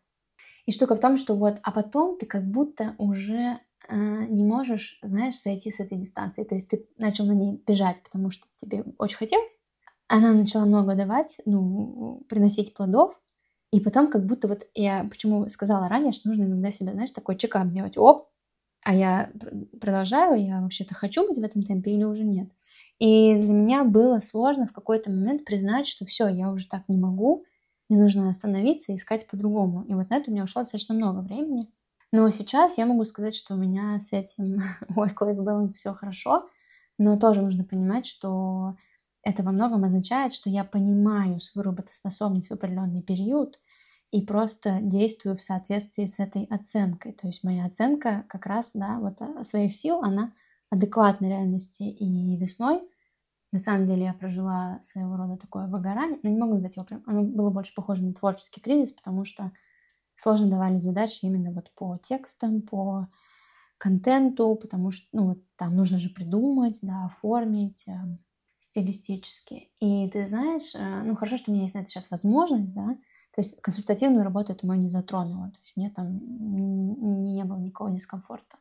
И 0.67 0.71
штука 0.71 0.95
в 0.95 0.99
том, 0.99 1.17
что 1.17 1.35
вот, 1.35 1.57
а 1.63 1.71
потом 1.71 2.17
ты 2.17 2.25
как 2.25 2.45
будто 2.45 2.93
уже 2.99 3.59
э, 3.89 3.95
не 4.27 4.43
можешь, 4.43 4.99
знаешь, 5.01 5.35
сойти 5.35 5.71
с 5.71 5.79
этой 5.79 5.97
дистанции. 5.97 6.43
То 6.43 6.53
есть 6.53 6.69
ты 6.69 6.87
начал 6.97 7.25
на 7.25 7.31
ней 7.31 7.63
бежать, 7.65 8.03
потому 8.03 8.29
что 8.29 8.45
тебе 8.57 8.83
очень 8.99 9.17
хотелось. 9.17 9.59
Она 10.07 10.33
начала 10.33 10.65
много 10.65 10.93
давать, 10.93 11.39
ну, 11.45 12.23
приносить 12.29 12.73
плодов, 12.73 13.19
и 13.71 13.79
потом 13.79 14.09
как 14.09 14.25
будто 14.25 14.47
вот 14.47 14.65
я 14.73 15.05
почему 15.09 15.49
сказала 15.49 15.89
ранее, 15.89 16.13
что 16.13 16.29
нужно 16.29 16.43
иногда 16.43 16.71
себя, 16.71 16.93
знаешь, 16.93 17.11
такой 17.11 17.35
чекап 17.37 17.69
делать. 17.69 17.97
Оп, 17.97 18.29
а 18.83 18.95
я 18.95 19.31
продолжаю, 19.81 20.41
я 20.41 20.61
вообще-то 20.61 20.95
хочу 20.95 21.27
быть 21.27 21.37
в 21.37 21.43
этом 21.43 21.63
темпе 21.63 21.91
или 21.91 22.03
уже 22.03 22.23
нет. 22.23 22.49
И 22.99 23.35
для 23.35 23.51
меня 23.51 23.83
было 23.83 24.19
сложно 24.19 24.65
в 24.65 24.73
какой-то 24.73 25.11
момент 25.11 25.43
признать, 25.43 25.87
что 25.87 26.05
все, 26.05 26.27
я 26.29 26.49
уже 26.49 26.67
так 26.67 26.83
не 26.87 26.97
могу, 26.97 27.43
мне 27.89 27.99
нужно 27.99 28.29
остановиться 28.29 28.91
и 28.91 28.95
искать 28.95 29.27
по-другому. 29.27 29.83
И 29.83 29.93
вот 29.93 30.09
на 30.09 30.15
это 30.15 30.29
у 30.29 30.33
меня 30.33 30.43
ушло 30.43 30.61
достаточно 30.61 30.95
много 30.95 31.19
времени. 31.19 31.67
Но 32.11 32.29
сейчас 32.29 32.77
я 32.77 32.85
могу 32.85 33.03
сказать, 33.03 33.35
что 33.35 33.55
у 33.55 33.57
меня 33.57 33.99
с 33.99 34.13
этим 34.13 34.59
work-life 34.95 35.37
balance 35.37 35.73
все 35.73 35.93
хорошо, 35.93 36.47
но 36.97 37.17
тоже 37.17 37.41
нужно 37.41 37.63
понимать, 37.63 38.05
что 38.05 38.75
это 39.27 39.43
во 39.43 39.51
многом 39.51 39.83
означает, 39.83 40.33
что 40.33 40.49
я 40.49 40.63
понимаю 40.63 41.39
свою 41.39 41.65
работоспособность 41.65 42.49
в 42.49 42.53
определенный 42.53 43.01
период 43.01 43.59
и 44.11 44.21
просто 44.21 44.79
действую 44.81 45.35
в 45.35 45.41
соответствии 45.41 46.05
с 46.05 46.19
этой 46.19 46.45
оценкой. 46.45 47.11
То 47.11 47.27
есть 47.27 47.43
моя 47.43 47.65
оценка 47.65 48.23
как 48.29 48.45
раз, 48.45 48.71
да, 48.73 48.99
вот 48.99 49.21
а, 49.21 49.43
своих 49.43 49.73
сил, 49.73 50.01
она 50.01 50.33
адекватна 50.69 51.25
реальности. 51.27 51.83
И 51.83 52.37
весной, 52.37 52.81
на 53.51 53.59
самом 53.59 53.85
деле, 53.85 54.05
я 54.05 54.13
прожила 54.13 54.79
своего 54.81 55.17
рода 55.17 55.37
такое 55.37 55.67
выгорание, 55.67 56.19
но 56.23 56.29
не 56.29 56.37
могу 56.37 56.53
назвать 56.53 56.75
его 56.77 56.85
прям, 56.85 57.03
оно 57.05 57.23
было 57.23 57.49
больше 57.49 57.73
похоже 57.75 58.03
на 58.03 58.13
творческий 58.13 58.61
кризис, 58.61 58.91
потому 58.93 59.25
что 59.25 59.51
сложно 60.15 60.49
давали 60.49 60.77
задачи 60.77 61.25
именно 61.25 61.51
вот 61.51 61.71
по 61.75 61.97
текстам, 61.97 62.61
по 62.61 63.07
контенту, 63.77 64.55
потому 64.55 64.91
что, 64.91 65.07
ну, 65.13 65.27
вот 65.29 65.39
там 65.55 65.75
нужно 65.75 65.97
же 65.97 66.09
придумать, 66.09 66.79
да, 66.81 67.05
оформить, 67.05 67.87
эм, 67.87 68.19
стилистически. 68.77 69.69
И 69.79 70.09
ты 70.09 70.25
знаешь, 70.25 70.75
э, 70.75 71.03
ну 71.03 71.15
хорошо, 71.15 71.37
что 71.37 71.51
у 71.51 71.53
меня 71.53 71.63
есть 71.63 71.75
на 71.75 71.79
это 71.79 71.89
сейчас 71.89 72.11
возможность, 72.11 72.73
да, 72.73 72.97
то 73.33 73.41
есть 73.41 73.59
консультативную 73.61 74.23
работу 74.23 74.51
это 74.51 74.65
мою 74.65 74.81
не 74.81 74.89
затронуло, 74.89 75.51
то 75.51 75.59
есть 75.63 75.75
мне 75.75 75.89
там 75.89 76.19
не 77.33 77.43
было 77.43 77.57
никакого 77.57 77.91
дискомфорта. 77.91 78.57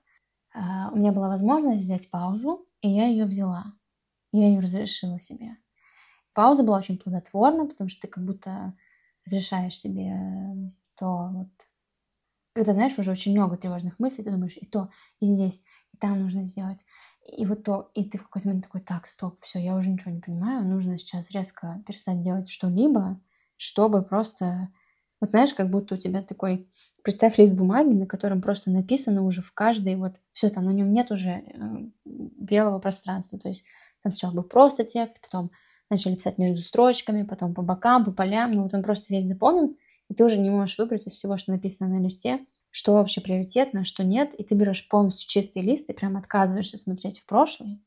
А, 0.55 0.91
у 0.93 0.97
меня 0.97 1.13
была 1.13 1.29
возможность 1.29 1.83
взять 1.83 2.11
паузу, 2.11 2.67
и 2.81 2.89
я 2.89 3.07
ее 3.07 3.27
взяла. 3.27 3.73
Я 4.33 4.49
ее 4.49 4.61
разрешила 4.61 5.19
себе. 5.19 5.57
Пауза 6.35 6.63
была 6.63 6.79
очень 6.79 6.99
плодотворна, 6.99 7.67
потому 7.67 7.89
что 7.89 8.03
ты 8.03 8.09
как 8.09 8.25
будто 8.25 8.75
разрешаешь 9.25 9.77
себе 9.77 10.73
то 10.97 11.31
вот 11.33 11.49
когда, 12.55 12.73
знаешь, 12.73 12.99
уже 12.99 13.11
очень 13.11 13.33
много 13.33 13.59
тревожных 13.59 13.99
мыслей, 13.99 14.25
ты 14.25 14.31
думаешь, 14.31 14.57
и 14.57 14.65
то, 14.65 14.89
и 15.21 15.27
здесь, 15.27 15.63
и 15.93 15.99
там 15.99 16.19
нужно 16.19 16.43
сделать, 16.43 16.87
и 17.27 17.45
вот 17.45 17.65
то, 17.65 17.91
и 17.95 18.05
ты 18.05 18.19
в 18.19 18.25
какой-то 18.25 18.49
момент 18.49 18.65
такой, 18.65 18.81
так, 18.81 19.07
стоп, 19.07 19.41
все, 19.41 19.59
я 19.59 19.75
уже 19.75 19.91
ничего 19.91 20.13
не 20.13 20.21
понимаю, 20.21 20.65
нужно 20.65 20.97
сейчас 20.97 21.31
резко 21.31 21.83
перестать 21.87 22.21
делать 22.21 22.49
что-либо, 22.49 23.21
чтобы 23.57 24.03
просто, 24.03 24.69
вот 25.21 25.31
знаешь, 25.31 25.55
как 25.55 25.71
будто 25.71 25.97
у 25.97 25.99
тебя 25.99 26.23
такой, 26.23 26.69
представь 27.03 27.39
лист 27.39 27.55
бумаги, 27.57 27.95
на 27.95 28.07
котором 28.07 28.41
просто 28.41 28.71
написано 28.71 29.23
уже 29.23 29.43
в 29.43 29.53
каждой, 29.53 29.97
вот 29.97 30.21
все 30.33 30.51
там, 30.51 30.67
на 30.67 30.71
нем 30.71 30.93
нет 30.93 31.11
уже 31.11 31.31
э, 31.31 31.91
белого 32.05 32.79
пространства, 32.79 33.39
то 33.39 33.49
есть 33.49 33.65
там 34.03 34.13
сначала 34.13 34.35
был 34.35 34.45
просто 34.45 34.85
текст, 34.85 35.21
потом 35.21 35.51
начали 35.91 36.15
писать 36.15 36.39
между 36.39 36.59
строчками, 36.59 37.23
потом 37.23 37.55
по 37.55 37.63
бокам, 37.63 38.05
по 38.05 38.13
полям, 38.13 38.53
ну 38.53 38.63
вот 38.65 38.75
он 38.75 38.83
просто 38.83 39.15
весь 39.15 39.27
заполнен, 39.27 39.77
и 40.09 40.15
ты 40.15 40.25
уже 40.25 40.39
не 40.39 40.51
можешь 40.51 40.79
выбрать 40.79 41.07
из 41.07 41.13
всего, 41.13 41.37
что 41.37 41.53
написано 41.53 41.91
на 41.91 42.03
листе, 42.03 42.41
что 42.77 42.93
вообще 42.93 43.23
приоритетно, 43.23 43.85
что 43.85 44.05
нет, 44.05 44.35
и 44.35 44.45
ты 44.45 44.55
берешь 44.55 44.87
полностью 44.87 45.27
чистый 45.27 45.63
лист 45.63 45.89
и 45.89 45.95
прям 45.95 46.19
отказываешься 46.19 46.77
смотреть 46.77 47.19
в 47.19 47.25
прошлое. 47.25 47.81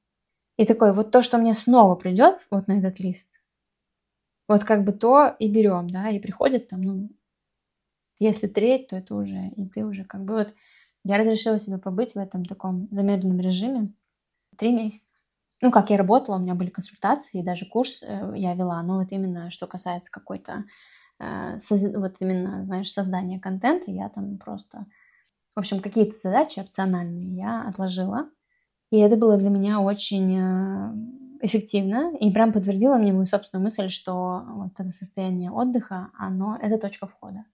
И 0.57 0.65
такой, 0.65 0.93
вот 0.93 1.11
то, 1.11 1.21
что 1.21 1.37
мне 1.37 1.53
снова 1.53 1.93
придет 1.93 2.37
вот 2.49 2.67
на 2.67 2.79
этот 2.79 2.99
лист, 2.99 3.39
вот 4.47 4.63
как 4.63 4.85
бы 4.85 4.91
то 4.91 5.27
и 5.37 5.47
берем, 5.47 5.91
да, 5.91 6.09
и 6.09 6.17
приходит 6.17 6.69
там, 6.69 6.81
ну, 6.81 7.11
если 8.17 8.47
треть, 8.47 8.87
то 8.87 8.95
это 8.95 9.13
уже, 9.13 9.49
и 9.55 9.67
ты 9.67 9.85
уже 9.85 10.05
как 10.05 10.25
бы 10.25 10.33
вот, 10.33 10.55
я 11.03 11.19
разрешила 11.19 11.59
себе 11.59 11.77
побыть 11.77 12.15
в 12.15 12.17
этом 12.17 12.43
таком 12.43 12.87
замедленном 12.89 13.39
режиме 13.39 13.93
три 14.57 14.73
месяца. 14.73 15.13
Ну, 15.61 15.69
как 15.69 15.91
я 15.91 15.97
работала, 15.97 16.37
у 16.37 16.39
меня 16.39 16.55
были 16.55 16.71
консультации, 16.71 17.41
и 17.41 17.43
даже 17.43 17.67
курс 17.67 18.01
э, 18.01 18.33
я 18.35 18.55
вела, 18.55 18.81
но 18.81 18.97
вот 18.97 19.11
именно 19.11 19.51
что 19.51 19.67
касается 19.67 20.11
какой-то 20.11 20.63
вот 21.19 22.15
именно, 22.19 22.65
знаешь, 22.65 22.91
создание 22.91 23.39
контента, 23.39 23.91
я 23.91 24.09
там 24.09 24.37
просто... 24.37 24.85
В 25.55 25.59
общем, 25.59 25.81
какие-то 25.81 26.17
задачи 26.21 26.59
опциональные 26.59 27.35
я 27.35 27.67
отложила. 27.67 28.29
И 28.91 28.97
это 28.97 29.17
было 29.17 29.37
для 29.37 29.49
меня 29.49 29.81
очень 29.81 30.37
э, 30.37 31.45
эффективно 31.45 32.15
и 32.17 32.31
прям 32.31 32.51
подтвердило 32.51 32.97
мне 32.97 33.13
мою 33.13 33.25
собственную 33.25 33.63
мысль, 33.63 33.89
что 33.89 34.43
вот 34.47 34.71
это 34.77 34.89
состояние 34.89 35.51
отдыха, 35.51 36.09
оно— 36.17 36.57
это 36.61 36.77
точка 36.77 37.05
входа. 37.05 37.45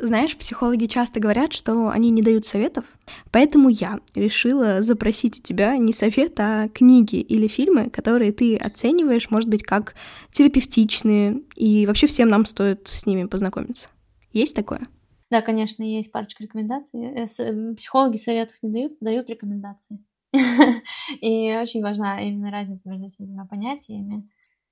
Знаешь, 0.00 0.36
психологи 0.36 0.86
часто 0.86 1.18
говорят, 1.18 1.52
что 1.52 1.88
они 1.88 2.10
не 2.10 2.22
дают 2.22 2.46
советов, 2.46 2.84
поэтому 3.32 3.68
я 3.68 3.98
решила 4.14 4.80
запросить 4.82 5.40
у 5.40 5.42
тебя 5.42 5.76
не 5.76 5.92
совет, 5.92 6.38
а 6.38 6.68
книги 6.68 7.16
или 7.16 7.48
фильмы, 7.48 7.90
которые 7.90 8.32
ты 8.32 8.56
оцениваешь, 8.56 9.30
может 9.30 9.48
быть, 9.48 9.64
как 9.64 9.94
терапевтичные, 10.32 11.42
и 11.56 11.84
вообще 11.86 12.06
всем 12.06 12.28
нам 12.28 12.46
стоит 12.46 12.86
с 12.86 13.06
ними 13.06 13.24
познакомиться. 13.24 13.88
Есть 14.32 14.54
такое? 14.54 14.82
Да, 15.30 15.42
конечно, 15.42 15.82
есть 15.82 16.12
парочка 16.12 16.44
рекомендаций. 16.44 17.00
Э, 17.04 17.74
психологи 17.74 18.16
советов 18.16 18.56
не 18.62 18.70
дают, 18.70 18.92
дают 19.00 19.28
рекомендации. 19.28 19.98
И 21.20 21.56
очень 21.56 21.82
важна 21.82 22.20
именно 22.20 22.50
разница 22.50 22.88
между 22.88 23.06
этими 23.06 23.26
двумя 23.26 23.46
понятиями 23.46 24.28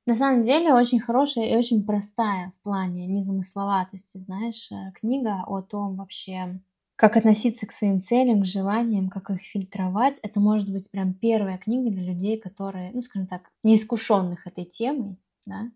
на 0.07 0.15
самом 0.15 0.43
деле 0.43 0.73
очень 0.73 1.01
хорошая 1.01 1.47
и 1.47 1.57
очень 1.57 1.85
простая 1.85 2.53
в 2.53 2.61
плане 2.61 3.07
незамысловатости, 3.07 4.19
знаешь, 4.19 4.71
э, 4.71 4.93
книга 4.95 5.43
о 5.47 5.63
том 5.63 5.97
вообще, 5.97 6.61
как 6.95 7.17
относиться 7.17 7.67
к 7.67 7.73
своим 7.73 7.99
целям, 7.99 8.43
к 8.43 8.47
желаниям, 8.47 9.09
как 9.11 9.31
их 9.31 9.43
фильтровать. 9.43 10.21
Это 10.23 10.39
может 10.41 10.73
быть 10.73 10.91
прям 10.91 11.13
первая 11.13 11.59
книга 11.59 11.91
для 11.91 12.05
людей, 12.05 12.39
которые, 12.39 12.93
ну, 12.93 13.03
скажем 13.03 13.27
так, 13.27 13.51
неискушенных 13.65 14.47
этой 14.47 14.65
темой, 14.65 15.19
да, 15.45 15.71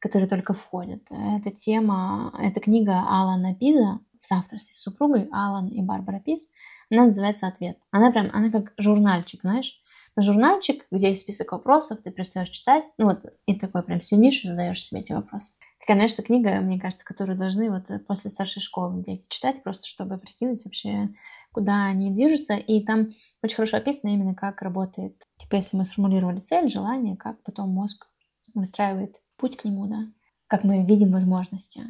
которые 0.00 0.28
только 0.28 0.52
входят. 0.52 1.06
Эта 1.10 1.52
тема, 1.52 2.34
эта 2.38 2.60
книга 2.60 3.04
Алана 3.08 3.54
Пиза 3.54 4.00
в 4.20 4.26
соавторстве 4.26 4.74
с 4.74 4.82
супругой 4.82 5.28
Алан 5.30 5.68
и 5.68 5.80
Барбара 5.80 6.18
Пиз, 6.18 6.46
она 6.90 7.04
называется 7.04 7.46
«Ответ». 7.46 7.78
Она 7.92 8.10
прям, 8.10 8.30
она 8.32 8.50
как 8.50 8.74
журнальчик, 8.78 9.42
знаешь, 9.42 9.80
журнальчик, 10.22 10.86
где 10.90 11.08
есть 11.08 11.22
список 11.22 11.52
вопросов, 11.52 12.00
ты 12.02 12.10
перестаешь 12.10 12.48
читать, 12.48 12.84
ну 12.98 13.06
вот, 13.06 13.24
и 13.46 13.54
такой 13.54 13.82
прям 13.82 14.00
сидишь 14.00 14.44
и 14.44 14.48
задаешь 14.48 14.82
себе 14.82 15.00
эти 15.00 15.12
вопросы. 15.12 15.54
Такая, 15.80 15.98
знаешь, 15.98 16.16
книга, 16.16 16.60
мне 16.60 16.80
кажется, 16.80 17.04
которую 17.04 17.38
должны 17.38 17.70
вот 17.70 17.86
после 18.06 18.30
старшей 18.30 18.60
школы 18.60 19.02
дети 19.02 19.28
читать, 19.28 19.62
просто 19.62 19.86
чтобы 19.86 20.18
прикинуть 20.18 20.64
вообще, 20.64 21.10
куда 21.52 21.84
они 21.84 22.10
движутся. 22.10 22.56
И 22.56 22.84
там 22.84 23.10
очень 23.42 23.56
хорошо 23.56 23.76
описано 23.76 24.10
именно, 24.10 24.34
как 24.34 24.62
работает, 24.62 25.22
типа, 25.36 25.56
если 25.56 25.76
мы 25.76 25.84
сформулировали 25.84 26.40
цель, 26.40 26.68
желание, 26.68 27.16
как 27.16 27.42
потом 27.44 27.68
мозг 27.70 28.08
выстраивает 28.54 29.20
путь 29.36 29.56
к 29.56 29.64
нему, 29.64 29.86
да, 29.86 30.06
как 30.48 30.64
мы 30.64 30.84
видим 30.84 31.10
возможности. 31.10 31.82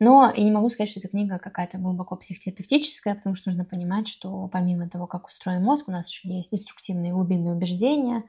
Но 0.00 0.32
я 0.34 0.44
не 0.44 0.50
могу 0.50 0.68
сказать, 0.68 0.90
что 0.90 1.00
эта 1.00 1.08
книга 1.08 1.38
какая-то 1.38 1.78
глубоко 1.78 2.16
психотерапевтическая, 2.16 3.14
потому 3.14 3.34
что 3.34 3.50
нужно 3.50 3.64
понимать, 3.64 4.08
что 4.08 4.48
помимо 4.48 4.88
того, 4.88 5.06
как 5.06 5.26
устроен 5.26 5.62
мозг, 5.62 5.88
у 5.88 5.92
нас 5.92 6.08
еще 6.08 6.28
есть 6.28 6.50
деструктивные 6.50 7.12
глубинные 7.12 7.54
убеждения, 7.54 8.24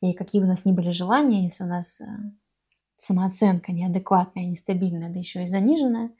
и 0.00 0.12
какие 0.12 0.40
бы 0.40 0.46
у 0.46 0.50
нас 0.50 0.64
ни 0.64 0.72
были 0.72 0.90
желания, 0.90 1.42
если 1.42 1.64
у 1.64 1.66
нас 1.66 2.00
э, 2.00 2.06
самооценка 2.96 3.72
неадекватная, 3.72 4.44
нестабильная, 4.44 5.12
да 5.12 5.18
еще 5.18 5.42
и 5.42 5.46
заниженная, 5.46 6.10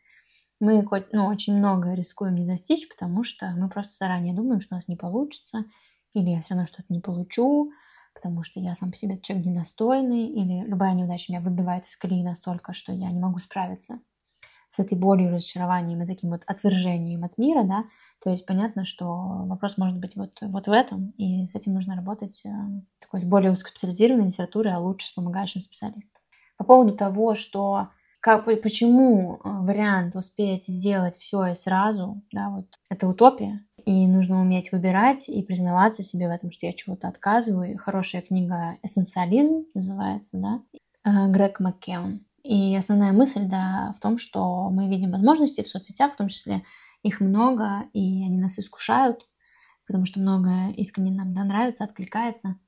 мы 0.61 0.85
ну, 1.13 1.27
очень 1.27 1.57
много 1.57 1.95
рискуем 1.95 2.35
не 2.35 2.45
достичь, 2.45 2.89
потому 2.89 3.23
что 3.23 3.51
мы 3.57 3.69
просто 3.69 3.93
заранее 3.93 4.35
думаем, 4.35 4.61
что 4.61 4.75
у 4.75 4.79
нас 4.79 4.89
не 4.89 4.97
получится, 4.97 5.65
или 6.15 6.31
я 6.31 6.41
все 6.41 6.55
равно 6.55 6.67
что-то 6.67 6.87
не 6.89 7.01
получу, 7.01 7.71
потому 8.13 8.43
что 8.43 8.59
я 8.59 8.75
сам 8.75 8.91
по 8.91 8.97
себе 8.97 9.21
человек 9.21 9.47
недостойный, 9.47 10.27
или 10.27 10.67
любая 10.67 10.95
неудача 10.95 11.31
меня 11.31 11.41
выбивает 11.41 11.87
из 11.87 11.97
колеи 11.97 12.25
настолько, 12.25 12.73
что 12.73 12.93
я 12.93 13.13
не 13.13 13.21
могу 13.21 13.39
справиться 13.39 14.01
с 14.69 14.79
этой 14.79 14.97
болью, 14.99 15.33
разочарованием 15.33 16.03
и 16.03 16.07
таким 16.07 16.31
вот 16.31 16.43
отвержением 16.47 17.25
от 17.25 17.39
мира, 17.39 17.65
да, 17.65 17.85
то 18.23 18.31
есть 18.31 18.47
понятно, 18.47 18.85
что 18.85 19.07
вопрос 19.47 19.79
может 19.79 19.99
быть 19.99 20.17
вот, 20.17 20.39
вот 20.41 20.67
в 20.67 20.73
этом, 20.73 21.11
и 21.17 21.47
с 21.47 21.55
этим 21.55 21.75
нужно 21.75 21.97
работать 21.97 22.43
э, 22.45 22.51
такой 22.99 23.21
с 23.21 23.25
более 23.25 23.53
узкоспециализированной 23.53 24.27
литературой, 24.27 24.75
а 24.75 24.79
лучше 24.79 25.09
с 25.09 25.13
помогающим 25.13 25.61
специалистом. 25.61 26.23
По 26.57 26.65
поводу 26.65 26.95
того, 26.95 27.35
что 27.35 27.89
как, 28.21 28.45
почему 28.45 29.37
э, 29.37 29.39
вариант 29.45 30.17
успеть 30.17 30.67
сделать 30.67 31.17
все 31.17 31.47
и 31.47 31.55
сразу, 31.55 32.21
да, 32.33 32.51
вот 32.51 32.67
это 32.91 33.09
утопия, 33.09 33.65
и 33.85 34.07
нужно 34.07 34.41
уметь 34.41 34.73
выбирать 34.73 35.29
и 35.29 35.43
признаваться 35.43 36.03
себе 36.03 36.29
в 36.29 36.33
этом, 36.33 36.51
что 36.51 36.67
я 36.67 36.73
чего-то 36.73 37.09
отказываю. 37.09 37.79
Хорошая 37.79 38.23
книга 38.23 38.77
«Эссенциализм» 38.83 39.65
называется, 39.73 40.37
да, 40.37 40.63
э, 41.05 41.31
Грег 41.31 41.61
Маккеон. 41.61 42.21
И 42.49 42.75
основная 42.75 43.13
мысль, 43.13 43.45
да, 43.45 43.93
в 43.95 44.01
том, 44.01 44.17
что 44.17 44.71
мы 44.71 44.89
видим 44.89 45.11
возможности 45.11 45.63
в 45.63 45.69
соцсетях, 45.69 46.15
в 46.15 46.17
том 46.17 46.29
числе 46.29 46.65
их 47.03 47.21
много, 47.21 47.83
и 47.93 48.25
они 48.25 48.39
нас 48.39 48.59
искушают, 48.59 49.27
потому 49.87 50.07
что 50.07 50.19
многое 50.19 50.71
искренне 50.71 51.11
нам 51.11 51.35
да, 51.35 51.45
нравится, 51.45 51.85
откликается. 51.85 52.59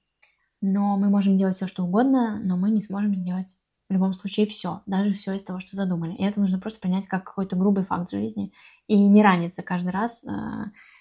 Но 0.60 0.98
мы 0.98 1.08
можем 1.08 1.38
делать 1.38 1.56
все, 1.56 1.66
что 1.66 1.84
угодно, 1.84 2.38
но 2.44 2.58
мы 2.58 2.70
не 2.70 2.82
сможем 2.82 3.14
сделать 3.14 3.58
в 3.88 3.94
любом 3.94 4.12
случае 4.12 4.44
все, 4.44 4.82
даже 4.84 5.12
все 5.12 5.32
из 5.32 5.42
того, 5.42 5.60
что 5.60 5.74
задумали. 5.74 6.14
И 6.14 6.24
это 6.24 6.40
нужно 6.40 6.58
просто 6.58 6.80
принять 6.80 7.08
как 7.08 7.24
какой-то 7.24 7.56
грубый 7.56 7.84
факт 7.84 8.10
жизни 8.10 8.52
и 8.86 9.02
не 9.08 9.22
раниться 9.22 9.62
каждый 9.62 9.92
раз 9.92 10.26
э, 10.26 10.30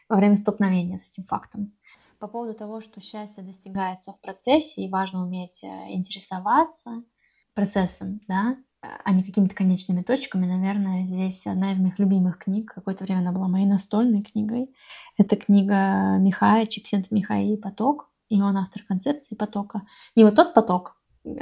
во 0.08 0.16
время 0.16 0.38
столкновения 0.38 0.96
с 0.96 1.10
этим 1.10 1.26
фактом. 1.26 1.74
По 2.18 2.30
поводу 2.30 2.54
того, 2.54 2.80
что 2.80 3.02
счастье 3.02 3.44
достигается 3.44 4.14
в 4.14 4.22
процессе, 4.22 4.86
и 4.86 4.90
важно 4.90 5.26
уметь 5.26 5.66
э, 5.66 5.68
интересоваться 5.90 7.04
процессом, 7.54 8.22
да, 8.30 8.56
а 8.82 9.12
не 9.12 9.24
какими-то 9.24 9.56
конечными 9.56 10.04
точками, 10.04 10.46
наверное, 10.46 11.04
здесь 11.04 11.46
одна 11.48 11.74
из 11.74 11.80
моих 11.80 12.00
любимых 12.00 12.38
книг. 12.40 12.72
Какое-то 12.74 13.04
время 13.04 13.20
она 13.20 13.32
была 13.32 13.48
моей 13.48 13.66
настольной 13.66 14.24
книгой. 14.24 14.70
Это 15.18 15.36
книга 15.36 16.18
Михая, 16.18 16.66
Чиксент 16.66 17.12
Михаи 17.12 17.56
«Поток», 17.58 18.10
и 18.30 18.42
он 18.42 18.56
автор 18.58 18.84
концепции 18.88 19.36
потока. 19.36 19.82
Не 20.16 20.24
вот 20.24 20.36
тот 20.36 20.54
поток, 20.54 20.96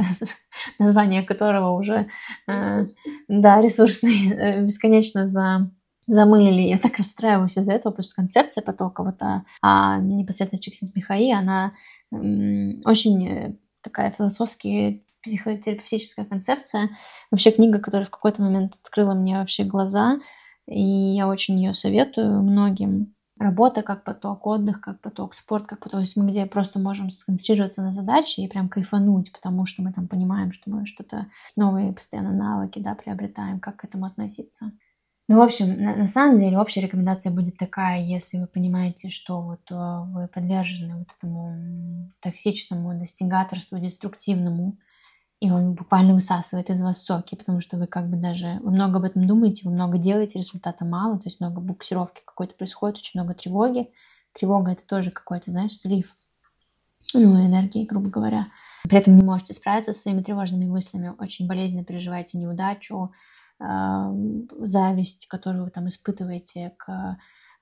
название 0.79 1.21
которого 1.21 1.71
уже 1.77 2.07
э, 2.47 2.85
да, 3.27 3.61
ресурсный, 3.61 4.31
э, 4.31 4.63
бесконечно 4.63 5.27
за 5.27 5.71
замылили. 6.07 6.61
Я 6.61 6.79
так 6.79 6.97
расстраиваюсь 6.97 7.57
из-за 7.57 7.73
этого, 7.73 7.91
потому 7.91 8.05
что 8.05 8.15
концепция 8.15 8.61
потока, 8.61 9.03
вот 9.03 9.21
а, 9.21 9.43
а 9.61 9.99
непосредственно 9.99 10.61
Чиксент 10.61 10.95
Михаи, 10.95 11.31
она 11.31 11.73
м, 12.13 12.81
очень 12.85 13.27
э, 13.27 13.55
такая 13.81 14.11
философски 14.11 15.01
психотерапевтическая 15.28 16.25
концепция. 16.25 16.89
Вообще 17.32 17.51
книга, 17.51 17.80
которая 17.80 18.07
в 18.07 18.11
какой-то 18.11 18.41
момент 18.41 18.73
открыла 18.82 19.13
мне 19.13 19.38
вообще 19.38 19.63
глаза, 19.63 20.19
и 20.67 20.82
я 20.82 21.28
очень 21.28 21.57
ее 21.57 21.73
советую 21.73 22.41
многим 22.41 23.13
работа 23.39 23.84
как 23.84 24.03
поток, 24.03 24.47
отдых 24.47 24.82
как 24.82 24.99
поток, 25.01 25.34
спорт 25.34 25.65
как 25.67 25.80
поток. 25.80 25.91
То 25.93 25.99
есть 25.99 26.17
мы 26.17 26.28
где 26.30 26.45
просто 26.45 26.80
можем 26.80 27.11
сконцентрироваться 27.11 27.82
на 27.82 27.91
задаче 27.91 28.41
и 28.41 28.47
прям 28.47 28.69
кайфануть, 28.69 29.32
потому 29.32 29.65
что 29.65 29.84
мы 29.84 29.93
там 29.93 30.07
понимаем, 30.07 30.51
что 30.51 30.69
мы 30.69 30.86
что-то 30.86 31.28
новые 31.55 31.93
постоянно 31.93 32.34
навыки 32.34 32.80
да, 32.80 32.95
приобретаем, 32.95 33.59
как 33.59 33.78
к 33.78 33.86
этому 33.86 34.05
относиться. 34.05 34.71
Ну, 35.30 35.38
в 35.38 35.41
общем, 35.41 35.82
на, 35.82 35.95
на 35.95 36.07
самом 36.07 36.38
деле 36.38 36.57
общая 36.57 36.82
рекомендация 36.82 37.34
будет 37.34 37.57
такая, 37.57 38.01
если 38.01 38.38
вы 38.38 38.47
понимаете, 38.47 39.09
что 39.09 39.41
вот 39.41 39.59
э, 39.69 39.75
вы 39.75 40.30
подвержены 40.30 40.99
вот 40.99 41.09
этому 41.17 42.09
токсичному 42.21 42.97
достигаторству, 42.97 43.78
деструктивному, 43.78 44.78
и 45.39 45.51
он 45.51 45.73
буквально 45.73 46.15
высасывает 46.15 46.69
из 46.69 46.81
вас 46.81 47.03
соки, 47.03 47.35
потому 47.35 47.59
что 47.59 47.77
вы 47.77 47.85
как 47.85 48.09
бы 48.09 48.17
даже, 48.17 48.59
вы 48.63 48.71
много 48.71 48.97
об 48.97 49.03
этом 49.03 49.27
думаете, 49.27 49.63
вы 49.65 49.71
много 49.71 49.97
делаете, 49.97 50.39
результата 50.39 50.83
мало, 50.83 51.17
то 51.17 51.25
есть 51.25 51.39
много 51.39 51.61
буксировки 51.61 52.21
какой-то 52.25 52.55
происходит, 52.55 52.97
очень 52.97 53.19
много 53.19 53.35
тревоги. 53.35 53.91
Тревога— 54.33 54.71
это 54.73 54.83
тоже 54.83 55.11
какой-то, 55.11 55.51
знаешь, 55.51 55.77
слив, 55.77 56.15
ну, 57.13 57.45
энергии, 57.45 57.85
грубо 57.85 58.09
говоря. 58.09 58.47
При 58.83 58.97
этом 58.97 59.15
не 59.15 59.23
можете 59.23 59.53
справиться 59.53 59.93
со 59.93 60.01
своими 60.01 60.21
тревожными 60.21 60.65
мыслями, 60.65 61.13
очень 61.19 61.47
болезненно 61.47 61.85
переживаете 61.85 62.38
неудачу, 62.38 63.11
э, 63.59 64.11
зависть, 64.59 65.27
которую 65.27 65.65
вы 65.65 65.69
там 65.69 65.88
испытываете 65.88 66.73
к 66.77 67.17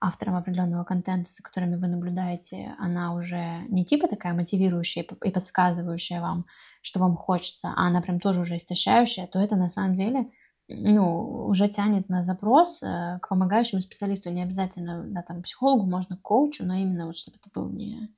автором 0.06 0.36
определенного 0.36 0.84
контента, 0.84 1.30
за 1.30 1.42
которыми 1.44 1.76
вы 1.76 1.88
наблюдаете, 1.88 2.76
она 2.78 3.14
уже 3.14 3.66
не 3.70 3.86
типа 3.86 4.08
такая 4.08 4.34
мотивирующая 4.34 5.04
и 5.04 5.32
подсказывающая 5.32 6.22
вам, 6.22 6.46
что 6.82 7.00
вам 7.00 7.16
хочется, 7.16 7.74
а 7.76 7.88
она 7.88 8.02
прям 8.02 8.20
тоже 8.20 8.42
уже 8.42 8.56
истощающая, 8.56 9.28
то 9.28 9.40
это 9.40 9.56
на 9.56 9.70
самом 9.70 9.96
деле 9.96 10.32
ну, 10.68 11.46
уже 11.48 11.68
тянет 11.68 12.10
на 12.10 12.24
запрос 12.24 12.82
э, 12.82 13.20
к 13.22 13.30
помогающему 13.30 13.82
специалисту. 13.82 14.32
Не 14.32 14.44
обязательно, 14.44 15.04
да, 15.08 15.22
там, 15.22 15.44
психологу, 15.44 15.86
можно 15.86 16.18
коучу, 16.18 16.66
но 16.66 16.74
именно 16.74 17.06
вот 17.06 17.18
чтобы 17.18 17.38
это 17.38 17.50
был 17.54 17.70
не... 17.70 18.10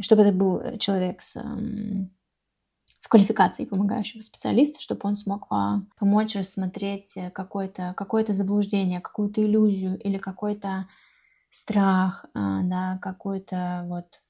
Чтобы 0.00 0.22
это 0.22 0.32
был 0.32 0.78
человек 0.78 1.22
с 1.22 1.36
с 1.36 2.19
квалификацией 3.10 3.68
помогающего 3.68 4.22
специалиста, 4.22 4.80
чтобы 4.80 5.02
он 5.04 5.16
смог 5.18 5.48
помочь 5.98 6.36
рассмотреть 6.36 7.18
какое-то 7.34 7.94
какое 7.98 8.24
заблуждение, 8.26 9.00
какую-то 9.00 9.42
иллюзию 9.44 9.98
или 10.00 10.18
какой-то 10.18 10.88
страх, 11.50 12.26
а, 12.34 12.62
да, 12.62 12.98
какой-то 13.02 13.84
вот 13.88 14.22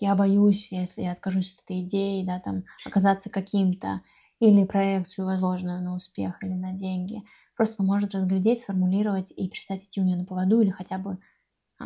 я 0.00 0.14
боюсь, 0.16 0.72
если 0.72 1.02
я 1.02 1.12
откажусь 1.12 1.54
от 1.54 1.64
этой 1.64 1.82
идеи, 1.82 2.24
да, 2.24 2.40
там, 2.40 2.64
оказаться 2.86 3.30
каким-то, 3.30 4.02
или 4.40 4.64
проекцию, 4.64 5.26
возложенную 5.26 5.82
на 5.82 5.94
успех 5.94 6.42
или 6.42 6.54
на 6.54 6.72
деньги, 6.72 7.22
просто 7.56 7.76
поможет 7.76 8.14
разглядеть, 8.14 8.60
сформулировать 8.60 9.32
и 9.36 9.48
перестать 9.48 9.84
идти 9.84 10.00
у 10.00 10.04
нее 10.04 10.16
на 10.16 10.24
поводу 10.24 10.60
или 10.60 10.70
хотя 10.70 10.98
бы 10.98 11.18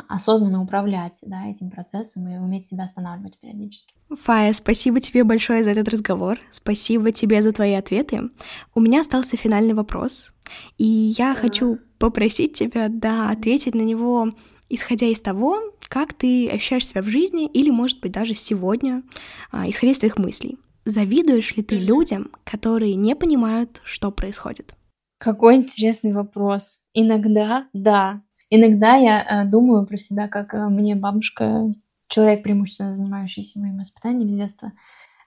осознанно 0.07 0.61
управлять 0.61 1.19
да, 1.25 1.47
этим 1.47 1.69
процессом 1.69 2.27
и 2.27 2.37
уметь 2.37 2.65
себя 2.65 2.83
останавливать 2.83 3.39
периодически. 3.39 3.93
Фая, 4.09 4.53
спасибо 4.53 4.99
тебе 4.99 5.23
большое 5.23 5.63
за 5.63 5.71
этот 5.71 5.89
разговор. 5.89 6.39
Спасибо 6.51 7.11
тебе 7.11 7.41
за 7.41 7.51
твои 7.51 7.73
ответы. 7.73 8.29
У 8.73 8.79
меня 8.79 9.01
остался 9.01 9.37
финальный 9.37 9.73
вопрос, 9.73 10.31
и 10.77 10.85
я 10.85 11.33
да. 11.33 11.41
хочу 11.41 11.79
попросить 11.99 12.53
тебя, 12.53 12.87
да, 12.89 13.29
ответить 13.29 13.75
на 13.75 13.81
него, 13.81 14.33
исходя 14.69 15.07
из 15.07 15.21
того, 15.21 15.59
как 15.87 16.13
ты 16.13 16.49
ощущаешь 16.49 16.87
себя 16.87 17.01
в 17.01 17.07
жизни, 17.07 17.47
или, 17.47 17.69
может 17.69 17.99
быть, 18.01 18.11
даже 18.11 18.35
сегодня, 18.35 19.03
а, 19.51 19.69
исходя 19.69 19.93
из 19.93 19.99
твоих 19.99 20.17
мыслей. 20.17 20.57
Завидуешь 20.85 21.55
ли 21.55 21.63
ты 21.63 21.75
людям, 21.75 22.31
которые 22.43 22.95
не 22.95 23.15
понимают, 23.15 23.81
что 23.83 24.11
происходит? 24.11 24.73
Какой 25.17 25.55
интересный 25.55 26.13
вопрос. 26.13 26.81
Иногда, 26.93 27.67
да, 27.73 28.21
Иногда 28.49 28.95
я 28.95 29.23
э, 29.23 29.45
думаю 29.45 29.85
про 29.85 29.97
себя, 29.97 30.27
как 30.27 30.53
э, 30.53 30.67
мне 30.69 30.95
бабушка, 30.95 31.65
человек, 32.07 32.43
преимущественно 32.43 32.93
занимающийся 32.93 33.59
моим 33.59 33.77
воспитанием 33.77 34.29
с 34.29 34.33
детства, 34.33 34.71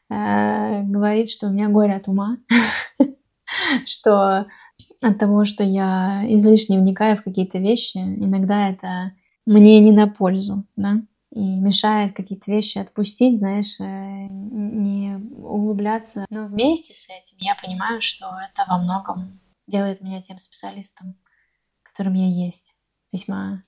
э, 0.08 0.82
говорит, 0.84 1.28
что 1.28 1.48
у 1.48 1.50
меня 1.50 1.68
горе 1.68 1.96
от 1.96 2.08
ума, 2.08 2.38
что 3.86 4.46
от 5.02 5.18
того, 5.18 5.44
что 5.44 5.62
я 5.62 6.22
излишне 6.28 6.78
вникаю 6.78 7.18
в 7.18 7.22
какие-то 7.22 7.58
вещи, 7.58 7.98
иногда 7.98 8.70
это 8.70 9.12
мне 9.44 9.80
не 9.80 9.92
на 9.92 10.06
пользу, 10.06 10.64
да, 10.76 11.02
и 11.30 11.60
мешает 11.60 12.14
какие-то 12.14 12.50
вещи 12.50 12.78
отпустить, 12.78 13.38
знаешь, 13.38 13.76
не 13.78 15.14
углубляться. 15.36 16.26
Но 16.30 16.46
вместе 16.46 16.92
с 16.94 17.08
этим 17.08 17.36
я 17.38 17.54
понимаю, 17.54 18.00
что 18.00 18.26
это 18.26 18.64
во 18.68 18.78
многом 18.78 19.40
делает 19.66 20.00
меня 20.00 20.22
тем 20.22 20.38
специалистом, 20.38 21.16
которым 21.82 22.14
я 22.14 22.26
есть 22.26 22.79
весьма 23.12 23.62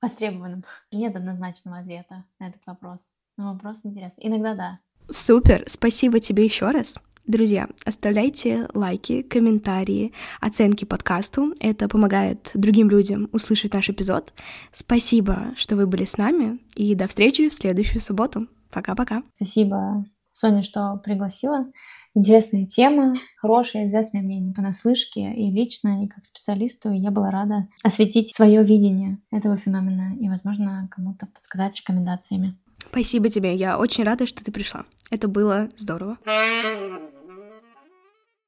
востребованным. 0.00 0.64
Нет 0.92 1.16
однозначного 1.16 1.78
ответа 1.78 2.24
на 2.38 2.48
этот 2.48 2.62
вопрос. 2.66 3.16
Но 3.36 3.52
вопрос 3.54 3.84
интересный. 3.84 4.26
Иногда 4.26 4.54
да. 4.54 4.78
Супер! 5.10 5.64
Спасибо 5.66 6.20
тебе 6.20 6.44
еще 6.44 6.70
раз. 6.70 6.98
Друзья, 7.26 7.68
оставляйте 7.84 8.68
лайки, 8.74 9.22
комментарии, 9.22 10.12
оценки 10.40 10.84
подкасту. 10.84 11.54
Это 11.60 11.88
помогает 11.88 12.50
другим 12.54 12.90
людям 12.90 13.28
услышать 13.32 13.74
наш 13.74 13.88
эпизод. 13.90 14.32
Спасибо, 14.72 15.54
что 15.56 15.76
вы 15.76 15.86
были 15.86 16.04
с 16.04 16.18
нами, 16.18 16.58
и 16.74 16.96
до 16.96 17.06
встречи 17.06 17.48
в 17.48 17.54
следующую 17.54 18.00
субботу. 18.00 18.48
Пока-пока. 18.72 19.22
Спасибо, 19.36 20.04
Соня, 20.30 20.64
что 20.64 21.00
пригласила 21.04 21.66
интересная 22.14 22.66
тема, 22.66 23.14
хорошая, 23.36 23.86
известная 23.86 24.22
мне 24.22 24.40
не 24.40 24.52
понаслышке, 24.52 25.32
и 25.32 25.50
лично, 25.50 26.04
и 26.04 26.08
как 26.08 26.24
специалисту 26.24 26.90
я 26.90 27.10
была 27.10 27.30
рада 27.30 27.68
осветить 27.82 28.34
свое 28.34 28.62
видение 28.62 29.18
этого 29.30 29.56
феномена 29.56 30.16
и, 30.18 30.28
возможно, 30.28 30.88
кому-то 30.90 31.26
подсказать 31.26 31.76
рекомендациями. 31.76 32.54
Спасибо 32.90 33.28
тебе, 33.28 33.54
я 33.54 33.78
очень 33.78 34.04
рада, 34.04 34.26
что 34.26 34.44
ты 34.44 34.50
пришла. 34.50 34.84
Это 35.10 35.28
было 35.28 35.68
здорово. 35.76 36.18